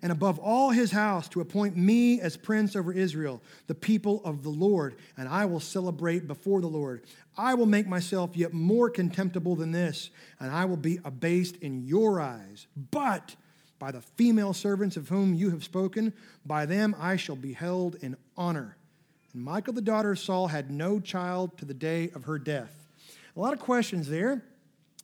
And 0.00 0.12
above 0.12 0.38
all 0.38 0.70
his 0.70 0.92
house 0.92 1.28
to 1.30 1.40
appoint 1.40 1.76
me 1.76 2.20
as 2.20 2.36
prince 2.36 2.76
over 2.76 2.92
Israel, 2.92 3.42
the 3.66 3.74
people 3.74 4.20
of 4.24 4.44
the 4.44 4.48
Lord, 4.48 4.96
and 5.16 5.28
I 5.28 5.44
will 5.44 5.58
celebrate 5.58 6.28
before 6.28 6.60
the 6.60 6.68
Lord. 6.68 7.02
I 7.36 7.54
will 7.54 7.66
make 7.66 7.88
myself 7.88 8.36
yet 8.36 8.52
more 8.52 8.90
contemptible 8.90 9.56
than 9.56 9.72
this, 9.72 10.10
and 10.38 10.52
I 10.52 10.66
will 10.66 10.76
be 10.76 11.00
abased 11.04 11.56
in 11.56 11.84
your 11.84 12.20
eyes. 12.20 12.68
But 12.90 13.34
by 13.80 13.90
the 13.90 14.00
female 14.00 14.52
servants 14.52 14.96
of 14.96 15.08
whom 15.08 15.34
you 15.34 15.50
have 15.50 15.64
spoken, 15.64 16.12
by 16.46 16.66
them 16.66 16.94
I 16.98 17.16
shall 17.16 17.36
be 17.36 17.52
held 17.52 17.96
in 17.96 18.16
honor. 18.36 18.76
And 19.32 19.44
Michal, 19.44 19.72
the 19.72 19.80
daughter 19.80 20.12
of 20.12 20.18
Saul, 20.18 20.48
had 20.48 20.70
no 20.70 21.00
child 21.00 21.58
to 21.58 21.64
the 21.64 21.74
day 21.74 22.10
of 22.14 22.24
her 22.24 22.38
death. 22.38 22.77
A 23.38 23.40
lot 23.40 23.52
of 23.52 23.60
questions 23.60 24.08
there. 24.08 24.42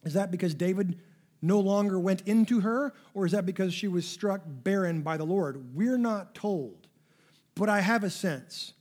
Is 0.04 0.14
that 0.14 0.30
because 0.30 0.54
David 0.54 1.00
no 1.40 1.60
longer 1.60 1.98
went 1.98 2.22
into 2.22 2.60
her, 2.60 2.92
or 3.14 3.24
is 3.24 3.32
that 3.32 3.46
because 3.46 3.72
she 3.72 3.86
was 3.88 4.06
struck 4.06 4.42
barren 4.44 5.02
by 5.02 5.16
the 5.16 5.24
Lord? 5.24 5.74
We're 5.74 5.96
not 5.96 6.34
told. 6.34 6.88
But 7.54 7.68
I 7.68 7.80
have 7.80 8.02
a 8.04 8.10
sense 8.10 8.74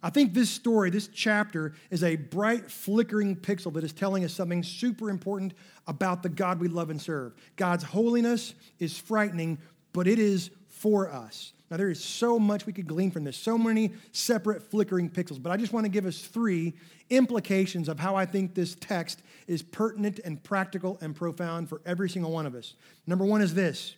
I 0.00 0.10
think 0.10 0.32
this 0.32 0.48
story, 0.48 0.90
this 0.90 1.08
chapter, 1.08 1.74
is 1.90 2.04
a 2.04 2.14
bright, 2.14 2.70
flickering 2.70 3.34
pixel 3.34 3.72
that 3.72 3.82
is 3.82 3.92
telling 3.92 4.24
us 4.24 4.32
something 4.32 4.62
super 4.62 5.10
important 5.10 5.54
about 5.88 6.22
the 6.22 6.28
God 6.28 6.60
we 6.60 6.68
love 6.68 6.90
and 6.90 7.02
serve. 7.02 7.34
God's 7.56 7.82
holiness 7.82 8.54
is 8.78 8.96
frightening, 8.96 9.58
but 9.92 10.06
it 10.06 10.20
is 10.20 10.50
for 10.78 11.10
us. 11.10 11.52
Now, 11.70 11.76
there 11.76 11.90
is 11.90 12.02
so 12.02 12.38
much 12.38 12.64
we 12.64 12.72
could 12.72 12.86
glean 12.86 13.10
from 13.10 13.24
this, 13.24 13.36
so 13.36 13.58
many 13.58 13.92
separate 14.12 14.62
flickering 14.62 15.10
pixels, 15.10 15.42
but 15.42 15.50
I 15.50 15.58
just 15.58 15.72
want 15.72 15.84
to 15.84 15.90
give 15.90 16.06
us 16.06 16.18
three 16.18 16.74
implications 17.10 17.88
of 17.88 17.98
how 17.98 18.16
I 18.16 18.24
think 18.24 18.54
this 18.54 18.74
text 18.74 19.22
is 19.46 19.62
pertinent 19.62 20.18
and 20.24 20.42
practical 20.42 20.98
and 21.02 21.14
profound 21.14 21.68
for 21.68 21.82
every 21.84 22.08
single 22.08 22.32
one 22.32 22.46
of 22.46 22.54
us. 22.54 22.74
Number 23.06 23.24
one 23.24 23.42
is 23.42 23.52
this 23.54 23.96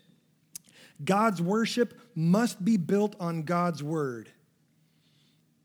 God's 1.04 1.40
worship 1.40 1.94
must 2.14 2.64
be 2.64 2.76
built 2.76 3.14
on 3.20 3.42
God's 3.42 3.82
word. 3.82 4.30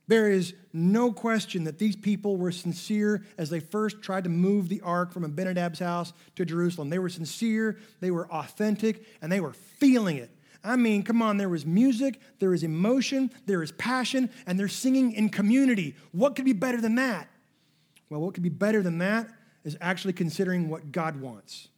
There 0.08 0.30
is 0.30 0.54
no 0.72 1.12
question 1.12 1.64
that 1.64 1.80
these 1.80 1.96
people 1.96 2.38
were 2.38 2.52
sincere 2.52 3.26
as 3.40 3.50
they 3.50 3.60
first 3.60 4.04
tried 4.04 4.26
to 4.26 4.30
move 4.30 4.70
the 4.70 4.82
ark 4.82 5.12
from 5.12 5.24
Abinadab's 5.24 5.80
house 5.80 6.14
to 6.36 6.46
Jerusalem. 6.46 6.92
They 6.92 7.00
were 7.00 7.10
sincere, 7.10 7.80
they 8.02 8.12
were 8.12 8.32
authentic, 8.32 9.04
and 9.22 9.32
they 9.32 9.40
were 9.40 9.54
feeling 9.54 10.18
it. 10.18 10.30
I 10.66 10.76
mean, 10.76 11.04
come 11.04 11.22
on, 11.22 11.38
there 11.38 11.50
was 11.50 11.66
music, 11.66 12.20
there 12.40 12.54
is 12.54 12.64
emotion, 12.64 13.32
there 13.46 13.62
is 13.62 13.72
passion, 13.74 14.30
and 14.48 14.60
they're 14.60 14.68
singing 14.68 15.12
in 15.14 15.30
community. 15.30 15.96
What 16.12 16.36
could 16.36 16.46
be 16.46 16.54
better 16.54 16.82
than 16.82 16.96
that? 16.96 17.30
Well, 18.10 18.22
what 18.22 18.34
could 18.34 18.44
be 18.44 18.50
better 18.50 18.82
than 18.82 18.98
that 18.98 19.30
is 19.64 19.78
actually 19.80 20.14
considering 20.14 20.70
what 20.70 20.92
God 20.92 21.22
wants 21.22 21.70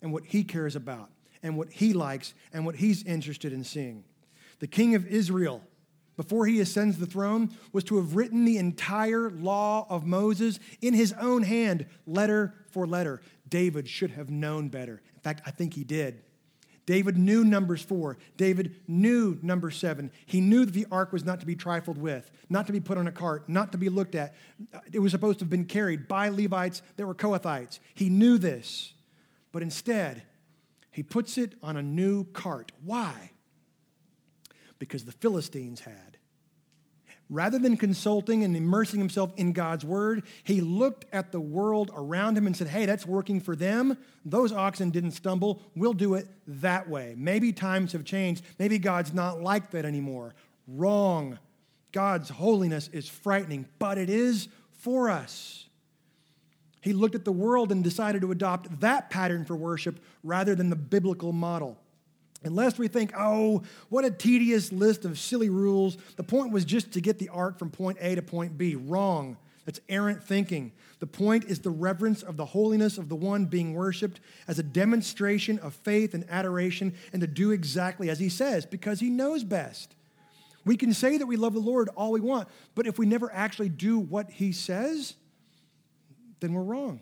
and 0.00 0.12
what 0.12 0.24
He 0.24 0.44
cares 0.44 0.76
about 0.76 1.10
and 1.42 1.56
what 1.56 1.70
He 1.70 1.92
likes 1.92 2.34
and 2.52 2.64
what 2.64 2.76
He's 2.76 3.02
interested 3.02 3.52
in 3.52 3.64
seeing. 3.64 4.04
The 4.60 4.66
King 4.66 4.94
of 4.94 5.06
Israel 5.06 5.62
before 6.18 6.46
he 6.46 6.58
ascends 6.58 6.98
the 6.98 7.06
throne 7.06 7.48
was 7.72 7.84
to 7.84 7.96
have 7.96 8.16
written 8.16 8.44
the 8.44 8.58
entire 8.58 9.30
law 9.30 9.86
of 9.88 10.04
Moses 10.04 10.58
in 10.82 10.92
his 10.92 11.12
own 11.12 11.44
hand, 11.44 11.86
letter 12.08 12.54
for 12.72 12.88
letter. 12.88 13.22
David 13.48 13.88
should 13.88 14.10
have 14.10 14.28
known 14.28 14.68
better. 14.68 15.00
In 15.14 15.20
fact, 15.20 15.42
I 15.46 15.52
think 15.52 15.74
he 15.74 15.84
did. 15.84 16.20
David 16.88 17.18
knew 17.18 17.44
Numbers 17.44 17.82
4. 17.82 18.16
David 18.38 18.74
knew 18.88 19.38
number 19.42 19.70
7. 19.70 20.10
He 20.24 20.40
knew 20.40 20.64
that 20.64 20.72
the 20.72 20.86
ark 20.90 21.12
was 21.12 21.22
not 21.22 21.38
to 21.40 21.44
be 21.44 21.54
trifled 21.54 21.98
with, 21.98 22.30
not 22.48 22.66
to 22.66 22.72
be 22.72 22.80
put 22.80 22.96
on 22.96 23.06
a 23.06 23.12
cart, 23.12 23.46
not 23.46 23.72
to 23.72 23.78
be 23.78 23.90
looked 23.90 24.14
at. 24.14 24.34
Uh, 24.72 24.78
it 24.90 25.00
was 25.00 25.12
supposed 25.12 25.38
to 25.40 25.42
have 25.44 25.50
been 25.50 25.66
carried 25.66 26.08
by 26.08 26.30
Levites 26.30 26.80
that 26.96 27.04
were 27.04 27.14
Kohathites. 27.14 27.78
He 27.92 28.08
knew 28.08 28.38
this. 28.38 28.94
But 29.52 29.60
instead, 29.60 30.22
he 30.90 31.02
puts 31.02 31.36
it 31.36 31.56
on 31.62 31.76
a 31.76 31.82
new 31.82 32.24
cart. 32.24 32.72
Why? 32.82 33.32
Because 34.78 35.04
the 35.04 35.12
Philistines 35.12 35.80
had. 35.80 36.07
Rather 37.30 37.58
than 37.58 37.76
consulting 37.76 38.42
and 38.42 38.56
immersing 38.56 38.98
himself 38.98 39.32
in 39.36 39.52
God's 39.52 39.84
word, 39.84 40.22
he 40.44 40.62
looked 40.62 41.04
at 41.12 41.30
the 41.30 41.40
world 41.40 41.90
around 41.94 42.38
him 42.38 42.46
and 42.46 42.56
said, 42.56 42.68
Hey, 42.68 42.86
that's 42.86 43.04
working 43.04 43.40
for 43.40 43.54
them. 43.54 43.98
Those 44.24 44.52
oxen 44.52 44.90
didn't 44.90 45.10
stumble. 45.10 45.60
We'll 45.76 45.92
do 45.92 46.14
it 46.14 46.26
that 46.46 46.88
way. 46.88 47.14
Maybe 47.18 47.52
times 47.52 47.92
have 47.92 48.04
changed. 48.04 48.44
Maybe 48.58 48.78
God's 48.78 49.12
not 49.12 49.42
like 49.42 49.72
that 49.72 49.84
anymore. 49.84 50.34
Wrong. 50.66 51.38
God's 51.92 52.30
holiness 52.30 52.88
is 52.92 53.08
frightening, 53.08 53.66
but 53.78 53.98
it 53.98 54.08
is 54.08 54.48
for 54.72 55.10
us. 55.10 55.66
He 56.80 56.92
looked 56.92 57.14
at 57.14 57.24
the 57.24 57.32
world 57.32 57.72
and 57.72 57.84
decided 57.84 58.22
to 58.22 58.32
adopt 58.32 58.80
that 58.80 59.10
pattern 59.10 59.44
for 59.44 59.56
worship 59.56 60.00
rather 60.22 60.54
than 60.54 60.70
the 60.70 60.76
biblical 60.76 61.32
model. 61.32 61.78
Unless 62.44 62.78
we 62.78 62.88
think, 62.88 63.12
oh, 63.16 63.62
what 63.88 64.04
a 64.04 64.10
tedious 64.10 64.72
list 64.72 65.04
of 65.04 65.18
silly 65.18 65.48
rules. 65.48 65.96
The 66.16 66.22
point 66.22 66.52
was 66.52 66.64
just 66.64 66.92
to 66.92 67.00
get 67.00 67.18
the 67.18 67.28
ark 67.30 67.58
from 67.58 67.70
point 67.70 67.98
A 68.00 68.14
to 68.14 68.22
point 68.22 68.56
B. 68.56 68.76
Wrong. 68.76 69.36
That's 69.64 69.80
errant 69.88 70.22
thinking. 70.24 70.72
The 71.00 71.06
point 71.06 71.44
is 71.44 71.58
the 71.58 71.70
reverence 71.70 72.22
of 72.22 72.36
the 72.36 72.46
holiness 72.46 72.96
of 72.96 73.08
the 73.08 73.16
one 73.16 73.44
being 73.44 73.74
worshiped 73.74 74.20
as 74.46 74.58
a 74.58 74.62
demonstration 74.62 75.58
of 75.58 75.74
faith 75.74 76.14
and 76.14 76.24
adoration 76.30 76.94
and 77.12 77.20
to 77.20 77.26
do 77.26 77.50
exactly 77.50 78.08
as 78.08 78.18
he 78.18 78.28
says 78.28 78.64
because 78.64 79.00
he 79.00 79.10
knows 79.10 79.44
best. 79.44 79.94
We 80.64 80.76
can 80.76 80.94
say 80.94 81.18
that 81.18 81.26
we 81.26 81.36
love 81.36 81.54
the 81.54 81.60
Lord 81.60 81.88
all 81.96 82.12
we 82.12 82.20
want, 82.20 82.48
but 82.74 82.86
if 82.86 82.98
we 82.98 83.06
never 83.06 83.32
actually 83.32 83.68
do 83.68 83.98
what 83.98 84.30
he 84.30 84.52
says, 84.52 85.14
then 86.40 86.52
we're 86.52 86.62
wrong. 86.62 87.00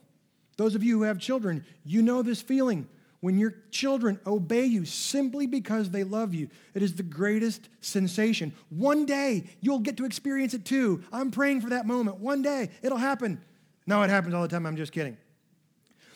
Those 0.57 0.75
of 0.75 0.83
you 0.83 0.99
who 0.99 1.05
have 1.05 1.19
children, 1.19 1.65
you 1.85 2.03
know 2.03 2.23
this 2.23 2.41
feeling 2.41 2.89
when 3.27 3.41
your 3.41 3.57
children 3.73 4.21
obey 4.25 4.65
you 4.65 4.85
simply 4.85 5.49
because 5.49 5.91
they 5.91 6.05
love 6.05 6.33
you. 6.33 6.49
It 6.75 6.83
is 6.85 6.95
the 6.95 7.03
greatest 7.03 7.69
sensation. 7.81 8.55
One 8.69 9.05
day 9.05 9.51
you'll 9.61 9.81
get 9.81 9.97
to 9.97 10.05
experience 10.05 10.55
it 10.55 10.65
too. 10.65 11.03
I'm 11.13 11.33
praying 11.33 11.63
for 11.63 11.71
that 11.71 11.87
moment. 11.87 12.19
One 12.19 12.41
day 12.41 12.71
it'll 12.83 12.99
happen. 12.99 13.43
No, 13.85 14.01
it 14.05 14.11
happens 14.11 14.33
all 14.33 14.43
the 14.43 14.49
time. 14.49 14.65
I'm 14.65 14.77
just 14.77 14.93
kidding. 14.93 15.17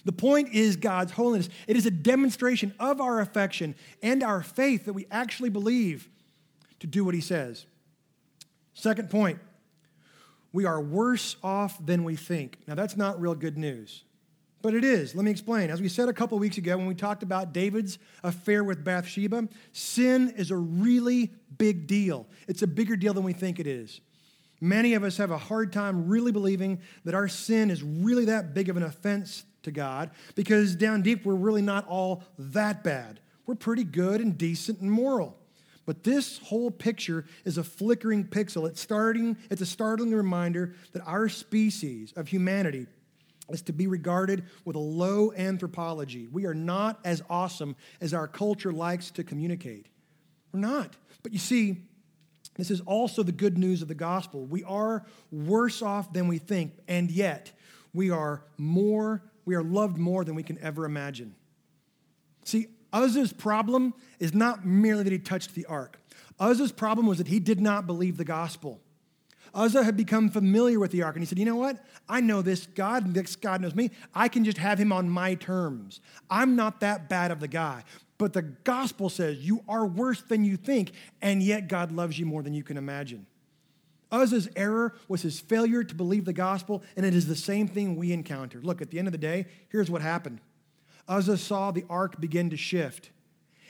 The 0.05 0.13
point 0.13 0.55
is 0.55 0.77
God's 0.77 1.11
holiness. 1.11 1.49
It 1.67 1.77
is 1.77 1.85
a 1.85 1.91
demonstration 1.91 2.73
of 2.79 3.01
our 3.01 3.19
affection 3.19 3.75
and 4.05 4.23
our 4.23 4.41
faith 4.41 4.85
that 4.85 4.93
we 4.93 5.09
actually 5.11 5.51
believe 5.51 6.09
to 6.79 6.87
do 6.87 7.05
what 7.05 7.17
He 7.17 7.21
says. 7.21 7.67
Second 8.73 9.11
point, 9.11 9.41
we 10.53 10.65
are 10.65 10.81
worse 10.81 11.35
off 11.43 11.85
than 11.85 12.05
we 12.05 12.15
think. 12.15 12.59
Now, 12.69 12.77
that's 12.77 12.97
not 12.97 13.21
real 13.21 13.35
good 13.35 13.59
news. 13.59 14.05
But 14.63 14.75
it 14.75 14.85
is. 14.85 15.15
Let 15.15 15.25
me 15.25 15.31
explain. 15.31 15.71
As 15.71 15.81
we 15.81 15.89
said 15.89 16.09
a 16.09 16.13
couple 16.13 16.39
weeks 16.39 16.59
ago 16.59 16.77
when 16.77 16.87
we 16.87 16.95
talked 16.95 17.23
about 17.23 17.53
David's 17.53 17.99
affair 18.23 18.63
with 18.63 18.85
Bathsheba, 18.85 19.49
sin 19.73 20.35
is 20.37 20.51
a 20.51 20.57
really 20.57 21.31
big 21.57 21.87
deal. 21.87 22.27
It's 22.47 22.63
a 22.63 22.67
bigger 22.67 22.97
deal 22.97 23.15
than 23.15 23.25
we 23.25 23.33
think 23.33 23.59
it 23.59 23.67
is. 23.67 24.01
Many 24.61 24.93
of 24.93 25.03
us 25.03 25.17
have 25.17 25.31
a 25.31 25.39
hard 25.39 25.73
time 25.73 26.09
really 26.09 26.33
believing 26.33 26.81
that 27.05 27.15
our 27.15 27.29
sin 27.29 27.71
is 27.71 27.83
really 27.83 28.27
that 28.27 28.53
big 28.53 28.69
of 28.69 28.77
an 28.77 28.83
offense 28.83 29.45
to 29.63 29.71
God 29.71 30.11
because 30.35 30.77
down 30.77 31.01
deep 31.01 31.25
we're 31.25 31.35
really 31.35 31.63
not 31.63 31.87
all 31.89 32.25
that 32.39 32.85
bad. 32.85 33.21
We're 33.47 33.55
pretty 33.55 33.85
good 33.85 34.21
and 34.21 34.37
decent 34.37 34.81
and 34.81 34.93
moral. 34.93 35.39
But 35.87 36.05
this 36.05 36.39
whole 36.39 36.71
picture 36.71 37.25
is 37.47 37.57
a 37.57 37.65
flickering 37.65 38.25
pixel. 38.25 38.69
It's 38.69 38.81
starting, 38.81 39.39
it's 39.51 39.63
a 39.63 39.67
startling 39.67 40.13
reminder 40.13 40.75
that 40.93 41.03
our 41.07 41.31
species 41.31 42.13
of 42.15 42.29
humanity 42.29 42.87
is 43.53 43.63
to 43.63 43.73
be 43.73 43.87
regarded 43.87 44.45
with 44.65 44.77
a 44.77 44.81
low 44.81 45.33
anthropology. 45.33 46.27
We 46.27 46.47
are 46.47 46.55
not 46.55 47.01
as 47.05 47.23
awesome 47.29 47.77
as 48.01 48.15
our 48.15 48.29
culture 48.29 48.73
likes 48.73 49.11
to 49.13 49.25
communicate. 49.25 49.87
We're 50.53 50.61
not. 50.61 50.97
But 51.23 51.33
you 51.33 51.39
see, 51.39 51.83
this 52.57 52.71
is 52.71 52.81
also 52.83 53.23
the 53.23 53.33
good 53.33 53.59
news 53.59 53.83
of 53.83 53.89
the 53.89 53.95
gospel. 53.95 54.45
We 54.45 54.65
are 54.65 55.05
worse 55.31 55.83
off 55.83 56.13
than 56.13 56.29
we 56.29 56.39
think, 56.39 56.75
and 56.89 57.11
yet 57.11 57.53
we 57.95 58.11
are 58.11 58.45
more, 58.59 59.23
we 59.45 59.55
are 59.55 59.63
loved 59.63 59.99
more 59.99 60.25
than 60.25 60.35
we 60.35 60.43
can 60.43 60.59
ever 60.59 60.85
imagine. 60.85 61.35
See, 62.45 62.69
Uzzah's 62.93 63.33
problem 63.33 63.95
is 64.19 64.35
not 64.35 64.67
merely 64.67 65.05
that 65.05 65.13
he 65.13 65.19
touched 65.19 65.55
the 65.55 65.67
ark. 65.67 66.01
Uzzah's 66.39 66.73
problem 66.73 67.07
was 67.07 67.19
that 67.19 67.29
he 67.29 67.39
did 67.39 67.61
not 67.61 67.87
believe 67.87 68.17
the 68.17 68.25
gospel. 68.25 68.81
Uzzah 69.55 69.85
had 69.85 69.97
become 69.97 70.31
familiar 70.31 70.79
with 70.79 70.91
the 70.93 71.03
ark, 71.03 71.17
and 71.17 71.23
he 71.23 71.27
said, 71.27 71.39
You 71.39 71.45
know 71.45 71.57
what? 71.57 71.85
I 72.09 72.21
know 72.21 72.43
this 72.43 72.67
God, 72.67 73.07
and 73.07 73.15
this 73.15 73.37
God 73.37 73.61
knows 73.61 73.75
me. 73.75 73.91
I 74.15 74.29
can 74.29 74.45
just 74.45 74.59
have 74.59 74.79
him 74.79 74.93
on 74.93 75.09
my 75.09 75.35
terms. 75.35 76.01
I'm 76.31 76.57
not 76.57 76.81
that 76.81 77.09
bad 77.09 77.31
of 77.31 77.41
the 77.41 77.49
guy. 77.49 77.85
But 78.19 78.35
the 78.35 78.43
gospel 78.43 79.09
says 79.09 79.39
you 79.39 79.65
are 79.67 79.87
worse 79.87 80.21
than 80.21 80.45
you 80.45 80.59
think, 80.59 80.93
and 81.23 81.43
yet 81.43 81.69
God 81.69 81.91
loves 81.91 82.19
you 82.19 82.27
more 82.27 82.43
than 82.43 82.53
you 82.53 82.63
can 82.63 82.77
imagine. 82.77 83.27
Uzzah's 84.13 84.49
error 84.57 84.95
was 85.09 85.23
his 85.23 85.41
failure 85.41 85.85
to 85.85 85.95
believe 85.95 86.27
the 86.27 86.33
gospel, 86.33 86.83
and 86.97 87.07
it 87.07 87.15
is 87.15 87.27
the 87.27 87.37
same 87.37 87.67
thing 87.67 87.97
we 87.97 88.13
encounter. 88.13 88.61
Look, 88.61 88.83
at 88.83 88.91
the 88.91 88.99
end 88.99 89.09
of 89.09 89.13
the 89.13 89.19
day, 89.19 89.47
here's 89.71 89.91
what 89.91 90.03
happened 90.03 90.41
Uzzah 91.09 91.39
saw 91.39 91.71
the 91.71 91.85
ark 91.89 92.21
begin 92.21 92.51
to 92.51 92.57
shift. 92.57 93.11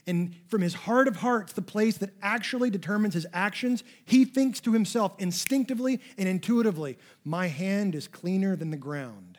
And 0.07 0.35
from 0.49 0.63
his 0.63 0.75
heart 0.75 1.09
of 1.09 1.17
hearts, 1.17 1.53
the 1.53 1.63
place 1.63 1.99
that 1.99 2.11
actually 2.23 2.71
determines 2.71 3.15
his 3.15 3.27
actions, 3.33 3.85
he 4.05 4.25
thinks 4.25 4.61
to 4.61 4.73
himself 4.73 5.15
instinctively 5.19 6.01
and 6.17 6.29
intuitively 6.29 6.99
My 7.25 7.49
hand 7.49 7.95
is 7.95 8.09
cleaner 8.09 8.57
than 8.57 8.71
the 8.71 8.77
ground. 8.77 9.39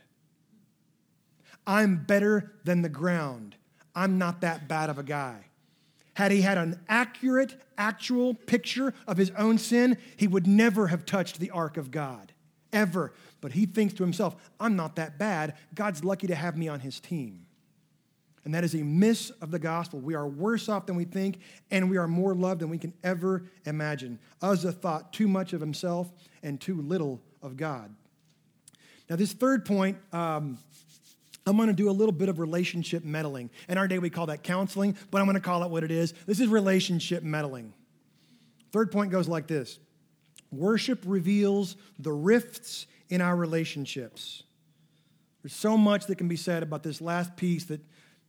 I'm 1.65 2.03
better 2.03 2.53
than 2.63 2.81
the 2.81 2.89
ground. 2.89 3.55
I'm 3.95 4.17
not 4.17 4.41
that 4.41 4.67
bad 4.67 4.89
of 4.89 4.97
a 4.97 5.03
guy. 5.03 5.45
Had 6.13 6.31
he 6.31 6.41
had 6.41 6.57
an 6.57 6.79
accurate, 6.89 7.55
actual 7.77 8.33
picture 8.33 8.93
of 9.07 9.17
his 9.17 9.31
own 9.31 9.57
sin, 9.57 9.97
he 10.17 10.27
would 10.27 10.47
never 10.47 10.87
have 10.87 11.05
touched 11.05 11.39
the 11.39 11.51
ark 11.51 11.77
of 11.77 11.91
God, 11.91 12.33
ever. 12.73 13.13
But 13.39 13.53
he 13.53 13.65
thinks 13.65 13.93
to 13.95 14.03
himself, 14.03 14.35
I'm 14.59 14.75
not 14.75 14.97
that 14.97 15.17
bad. 15.17 15.55
God's 15.73 16.03
lucky 16.03 16.27
to 16.27 16.35
have 16.35 16.57
me 16.57 16.67
on 16.67 16.81
his 16.81 16.99
team. 16.99 17.45
And 18.43 18.55
that 18.55 18.63
is 18.63 18.73
a 18.73 18.83
miss 18.83 19.29
of 19.41 19.51
the 19.51 19.59
gospel. 19.59 19.99
We 19.99 20.15
are 20.15 20.27
worse 20.27 20.67
off 20.67 20.87
than 20.87 20.95
we 20.95 21.05
think, 21.05 21.39
and 21.69 21.89
we 21.89 21.97
are 21.97 22.07
more 22.07 22.33
loved 22.33 22.61
than 22.61 22.69
we 22.69 22.79
can 22.79 22.93
ever 23.03 23.43
imagine. 23.65 24.19
Uzzah 24.41 24.71
thought 24.71 25.13
too 25.13 25.27
much 25.27 25.53
of 25.53 25.61
himself 25.61 26.11
and 26.41 26.59
too 26.59 26.81
little 26.81 27.21
of 27.41 27.55
God. 27.55 27.93
Now, 29.09 29.15
this 29.15 29.33
third 29.33 29.65
point, 29.65 29.97
um, 30.11 30.57
I'm 31.45 31.55
going 31.57 31.67
to 31.67 31.73
do 31.73 31.89
a 31.89 31.91
little 31.91 32.13
bit 32.13 32.29
of 32.29 32.39
relationship 32.39 33.03
meddling. 33.03 33.49
In 33.67 33.77
our 33.77 33.87
day, 33.87 33.99
we 33.99 34.09
call 34.09 34.27
that 34.27 34.43
counseling, 34.43 34.95
but 35.11 35.19
I'm 35.19 35.25
going 35.25 35.35
to 35.35 35.41
call 35.41 35.63
it 35.63 35.69
what 35.69 35.83
it 35.83 35.91
is. 35.91 36.13
This 36.25 36.39
is 36.39 36.47
relationship 36.47 37.23
meddling. 37.23 37.73
Third 38.71 38.91
point 38.91 39.11
goes 39.11 39.27
like 39.27 39.47
this 39.47 39.79
Worship 40.51 41.03
reveals 41.05 41.75
the 41.99 42.11
rifts 42.11 42.87
in 43.09 43.21
our 43.21 43.35
relationships. 43.35 44.43
There's 45.41 45.53
so 45.53 45.77
much 45.77 46.05
that 46.05 46.17
can 46.17 46.27
be 46.27 46.35
said 46.35 46.61
about 46.61 46.83
this 46.83 47.01
last 47.01 47.35
piece 47.35 47.65
that 47.65 47.81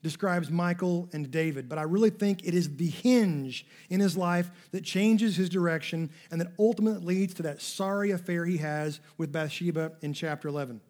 describes 0.03 0.51
Michal 0.51 1.09
and 1.13 1.31
David, 1.31 1.69
but 1.69 1.79
I 1.79 1.83
really 1.83 2.11
think 2.11 2.45
it 2.45 2.55
is 2.55 2.77
the 2.77 2.89
hinge 2.89 3.67
in 3.89 4.01
his 4.01 4.17
life 4.17 4.51
that 4.73 4.85
changes 4.85 5.37
his 5.37 5.49
direction 5.49 6.11
and 6.31 6.41
that 6.41 6.53
ultimately 6.59 7.15
leads 7.15 7.35
to 7.35 7.43
that 7.45 7.63
sorry 7.63 8.11
affair 8.11 8.45
he 8.45 8.57
has 8.59 9.01
with 9.17 9.33
Bathsheba 9.33 9.93
in 10.03 10.13
chapter 10.13 10.49
11. 10.49 10.81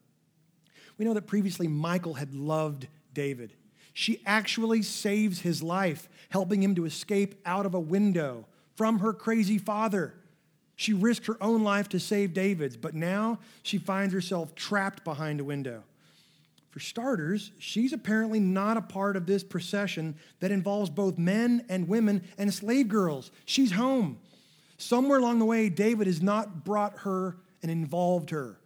We 0.96 1.04
know 1.04 1.14
that 1.14 1.26
previously 1.26 1.68
Michal 1.68 2.14
had 2.14 2.34
loved 2.34 2.88
David. 3.12 3.52
She 3.92 4.22
actually 4.24 4.82
saves 4.82 5.40
his 5.40 5.62
life, 5.62 6.08
helping 6.30 6.62
him 6.62 6.74
to 6.76 6.86
escape 6.86 7.34
out 7.44 7.66
of 7.66 7.74
a 7.74 7.80
window 7.80 8.46
from 8.76 9.00
her 9.00 9.12
crazy 9.12 9.58
father. 9.58 10.14
She 10.76 10.94
risked 10.94 11.26
her 11.26 11.36
own 11.42 11.62
life 11.62 11.88
to 11.90 12.00
save 12.00 12.32
David's, 12.32 12.76
but 12.76 12.94
now 12.94 13.38
she 13.62 13.78
finds 13.78 14.14
herself 14.14 14.54
trapped 14.54 15.04
behind 15.04 15.40
a 15.40 15.44
window. 15.44 15.84
For 16.72 16.80
starters, 16.80 17.52
she's 17.58 17.92
apparently 17.92 18.40
not 18.40 18.78
a 18.78 18.82
part 18.82 19.14
of 19.14 19.26
this 19.26 19.44
procession 19.44 20.16
that 20.40 20.50
involves 20.50 20.88
both 20.88 21.18
men 21.18 21.66
and 21.68 21.86
women 21.86 22.22
and 22.38 22.52
slave 22.52 22.88
girls. 22.88 23.30
She's 23.44 23.72
home. 23.72 24.18
Somewhere 24.78 25.18
along 25.18 25.38
the 25.38 25.44
way, 25.44 25.68
David 25.68 26.06
has 26.06 26.22
not 26.22 26.64
brought 26.64 27.00
her 27.00 27.36
and 27.60 27.70
involved 27.70 28.30
her. 28.30 28.58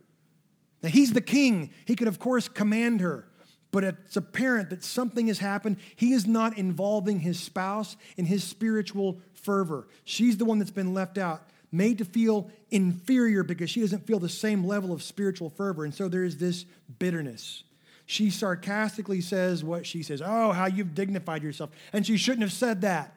Now, 0.84 0.90
he's 0.90 1.14
the 1.14 1.20
king. 1.20 1.70
He 1.84 1.96
could, 1.96 2.06
of 2.06 2.20
course, 2.20 2.46
command 2.46 3.00
her, 3.00 3.26
but 3.72 3.82
it's 3.82 4.16
apparent 4.16 4.70
that 4.70 4.84
something 4.84 5.26
has 5.26 5.40
happened. 5.40 5.78
He 5.96 6.12
is 6.12 6.28
not 6.28 6.56
involving 6.56 7.18
his 7.18 7.40
spouse 7.40 7.96
in 8.16 8.26
his 8.26 8.44
spiritual 8.44 9.20
fervor. 9.34 9.88
She's 10.04 10.36
the 10.36 10.44
one 10.44 10.60
that's 10.60 10.70
been 10.70 10.94
left 10.94 11.18
out, 11.18 11.42
made 11.72 11.98
to 11.98 12.04
feel 12.04 12.52
inferior 12.70 13.42
because 13.42 13.68
she 13.68 13.80
doesn't 13.80 14.06
feel 14.06 14.20
the 14.20 14.28
same 14.28 14.64
level 14.64 14.92
of 14.92 15.02
spiritual 15.02 15.50
fervor. 15.50 15.84
And 15.84 15.92
so 15.92 16.06
there 16.06 16.22
is 16.22 16.38
this 16.38 16.66
bitterness 17.00 17.64
she 18.06 18.30
sarcastically 18.30 19.20
says 19.20 19.64
what 19.64 19.84
she 19.84 20.02
says 20.02 20.22
Oh, 20.24 20.52
how 20.52 20.66
you've 20.66 20.94
dignified 20.94 21.42
yourself. 21.42 21.70
And 21.92 22.06
she 22.06 22.16
shouldn't 22.16 22.42
have 22.42 22.52
said 22.52 22.82
that. 22.82 23.12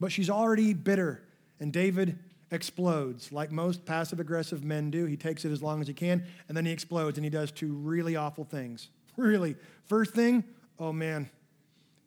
But 0.00 0.10
she's 0.10 0.30
already 0.30 0.72
bitter. 0.72 1.22
And 1.60 1.72
David 1.72 2.18
explodes 2.50 3.30
like 3.30 3.52
most 3.52 3.84
passive 3.84 4.20
aggressive 4.20 4.64
men 4.64 4.90
do. 4.90 5.04
He 5.06 5.16
takes 5.16 5.44
it 5.44 5.52
as 5.52 5.62
long 5.62 5.80
as 5.80 5.86
he 5.86 5.94
can, 5.94 6.24
and 6.48 6.56
then 6.56 6.66
he 6.66 6.72
explodes, 6.72 7.18
and 7.18 7.24
he 7.24 7.30
does 7.30 7.50
two 7.50 7.72
really 7.72 8.16
awful 8.16 8.44
things. 8.44 8.88
Really. 9.18 9.56
First 9.84 10.14
thing, 10.14 10.42
oh 10.78 10.90
man, 10.90 11.28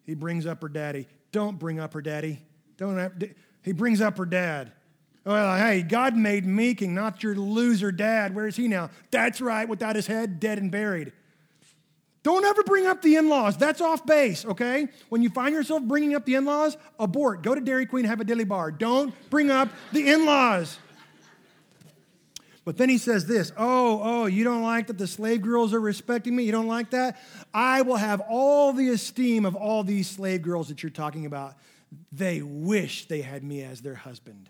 he 0.08 0.16
brings 0.16 0.48
up 0.48 0.64
her 0.64 0.68
daddy. 0.68 1.08
Don't 1.32 1.60
bring 1.60 1.80
up 1.80 1.94
her 1.94 2.02
daddy. 2.02 2.42
Don't 2.78 2.98
have, 2.98 3.14
he 3.62 3.74
brings 3.74 4.02
up 4.02 4.18
her 4.18 4.26
dad. 4.26 4.72
Well, 5.24 5.56
hey, 5.56 5.84
God 5.84 6.16
made 6.16 6.48
me 6.48 6.74
king, 6.74 6.96
not 6.96 7.22
your 7.22 7.36
loser 7.36 7.92
dad. 7.92 8.34
Where 8.34 8.48
is 8.48 8.56
he 8.56 8.68
now? 8.68 8.90
That's 9.12 9.40
right, 9.40 9.70
without 9.70 9.96
his 9.96 10.08
head, 10.08 10.40
dead 10.40 10.58
and 10.58 10.72
buried. 10.72 11.14
Don't 12.26 12.44
ever 12.44 12.64
bring 12.64 12.88
up 12.88 13.04
the 13.04 13.18
in 13.18 13.30
laws. 13.30 13.56
That's 13.56 13.82
off 13.82 14.04
base, 14.04 14.46
okay? 14.46 14.88
When 15.10 15.22
you 15.22 15.30
find 15.30 15.54
yourself 15.54 15.84
bringing 15.84 16.16
up 16.16 16.26
the 16.26 16.34
in 16.34 16.44
laws, 16.44 16.76
abort. 17.00 17.44
Go 17.44 17.54
to 17.54 17.62
Dairy 17.62 17.86
Queen, 17.86 18.04
have 18.06 18.20
a 18.20 18.24
dilly 18.24 18.46
bar. 18.46 18.72
Don't 18.72 19.14
bring 19.30 19.52
up 19.52 19.70
the 19.94 20.12
in 20.12 20.26
laws. 20.26 20.80
But 22.64 22.78
then 22.78 22.90
he 22.90 22.98
says 22.98 23.28
this 23.28 23.52
Oh, 23.56 24.02
oh, 24.04 24.26
you 24.26 24.44
don't 24.44 24.64
like 24.64 24.88
that 24.88 24.98
the 24.98 25.06
slave 25.06 25.44
girls 25.44 25.72
are 25.72 25.80
respecting 25.80 26.36
me? 26.36 26.46
You 26.46 26.52
don't 26.52 26.66
like 26.66 26.90
that? 26.90 27.22
I 27.54 27.84
will 27.84 27.98
have 27.98 28.22
all 28.22 28.74
the 28.74 28.90
esteem 28.90 29.46
of 29.46 29.56
all 29.56 29.84
these 29.84 30.10
slave 30.10 30.42
girls 30.42 30.70
that 30.70 30.82
you're 30.82 30.90
talking 30.90 31.28
about. 31.28 31.54
They 32.12 32.42
wish 32.42 33.08
they 33.08 33.22
had 33.22 33.44
me 33.44 33.62
as 33.62 33.82
their 33.82 33.94
husband. 33.94 34.50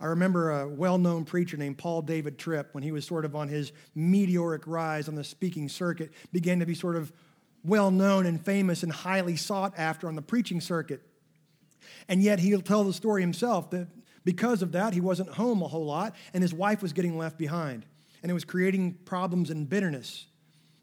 I 0.00 0.06
remember 0.06 0.50
a 0.50 0.68
well 0.68 0.96
known 0.96 1.24
preacher 1.24 1.56
named 1.56 1.78
Paul 1.78 2.02
David 2.02 2.38
Tripp, 2.38 2.72
when 2.72 2.82
he 2.82 2.92
was 2.92 3.04
sort 3.04 3.24
of 3.24 3.36
on 3.36 3.48
his 3.48 3.72
meteoric 3.94 4.66
rise 4.66 5.08
on 5.08 5.14
the 5.14 5.24
speaking 5.24 5.68
circuit, 5.68 6.10
began 6.32 6.60
to 6.60 6.66
be 6.66 6.74
sort 6.74 6.96
of 6.96 7.12
well 7.62 7.90
known 7.90 8.24
and 8.24 8.42
famous 8.42 8.82
and 8.82 8.90
highly 8.90 9.36
sought 9.36 9.78
after 9.78 10.08
on 10.08 10.16
the 10.16 10.22
preaching 10.22 10.60
circuit. 10.60 11.02
And 12.08 12.22
yet 12.22 12.38
he'll 12.38 12.62
tell 12.62 12.84
the 12.84 12.94
story 12.94 13.20
himself 13.20 13.70
that 13.70 13.88
because 14.24 14.62
of 14.62 14.72
that, 14.72 14.94
he 14.94 15.00
wasn't 15.00 15.30
home 15.30 15.62
a 15.62 15.68
whole 15.68 15.84
lot, 15.84 16.14
and 16.32 16.42
his 16.42 16.54
wife 16.54 16.82
was 16.82 16.92
getting 16.92 17.18
left 17.18 17.36
behind. 17.36 17.84
And 18.22 18.30
it 18.30 18.34
was 18.34 18.44
creating 18.44 18.98
problems 19.04 19.50
and 19.50 19.68
bitterness. 19.68 20.26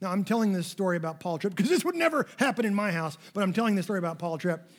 Now, 0.01 0.11
I'm 0.11 0.23
telling 0.23 0.53
this 0.53 0.67
story 0.67 0.97
about 0.97 1.19
Paul 1.19 1.39
Tripp 1.39 1.55
because 1.55 1.69
this 1.69 1.83
would 1.83 1.95
never 1.95 2.27
happen 2.37 2.65
in 2.65 2.73
my 2.73 2.91
house, 2.91 3.17
but 3.33 3.41
I'm 3.41 3.53
telling 3.53 3.75
this 3.75 3.85
story 3.85 3.99
about 3.99 4.19
Paul 4.19 4.37
Tripp. 4.37 4.69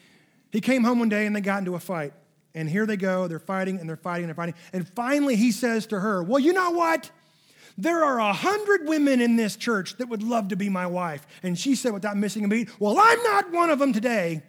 He 0.53 0.61
came 0.61 0.84
home 0.84 1.01
one 1.01 1.09
day 1.09 1.26
and 1.26 1.34
they 1.34 1.41
got 1.41 1.59
into 1.59 1.74
a 1.74 1.80
fight. 1.80 2.12
And 2.55 2.68
here 2.68 2.86
they 2.86 2.96
go, 2.96 3.28
they're 3.28 3.38
fighting 3.38 3.78
and 3.78 3.88
they're 3.88 3.96
fighting 3.96 4.24
and 4.24 4.30
they're 4.30 4.34
fighting. 4.34 4.55
And 4.72 4.88
finally, 4.88 5.36
he 5.36 5.53
says 5.53 5.86
to 5.88 6.01
her, 6.01 6.22
Well, 6.22 6.38
you 6.38 6.53
know 6.53 6.70
what? 6.70 7.11
There 7.76 8.05
are 8.05 8.18
a 8.18 8.32
hundred 8.32 8.88
women 8.88 9.20
in 9.20 9.36
this 9.36 9.55
church 9.55 9.96
that 9.99 10.09
would 10.09 10.22
love 10.22 10.49
to 10.49 10.57
be 10.57 10.68
my 10.68 10.86
wife. 10.86 11.24
And 11.44 11.57
she 11.57 11.76
said, 11.76 11.92
without 11.92 12.16
missing 12.16 12.44
a 12.44 12.49
beat, 12.49 12.68
Well, 12.80 12.99
I'm 12.99 13.22
not 13.22 13.53
one 13.53 13.70
of 13.70 13.78
them 13.78 13.92
today. 13.92 14.42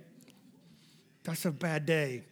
That's 1.24 1.45
a 1.45 1.52
bad 1.52 1.86
day. 1.86 2.24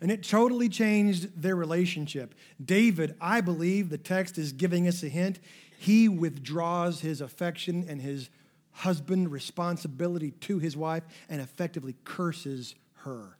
And 0.00 0.12
it 0.12 0.22
totally 0.22 0.68
changed 0.68 1.40
their 1.40 1.56
relationship. 1.56 2.34
David, 2.62 3.16
I 3.20 3.40
believe 3.40 3.88
the 3.88 3.98
text 3.98 4.36
is 4.36 4.52
giving 4.52 4.86
us 4.86 5.02
a 5.02 5.08
hint. 5.08 5.40
He 5.78 6.08
withdraws 6.08 7.00
his 7.00 7.20
affection 7.20 7.86
and 7.88 8.02
his 8.02 8.28
husband 8.72 9.32
responsibility 9.32 10.32
to 10.32 10.58
his 10.58 10.76
wife 10.76 11.04
and 11.28 11.40
effectively 11.40 11.94
curses 12.04 12.74
her 12.96 13.38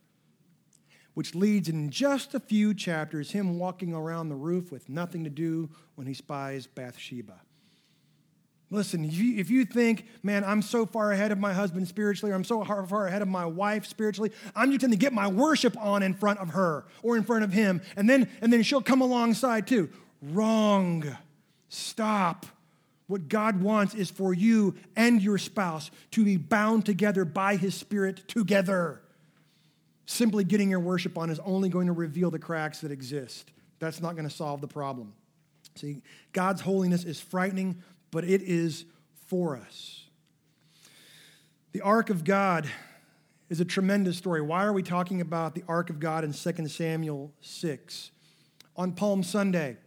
which 1.15 1.33
leads 1.33 1.67
in 1.67 1.89
just 1.89 2.35
a 2.35 2.39
few 2.39 2.73
chapters 2.73 3.31
him 3.31 3.57
walking 3.57 3.93
around 3.93 4.29
the 4.29 4.35
roof 4.35 4.71
with 4.71 4.87
nothing 4.87 5.23
to 5.23 5.29
do 5.29 5.69
when 5.95 6.05
he 6.05 6.13
spies 6.13 6.67
Bathsheba. 6.67 7.41
Listen, 8.71 9.05
if 9.05 9.13
you, 9.13 9.37
if 9.37 9.49
you 9.49 9.63
think, 9.63 10.05
man, 10.23 10.43
I'm 10.43 10.61
so 10.61 10.85
far 10.85 11.11
ahead 11.11 11.31
of 11.31 11.37
my 11.37 11.53
husband 11.53 11.87
spiritually, 11.87 12.31
or 12.31 12.35
I'm 12.35 12.43
so 12.43 12.63
far 12.63 13.07
ahead 13.07 13.21
of 13.21 13.27
my 13.27 13.45
wife 13.45 13.85
spiritually, 13.85 14.31
I'm 14.55 14.71
just 14.71 14.81
going 14.81 14.91
to 14.91 14.97
get 14.97 15.13
my 15.13 15.27
worship 15.27 15.77
on 15.77 16.03
in 16.03 16.13
front 16.13 16.39
of 16.39 16.49
her 16.49 16.85
or 17.03 17.15
in 17.15 17.23
front 17.23 17.43
of 17.43 17.53
him, 17.53 17.81
and 17.95 18.09
then, 18.09 18.29
and 18.41 18.51
then 18.51 18.63
she'll 18.63 18.81
come 18.81 19.01
alongside 19.01 19.67
too. 19.67 19.89
Wrong. 20.21 21.15
Stop. 21.69 22.45
What 23.07 23.29
God 23.29 23.61
wants 23.61 23.93
is 23.93 24.09
for 24.09 24.33
you 24.33 24.75
and 24.95 25.21
your 25.21 25.37
spouse 25.37 25.91
to 26.11 26.25
be 26.25 26.37
bound 26.37 26.85
together 26.85 27.23
by 27.23 27.55
his 27.55 27.75
spirit 27.75 28.27
together. 28.27 29.01
Simply 30.05 30.43
getting 30.43 30.69
your 30.69 30.79
worship 30.79 31.17
on 31.17 31.29
is 31.29 31.39
only 31.39 31.69
going 31.69 31.87
to 31.87 31.93
reveal 31.93 32.29
the 32.31 32.39
cracks 32.39 32.81
that 32.81 32.91
exist. 32.91 33.51
That's 33.79 34.01
not 34.01 34.15
going 34.15 34.27
to 34.27 34.33
solve 34.33 34.61
the 34.61 34.67
problem. 34.67 35.13
See, 35.75 36.01
God's 36.31 36.61
holiness 36.61 37.03
is 37.03 37.19
frightening, 37.19 37.81
but 38.11 38.23
it 38.23 38.41
is 38.41 38.85
for 39.27 39.57
us. 39.57 40.05
The 41.73 41.81
ark 41.81 42.09
of 42.09 42.23
God 42.23 42.69
is 43.49 43.59
a 43.59 43.65
tremendous 43.65 44.17
story. 44.17 44.41
Why 44.41 44.63
are 44.63 44.73
we 44.73 44.83
talking 44.83 45.21
about 45.21 45.55
the 45.55 45.63
ark 45.67 45.89
of 45.89 45.99
God 45.99 46.23
in 46.23 46.33
2 46.33 46.67
Samuel 46.67 47.33
6? 47.41 48.11
On 48.77 48.91
Palm 48.91 49.23
Sunday, 49.23 49.77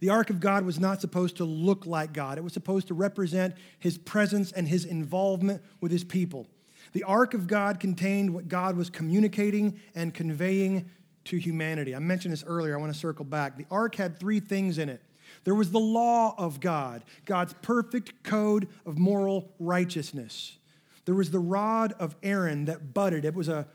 the 0.00 0.08
ark 0.10 0.30
of 0.30 0.40
God 0.40 0.64
was 0.64 0.80
not 0.80 1.00
supposed 1.00 1.36
to 1.36 1.44
look 1.44 1.86
like 1.86 2.12
God. 2.12 2.38
It 2.38 2.44
was 2.44 2.52
supposed 2.52 2.88
to 2.88 2.94
represent 2.94 3.54
his 3.78 3.96
presence 3.98 4.52
and 4.52 4.66
his 4.66 4.84
involvement 4.84 5.62
with 5.80 5.92
his 5.92 6.04
people. 6.04 6.48
The 6.94 7.02
ark 7.04 7.34
of 7.34 7.46
God 7.46 7.78
contained 7.78 8.32
what 8.32 8.48
God 8.48 8.76
was 8.76 8.88
communicating 8.88 9.78
and 9.94 10.14
conveying 10.14 10.90
to 11.24 11.36
humanity. 11.36 11.94
I 11.94 11.98
mentioned 11.98 12.32
this 12.32 12.44
earlier. 12.44 12.76
I 12.76 12.80
want 12.80 12.92
to 12.92 12.98
circle 12.98 13.24
back. 13.24 13.56
The 13.56 13.66
ark 13.70 13.96
had 13.96 14.18
three 14.18 14.40
things 14.40 14.78
in 14.78 14.88
it 14.88 15.02
there 15.42 15.54
was 15.54 15.70
the 15.72 15.80
law 15.80 16.34
of 16.38 16.60
God, 16.60 17.04
God's 17.24 17.54
perfect 17.54 18.22
code 18.22 18.68
of 18.86 18.98
moral 18.98 19.50
righteousness. 19.58 20.58
There 21.04 21.14
was 21.14 21.30
the 21.30 21.38
rod 21.38 21.92
of 21.98 22.16
Aaron 22.22 22.66
that 22.66 22.94
budded. 22.94 23.24
It 23.24 23.34
was 23.34 23.48
a, 23.48 23.66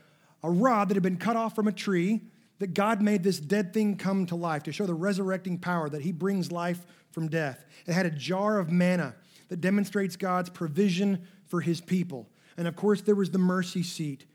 a 0.42 0.50
rod 0.50 0.88
that 0.88 0.94
had 0.94 1.02
been 1.02 1.16
cut 1.16 1.36
off 1.36 1.54
from 1.54 1.68
a 1.68 1.72
tree 1.72 2.22
that 2.58 2.74
God 2.74 3.00
made 3.00 3.22
this 3.22 3.38
dead 3.38 3.72
thing 3.72 3.96
come 3.96 4.26
to 4.26 4.34
life 4.34 4.64
to 4.64 4.72
show 4.72 4.86
the 4.86 4.94
resurrecting 4.94 5.58
power 5.58 5.88
that 5.88 6.02
He 6.02 6.12
brings 6.12 6.50
life 6.50 6.84
from 7.12 7.28
death. 7.28 7.64
It 7.86 7.92
had 7.92 8.06
a 8.06 8.10
jar 8.10 8.58
of 8.58 8.70
manna 8.70 9.14
that 9.48 9.60
demonstrates 9.60 10.16
God's 10.16 10.50
provision 10.50 11.26
for 11.46 11.60
His 11.60 11.80
people. 11.80 12.28
And 12.60 12.68
of 12.68 12.76
course, 12.76 13.00
there 13.00 13.14
was 13.14 13.30
the 13.30 13.38
mercy 13.38 13.82
seat, 13.82 14.26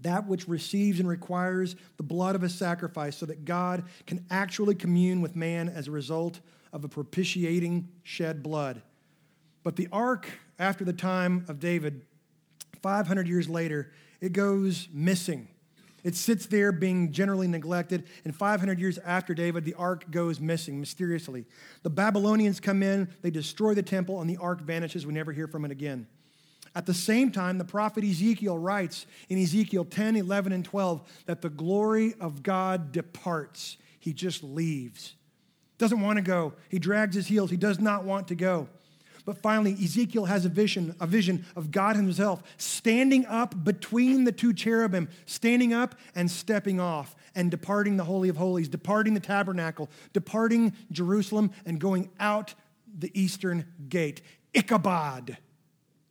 that 0.00 0.26
which 0.26 0.48
receives 0.48 0.98
and 0.98 1.08
requires 1.08 1.76
the 1.98 2.02
blood 2.02 2.34
of 2.34 2.42
a 2.42 2.48
sacrifice 2.48 3.16
so 3.16 3.26
that 3.26 3.44
God 3.44 3.84
can 4.08 4.26
actually 4.28 4.74
commune 4.74 5.20
with 5.20 5.36
man 5.36 5.68
as 5.68 5.86
a 5.86 5.92
result 5.92 6.40
of 6.72 6.82
a 6.82 6.88
propitiating 6.88 7.86
shed 8.02 8.42
blood. 8.42 8.82
But 9.62 9.76
the 9.76 9.86
ark, 9.92 10.26
after 10.58 10.84
the 10.84 10.92
time 10.92 11.44
of 11.46 11.60
David, 11.60 12.04
500 12.82 13.28
years 13.28 13.48
later, 13.48 13.92
it 14.20 14.32
goes 14.32 14.88
missing. 14.92 15.46
It 16.02 16.16
sits 16.16 16.46
there 16.46 16.72
being 16.72 17.12
generally 17.12 17.46
neglected, 17.46 18.08
and 18.24 18.34
500 18.34 18.80
years 18.80 18.98
after 18.98 19.32
David, 19.32 19.64
the 19.64 19.74
ark 19.74 20.10
goes 20.10 20.40
missing 20.40 20.80
mysteriously. 20.80 21.46
The 21.84 21.90
Babylonians 21.90 22.58
come 22.58 22.82
in, 22.82 23.10
they 23.22 23.30
destroy 23.30 23.74
the 23.74 23.82
temple, 23.84 24.20
and 24.20 24.28
the 24.28 24.38
ark 24.38 24.60
vanishes. 24.60 25.06
We 25.06 25.12
never 25.12 25.30
hear 25.30 25.46
from 25.46 25.64
it 25.64 25.70
again. 25.70 26.08
At 26.74 26.86
the 26.86 26.94
same 26.94 27.30
time, 27.30 27.58
the 27.58 27.64
prophet 27.64 28.02
Ezekiel 28.02 28.58
writes 28.58 29.06
in 29.28 29.38
Ezekiel 29.38 29.84
10, 29.84 30.16
11, 30.16 30.52
and 30.52 30.64
12 30.64 31.02
that 31.26 31.40
the 31.40 31.50
glory 31.50 32.14
of 32.20 32.42
God 32.42 32.90
departs. 32.90 33.76
He 34.00 34.12
just 34.12 34.42
leaves. 34.42 35.14
Doesn't 35.78 36.00
want 36.00 36.16
to 36.16 36.22
go. 36.22 36.54
He 36.68 36.78
drags 36.78 37.14
his 37.14 37.28
heels. 37.28 37.50
He 37.50 37.56
does 37.56 37.78
not 37.78 38.04
want 38.04 38.28
to 38.28 38.34
go. 38.34 38.68
But 39.24 39.38
finally, 39.38 39.72
Ezekiel 39.72 40.26
has 40.26 40.44
a 40.44 40.48
vision, 40.48 40.94
a 41.00 41.06
vision 41.06 41.46
of 41.56 41.70
God 41.70 41.96
himself 41.96 42.42
standing 42.58 43.24
up 43.26 43.64
between 43.64 44.24
the 44.24 44.32
two 44.32 44.52
cherubim, 44.52 45.08
standing 45.24 45.72
up 45.72 45.94
and 46.14 46.30
stepping 46.30 46.78
off 46.78 47.16
and 47.34 47.50
departing 47.50 47.96
the 47.96 48.04
Holy 48.04 48.28
of 48.28 48.36
Holies, 48.36 48.68
departing 48.68 49.14
the 49.14 49.20
tabernacle, 49.20 49.88
departing 50.12 50.74
Jerusalem 50.92 51.52
and 51.64 51.80
going 51.80 52.10
out 52.20 52.54
the 52.98 53.10
eastern 53.18 53.64
gate. 53.88 54.20
Ichabod 54.52 55.38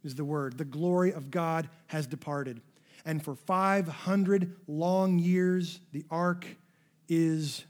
is 0.03 0.15
the 0.15 0.25
word. 0.25 0.57
The 0.57 0.65
glory 0.65 1.13
of 1.13 1.31
God 1.31 1.69
has 1.87 2.07
departed. 2.07 2.61
And 3.05 3.23
for 3.23 3.35
500 3.35 4.55
long 4.67 5.19
years, 5.19 5.79
the 5.91 6.05
ark 6.09 6.45
is 7.09 7.65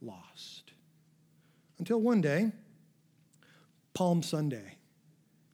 lost. 0.00 0.72
Until 1.78 2.00
one 2.00 2.20
day, 2.20 2.52
Palm 3.94 4.22
Sunday, 4.22 4.76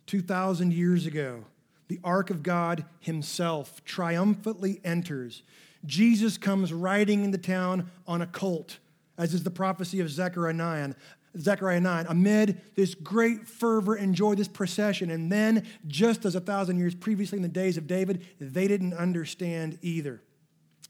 2,000 0.07 0.73
years 0.73 1.07
ago, 1.07 1.45
the 1.89 2.01
ark 2.05 2.31
of 2.31 2.43
God 2.43 2.85
himself 3.01 3.85
triumphantly 3.85 4.81
enters. 4.85 5.43
Jesus 5.85 6.39
comes 6.39 6.73
riding 6.73 7.25
into 7.25 7.39
town 7.39 7.91
on 8.07 8.23
a 8.23 8.27
colt, 8.27 8.79
as 9.17 9.35
is 9.35 9.43
the 9.43 9.51
prophecy 9.51 10.01
of 10.01 10.11
Zechariah 10.11 10.53
9. 10.53 10.95
Zechariah 11.41 11.81
9, 11.81 12.07
amid 12.09 12.61
this 12.75 12.95
great 12.95 13.47
fervor 13.47 13.95
and 13.95 14.15
joy, 14.15 14.35
this 14.35 14.49
procession. 14.49 15.11
And 15.11 15.31
then, 15.31 15.67
just 15.87 16.25
as 16.25 16.35
a 16.35 16.41
thousand 16.41 16.79
years 16.79 16.95
previously 16.95 17.37
in 17.37 17.43
the 17.43 17.49
days 17.49 17.77
of 17.77 17.87
David, 17.87 18.27
they 18.41 18.69
didn't 18.69 18.95
understand 18.95 19.79
either. 19.83 20.23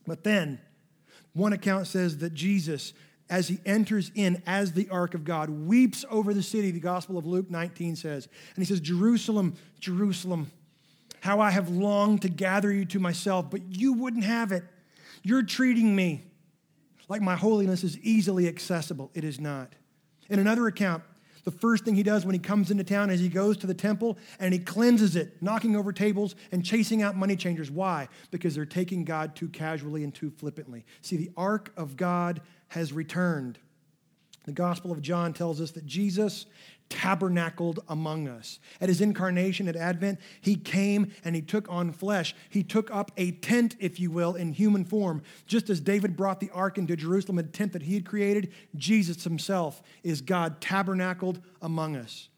But 0.07 0.23
then, 0.23 0.59
one 1.33 1.53
account 1.53 1.87
says 1.87 2.17
that 2.19 2.33
Jesus 2.33 2.93
as 3.29 3.47
he 3.47 3.59
enters 3.65 4.11
in 4.15 4.41
as 4.47 4.73
the 4.73 4.89
ark 4.89 5.13
of 5.13 5.23
God, 5.23 5.49
weeps 5.49 6.03
over 6.09 6.33
the 6.33 6.41
city, 6.41 6.71
the 6.71 6.79
Gospel 6.79 7.17
of 7.17 7.25
Luke 7.25 7.49
19 7.49 7.95
says. 7.95 8.27
And 8.55 8.63
he 8.63 8.65
says, 8.65 8.79
Jerusalem, 8.79 9.55
Jerusalem, 9.79 10.51
how 11.21 11.39
I 11.39 11.51
have 11.51 11.69
longed 11.69 12.23
to 12.23 12.29
gather 12.29 12.71
you 12.71 12.85
to 12.85 12.99
myself, 12.99 13.51
but 13.51 13.61
you 13.77 13.93
wouldn't 13.93 14.23
have 14.23 14.51
it. 14.51 14.63
You're 15.21 15.43
treating 15.43 15.95
me 15.95 16.23
like 17.07 17.21
my 17.21 17.35
holiness 17.35 17.83
is 17.83 17.97
easily 17.99 18.47
accessible. 18.47 19.11
It 19.13 19.23
is 19.23 19.39
not. 19.39 19.73
In 20.29 20.39
another 20.39 20.67
account, 20.67 21.03
the 21.43 21.51
first 21.51 21.85
thing 21.85 21.95
he 21.95 22.03
does 22.03 22.25
when 22.25 22.33
he 22.35 22.39
comes 22.39 22.69
into 22.69 22.83
town 22.83 23.09
is 23.09 23.19
he 23.19 23.29
goes 23.29 23.57
to 23.57 23.67
the 23.67 23.73
temple 23.73 24.17
and 24.39 24.53
he 24.53 24.59
cleanses 24.59 25.15
it, 25.15 25.41
knocking 25.41 25.75
over 25.75 25.91
tables 25.91 26.35
and 26.51 26.63
chasing 26.63 27.01
out 27.01 27.15
money 27.15 27.35
changers. 27.35 27.71
Why? 27.71 28.07
Because 28.29 28.55
they're 28.55 28.65
taking 28.65 29.03
God 29.03 29.35
too 29.35 29.47
casually 29.47 30.03
and 30.03 30.13
too 30.13 30.29
flippantly. 30.29 30.85
See, 31.01 31.17
the 31.17 31.31
ark 31.35 31.73
of 31.77 31.97
God 31.97 32.41
has 32.69 32.93
returned. 32.93 33.57
The 34.45 34.51
Gospel 34.51 34.91
of 34.91 35.01
John 35.01 35.33
tells 35.33 35.61
us 35.61 35.71
that 35.71 35.85
Jesus 35.85 36.45
tabernacled 36.89 37.79
among 37.87 38.27
us. 38.27 38.59
At 38.81 38.89
his 38.89 39.01
incarnation 39.01 39.67
at 39.67 39.75
Advent, 39.75 40.19
he 40.41 40.55
came 40.55 41.11
and 41.23 41.35
he 41.35 41.41
took 41.41 41.69
on 41.69 41.91
flesh. 41.91 42.35
He 42.49 42.63
took 42.63 42.93
up 42.93 43.11
a 43.15 43.31
tent, 43.31 43.75
if 43.79 43.99
you 43.99 44.11
will, 44.11 44.35
in 44.35 44.53
human 44.53 44.83
form. 44.83 45.21
Just 45.45 45.69
as 45.69 45.79
David 45.79 46.17
brought 46.17 46.39
the 46.39 46.49
ark 46.51 46.77
into 46.77 46.95
Jerusalem, 46.95 47.39
a 47.39 47.43
tent 47.43 47.73
that 47.73 47.83
he 47.83 47.93
had 47.93 48.05
created, 48.05 48.51
Jesus 48.75 49.23
himself 49.23 49.81
is 50.03 50.21
God 50.21 50.59
tabernacled 50.61 51.39
among 51.61 51.95
us. 51.95 52.29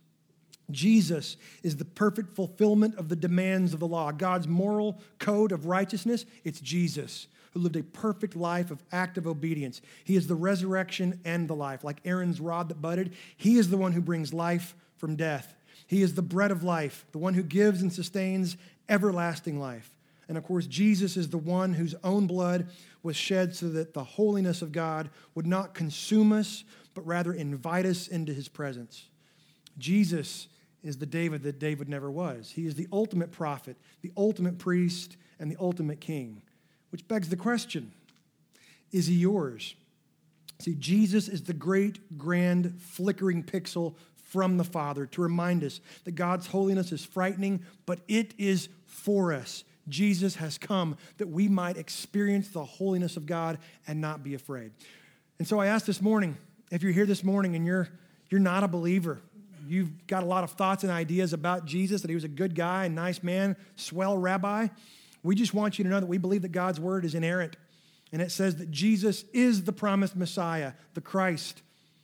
Jesus 0.69 1.37
is 1.63 1.77
the 1.77 1.85
perfect 1.85 2.33
fulfillment 2.33 2.95
of 2.95 3.09
the 3.09 3.15
demands 3.15 3.73
of 3.73 3.79
the 3.79 3.87
law. 3.87 4.11
God's 4.11 4.47
moral 4.47 5.01
code 5.19 5.51
of 5.51 5.65
righteousness, 5.65 6.25
it's 6.43 6.61
Jesus 6.61 7.27
who 7.51 7.59
lived 7.59 7.75
a 7.75 7.83
perfect 7.83 8.35
life 8.35 8.71
of 8.71 8.83
active 8.91 9.27
obedience. 9.27 9.81
He 10.03 10.15
is 10.15 10.27
the 10.27 10.35
resurrection 10.35 11.19
and 11.25 11.47
the 11.47 11.55
life. 11.55 11.83
Like 11.83 12.01
Aaron's 12.05 12.41
rod 12.41 12.69
that 12.69 12.81
budded, 12.81 13.13
he 13.37 13.57
is 13.57 13.69
the 13.69 13.77
one 13.77 13.91
who 13.91 14.01
brings 14.01 14.33
life 14.33 14.75
from 14.97 15.15
death. 15.15 15.55
He 15.87 16.01
is 16.01 16.13
the 16.13 16.21
bread 16.21 16.51
of 16.51 16.63
life, 16.63 17.05
the 17.11 17.17
one 17.17 17.33
who 17.33 17.43
gives 17.43 17.81
and 17.81 17.91
sustains 17.91 18.55
everlasting 18.87 19.59
life. 19.59 19.91
And 20.29 20.37
of 20.37 20.45
course, 20.45 20.65
Jesus 20.65 21.17
is 21.17 21.29
the 21.29 21.37
one 21.37 21.73
whose 21.73 21.95
own 22.03 22.27
blood 22.27 22.69
was 23.03 23.17
shed 23.17 23.53
so 23.53 23.67
that 23.69 23.93
the 23.93 24.03
holiness 24.03 24.61
of 24.61 24.71
God 24.71 25.09
would 25.35 25.47
not 25.47 25.73
consume 25.73 26.31
us, 26.31 26.63
but 26.93 27.05
rather 27.05 27.33
invite 27.33 27.85
us 27.85 28.07
into 28.07 28.33
his 28.33 28.47
presence. 28.47 29.09
Jesus 29.77 30.47
is 30.83 30.97
the 30.97 31.05
David 31.05 31.43
that 31.43 31.59
David 31.59 31.89
never 31.89 32.09
was. 32.09 32.51
He 32.51 32.65
is 32.65 32.75
the 32.75 32.87
ultimate 32.93 33.31
prophet, 33.31 33.75
the 34.01 34.11
ultimate 34.15 34.57
priest, 34.57 35.17
and 35.39 35.51
the 35.51 35.57
ultimate 35.59 35.99
king. 35.99 36.41
Which 36.91 37.07
begs 37.07 37.29
the 37.29 37.37
question 37.37 37.91
is 38.91 39.07
he 39.07 39.15
yours? 39.15 39.75
See, 40.59 40.75
Jesus 40.75 41.27
is 41.27 41.43
the 41.43 41.53
great, 41.53 42.17
grand, 42.17 42.79
flickering 42.79 43.43
pixel 43.43 43.95
from 44.13 44.57
the 44.57 44.63
Father 44.63 45.05
to 45.07 45.21
remind 45.21 45.63
us 45.63 45.81
that 46.03 46.11
God's 46.11 46.47
holiness 46.47 46.91
is 46.91 47.03
frightening, 47.03 47.63
but 47.85 47.99
it 48.07 48.33
is 48.37 48.69
for 48.85 49.33
us. 49.33 49.63
Jesus 49.89 50.35
has 50.35 50.57
come 50.57 50.97
that 51.17 51.27
we 51.27 51.47
might 51.47 51.77
experience 51.77 52.49
the 52.49 52.63
holiness 52.63 53.17
of 53.17 53.25
God 53.25 53.57
and 53.87 53.99
not 53.99 54.23
be 54.23 54.35
afraid. 54.35 54.71
And 55.39 55.47
so 55.47 55.59
I 55.59 55.67
ask 55.67 55.85
this 55.85 56.01
morning 56.01 56.37
if 56.71 56.83
you're 56.83 56.93
here 56.93 57.05
this 57.05 57.23
morning 57.23 57.55
and 57.55 57.65
you're, 57.65 57.89
you're 58.29 58.39
not 58.39 58.63
a 58.63 58.67
believer, 58.67 59.19
you've 59.67 60.07
got 60.07 60.23
a 60.23 60.25
lot 60.25 60.43
of 60.43 60.51
thoughts 60.51 60.83
and 60.83 60.91
ideas 60.91 61.33
about 61.33 61.65
Jesus, 61.65 62.01
that 62.01 62.09
he 62.09 62.15
was 62.15 62.23
a 62.23 62.29
good 62.29 62.55
guy, 62.55 62.85
a 62.85 62.89
nice 62.89 63.21
man, 63.21 63.57
swell 63.75 64.17
rabbi. 64.17 64.67
We 65.23 65.35
just 65.35 65.53
want 65.53 65.77
you 65.77 65.83
to 65.83 65.89
know 65.89 65.99
that 65.99 66.07
we 66.07 66.17
believe 66.17 66.41
that 66.41 66.51
God's 66.51 66.79
word 66.79 67.05
is 67.05 67.15
inerrant. 67.15 67.55
And 68.11 68.21
it 68.21 68.31
says 68.31 68.57
that 68.57 68.71
Jesus 68.71 69.23
is 69.33 69.63
the 69.63 69.71
promised 69.71 70.15
Messiah, 70.15 70.73
the 70.93 71.01
Christ, 71.01 71.61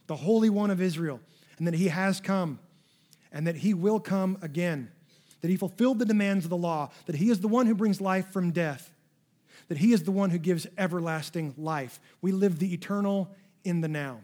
the 0.08 0.16
Holy 0.16 0.50
One 0.50 0.72
of 0.72 0.82
Israel, 0.82 1.20
and 1.58 1.68
that 1.68 1.74
he 1.74 1.90
has 1.90 2.22
come 2.22 2.60
and 3.32 3.46
that 3.48 3.58
he 3.58 3.74
will 3.74 4.00
come 4.00 4.38
again. 4.42 4.92
That 5.42 5.50
he 5.50 5.58
fulfilled 5.58 6.00
the 6.00 6.06
demands 6.06 6.46
of 6.46 6.50
the 6.50 6.58
law, 6.58 6.90
that 7.06 7.16
he 7.16 7.30
is 7.30 7.42
the 7.42 7.48
one 7.48 7.68
who 7.68 7.76
brings 7.76 8.02
life 8.02 8.30
from 8.30 8.52
death, 8.52 8.92
that 9.68 9.78
he 9.78 9.94
is 9.94 10.04
the 10.04 10.12
one 10.12 10.30
who 10.30 10.40
gives 10.40 10.66
everlasting 10.78 11.54
life. 11.58 12.00
We 12.22 12.32
live 12.32 12.58
the 12.58 12.74
eternal 12.74 13.30
in 13.64 13.82
the 13.82 13.88
now. 13.88 14.22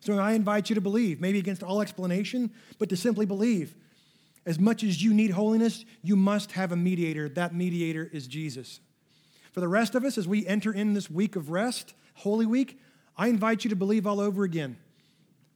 So 0.00 0.18
I 0.18 0.32
invite 0.32 0.68
you 0.68 0.74
to 0.74 0.80
believe, 0.80 1.20
maybe 1.20 1.38
against 1.38 1.62
all 1.62 1.80
explanation, 1.80 2.50
but 2.78 2.88
to 2.90 2.96
simply 2.96 3.26
believe. 3.26 3.74
As 4.44 4.58
much 4.58 4.82
as 4.82 5.02
you 5.02 5.14
need 5.14 5.30
holiness, 5.30 5.84
you 6.02 6.16
must 6.16 6.52
have 6.52 6.72
a 6.72 6.76
mediator. 6.76 7.28
That 7.28 7.54
mediator 7.54 8.08
is 8.12 8.26
Jesus. 8.26 8.80
For 9.52 9.60
the 9.60 9.68
rest 9.68 9.94
of 9.94 10.04
us, 10.04 10.18
as 10.18 10.26
we 10.26 10.46
enter 10.46 10.72
in 10.72 10.94
this 10.94 11.10
week 11.10 11.36
of 11.36 11.50
rest, 11.50 11.94
Holy 12.14 12.46
Week, 12.46 12.80
I 13.16 13.28
invite 13.28 13.64
you 13.64 13.70
to 13.70 13.76
believe 13.76 14.06
all 14.06 14.18
over 14.18 14.44
again, 14.44 14.78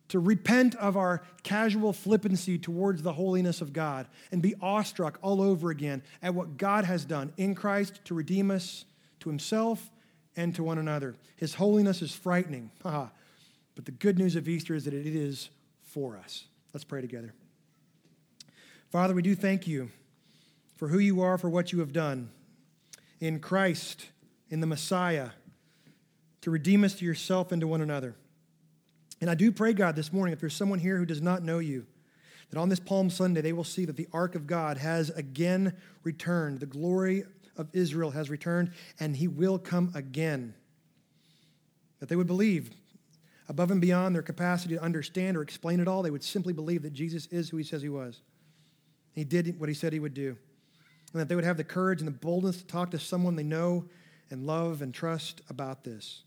to 0.09 0.20
repent 0.20 0.74
of 0.76 0.97
our 0.97 1.22
casual 1.43 1.93
flippancy 1.93 2.59
towards 2.59 3.03
the 3.03 3.14
holiness 3.14 3.61
of 3.61 3.72
God, 3.72 4.07
and 4.30 4.43
be 4.43 4.55
awestruck 4.61 5.18
all 5.22 5.41
over 5.41 5.70
again 5.70 6.03
at 6.22 6.34
what 6.34 6.57
God 6.57 6.84
has 6.84 7.05
done 7.05 7.32
in 7.37 7.55
Christ 7.55 8.01
to 8.05 8.14
redeem 8.14 8.51
us 8.51 8.84
to 9.20 9.28
himself 9.28 9.91
and 10.37 10.55
to 10.55 10.62
one 10.62 10.78
another. 10.78 11.16
His 11.37 11.55
holiness 11.55 12.03
is 12.03 12.14
frightening. 12.14 12.70
but 12.82 13.11
the 13.84 13.91
good 13.93 14.18
news 14.18 14.37
of 14.37 14.49
Easter 14.49 14.74
is 14.74 14.84
that 14.84 14.95
it 14.95 15.07
is 15.07 15.49
for 15.82 16.16
us. 16.16 16.45
Let's 16.72 16.84
pray 16.84 17.01
together. 17.01 17.32
Father, 18.91 19.14
we 19.14 19.22
do 19.22 19.34
thank 19.34 19.66
you 19.66 19.91
for 20.76 20.89
who 20.89 20.99
you 20.99 21.20
are, 21.20 21.39
for 21.39 21.51
what 21.51 21.72
you 21.72 21.80
have 21.80 21.93
done 21.93 22.30
in 23.20 23.41
Christ, 23.41 24.07
in 24.51 24.61
the 24.61 24.66
Messiah, 24.66 25.30
to 26.43 26.51
redeem 26.51 26.84
us 26.84 26.95
to 26.95 27.05
yourself 27.05 27.51
and 27.51 27.61
to 27.61 27.66
one 27.66 27.80
another. 27.80 28.14
And 29.20 29.28
I 29.28 29.34
do 29.34 29.51
pray, 29.51 29.72
God, 29.72 29.97
this 29.97 30.12
morning, 30.12 30.32
if 30.32 30.41
there's 30.41 30.55
someone 30.55 30.78
here 30.78 30.99
who 30.99 31.07
does 31.07 31.22
not 31.22 31.43
know 31.43 31.59
you, 31.59 31.87
that 32.51 32.59
on 32.59 32.68
this 32.68 32.78
Palm 32.78 33.11
Sunday 33.11 33.41
they 33.41 33.53
will 33.53 33.64
see 33.64 33.84
that 33.87 33.97
the 33.97 34.09
ark 34.12 34.34
of 34.34 34.47
God 34.47 34.76
has 34.76 35.11
again 35.11 35.72
returned. 36.05 36.61
The 36.61 36.66
glory 36.66 37.24
of 37.57 37.68
Israel 37.72 38.12
has 38.12 38.30
returned, 38.30 38.70
and 39.01 39.16
he 39.16 39.26
will 39.26 39.59
come 39.59 39.91
again. 39.95 40.55
That 41.99 42.09
they 42.09 42.16
would 42.16 42.26
believe 42.26 42.70
above 43.49 43.70
and 43.70 43.80
beyond 43.80 44.14
their 44.14 44.22
capacity 44.22 44.74
to 44.74 44.82
understand 44.82 45.37
or 45.37 45.43
explain 45.43 45.80
it 45.80 45.89
all, 45.89 46.03
they 46.03 46.11
would 46.11 46.22
simply 46.22 46.53
believe 46.53 46.82
that 46.82 46.93
Jesus 46.93 47.26
is 47.26 47.49
who 47.49 47.57
he 47.57 47.64
says 47.64 47.82
he 47.82 47.89
was. 47.89 48.20
He 49.17 49.25
did 49.25 49.59
what 49.59 49.69
he 49.69 49.75
said 49.75 49.93
he 49.93 49.99
would 49.99 50.14
do. 50.14 50.37
And 51.12 51.21
that 51.21 51.29
they 51.29 51.35
would 51.35 51.45
have 51.45 51.57
the 51.57 51.64
courage 51.64 52.01
and 52.01 52.07
the 52.07 52.12
boldness 52.12 52.59
to 52.59 52.67
talk 52.67 52.91
to 52.91 52.99
someone 52.99 53.35
they 53.35 53.43
know 53.43 53.87
and 54.31 54.47
love 54.47 54.83
and 54.83 54.93
trust 54.93 55.41
about 55.49 55.83
this. 55.83 56.23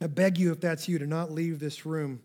I 0.00 0.06
beg 0.06 0.36
you, 0.38 0.52
if 0.52 0.60
that's 0.60 0.88
you, 0.88 0.98
to 0.98 1.06
not 1.06 1.32
leave 1.32 1.58
this 1.58 1.86
room 1.86 2.20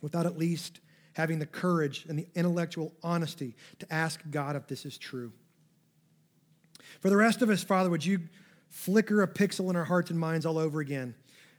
without 0.00 0.24
at 0.24 0.38
least 0.38 0.80
having 1.14 1.38
the 1.38 1.46
courage 1.46 2.06
and 2.08 2.18
the 2.18 2.28
intellectual 2.34 2.92
honesty 3.02 3.56
to 3.80 3.92
ask 3.92 4.20
God 4.30 4.54
if 4.54 4.66
this 4.68 4.86
is 4.86 4.96
true. 4.96 5.32
For 7.00 7.10
the 7.10 7.16
rest 7.16 7.42
of 7.42 7.50
us, 7.50 7.64
Father, 7.64 7.90
would 7.90 8.04
you 8.04 8.20
flicker 8.68 9.22
a 9.22 9.28
pixel 9.28 9.68
in 9.68 9.76
our 9.76 9.84
hearts 9.84 10.10
and 10.10 10.18
minds 10.18 10.46
all 10.46 10.58
over 10.58 10.80
again? 10.80 11.14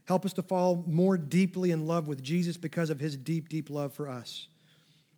Help 0.05 0.26
us 0.26 0.34
to 0.34 0.41
fall 0.41 0.84
more 0.88 1.18
deeply 1.18 1.72
in 1.72 1.88
love 1.88 2.07
with 2.07 2.24
Jesus 2.24 2.55
because 2.55 2.89
of 2.89 2.99
his 2.99 3.18
deep, 3.18 3.49
deep 3.49 3.70
love 3.70 3.93
for 3.93 4.07
us. 4.07 4.47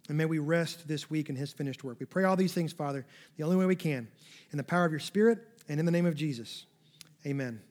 And 0.07 0.17
may 0.17 0.25
we 0.25 0.39
rest 0.39 0.87
this 0.87 1.09
week 1.09 1.29
in 1.29 1.35
his 1.35 1.51
finished 1.51 1.83
work. 1.83 1.97
We 1.99 2.05
pray 2.05 2.23
all 2.25 2.35
these 2.35 2.53
things, 2.53 2.71
Father, 2.71 3.05
the 3.37 3.43
only 3.43 3.55
way 3.55 3.65
we 3.65 3.75
can, 3.75 4.07
in 4.51 4.57
the 4.57 4.63
power 4.63 4.85
of 4.85 4.91
your 4.91 4.99
Spirit 4.99 5.39
and 5.67 5.79
in 5.79 5.85
the 5.85 5.91
name 5.91 6.05
of 6.05 6.15
Jesus. 6.15 6.65
Amen. 7.25 7.61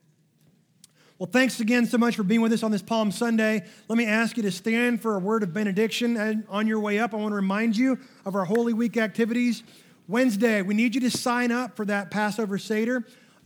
Well, 1.16 1.28
thanks 1.30 1.60
again 1.60 1.86
so 1.86 1.96
much 1.96 2.16
for 2.16 2.24
being 2.24 2.40
with 2.40 2.52
us 2.52 2.64
on 2.64 2.72
this 2.72 2.82
Palm 2.82 3.12
Sunday. 3.12 3.64
Let 3.86 3.96
me 3.96 4.04
ask 4.04 4.36
you 4.36 4.42
to 4.42 4.50
stand 4.50 5.00
for 5.00 5.14
a 5.14 5.20
word 5.20 5.44
of 5.44 5.54
benediction. 5.54 6.16
And 6.16 6.44
on 6.48 6.66
your 6.66 6.80
way 6.80 6.98
up, 6.98 7.14
I 7.14 7.18
want 7.18 7.30
to 7.30 7.36
remind 7.36 7.76
you 7.76 8.00
of 8.26 8.34
our 8.34 8.44
Holy 8.44 8.72
Week 8.72 8.96
activities. 8.96 9.62
Wednesday, 10.08 10.60
we 10.62 10.74
need 10.74 10.96
you 10.96 11.00
to 11.02 11.10
sign 11.10 11.52
up 11.52 11.76
for 11.76 11.84
that 11.84 12.10
Passover 12.10 12.58
Seder, 12.58 13.04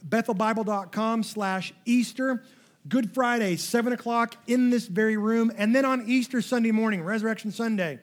bethelbible.com 0.08 1.22
slash 1.22 1.74
Easter. 1.84 2.42
Good 2.88 3.12
Friday, 3.12 3.56
7 3.56 3.92
o'clock 3.92 4.36
in 4.46 4.70
this 4.70 4.86
very 4.86 5.18
room. 5.18 5.52
And 5.56 5.74
then 5.74 5.84
on 5.84 6.08
Easter 6.08 6.40
Sunday 6.40 6.70
morning, 6.70 7.02
Resurrection 7.02 7.52
Sunday, 7.52 7.98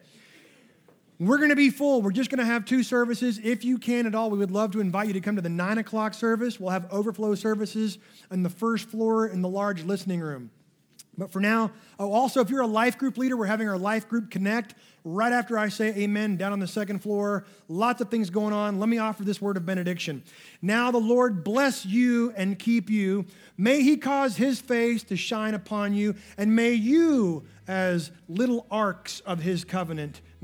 we're 1.19 1.37
going 1.37 1.49
to 1.49 1.55
be 1.55 1.69
full. 1.69 2.01
We're 2.01 2.11
just 2.11 2.29
going 2.29 2.39
to 2.39 2.45
have 2.45 2.65
two 2.65 2.83
services. 2.83 3.39
If 3.41 3.63
you 3.63 3.77
can 3.77 4.05
at 4.05 4.15
all, 4.15 4.29
we 4.29 4.37
would 4.37 4.51
love 4.51 4.71
to 4.71 4.81
invite 4.81 5.07
you 5.07 5.13
to 5.13 5.21
come 5.21 5.35
to 5.37 5.41
the 5.41 5.49
9 5.49 5.77
o'clock 5.77 6.13
service. 6.13 6.59
We'll 6.59 6.71
have 6.71 6.91
overflow 6.91 7.35
services 7.35 7.97
on 8.31 8.43
the 8.43 8.49
first 8.49 8.89
floor 8.89 9.27
in 9.27 9.41
the 9.41 9.49
large 9.49 9.83
listening 9.83 10.19
room. 10.19 10.51
But 11.17 11.31
for 11.31 11.39
now, 11.39 11.71
oh, 11.97 12.11
also, 12.11 12.41
if 12.41 12.49
you're 12.49 12.61
a 12.61 12.67
life 12.67 12.97
group 12.97 13.17
leader, 13.17 13.37
we're 13.37 13.45
having 13.45 13.69
our 13.69 13.77
life 13.77 14.09
group 14.09 14.29
connect 14.29 14.75
right 15.05 15.31
after 15.31 15.57
I 15.57 15.69
say 15.69 15.89
amen 15.95 16.35
down 16.35 16.51
on 16.51 16.59
the 16.59 16.67
second 16.67 16.99
floor. 16.99 17.45
Lots 17.69 18.01
of 18.01 18.09
things 18.09 18.29
going 18.29 18.53
on. 18.53 18.79
Let 18.79 18.89
me 18.89 18.97
offer 18.97 19.23
this 19.23 19.41
word 19.41 19.55
of 19.55 19.65
benediction. 19.65 20.23
Now, 20.61 20.91
the 20.91 20.97
Lord 20.97 21.43
bless 21.43 21.85
you 21.85 22.33
and 22.35 22.59
keep 22.59 22.89
you. 22.89 23.25
May 23.57 23.81
he 23.81 23.97
cause 23.97 24.35
his 24.35 24.59
face 24.59 25.03
to 25.03 25.15
shine 25.15 25.53
upon 25.53 25.93
you, 25.93 26.15
and 26.37 26.55
may 26.55 26.73
you, 26.73 27.45
as 27.67 28.11
little 28.27 28.65
arks 28.69 29.21
of 29.21 29.39
his 29.41 29.63
covenant, 29.63 30.21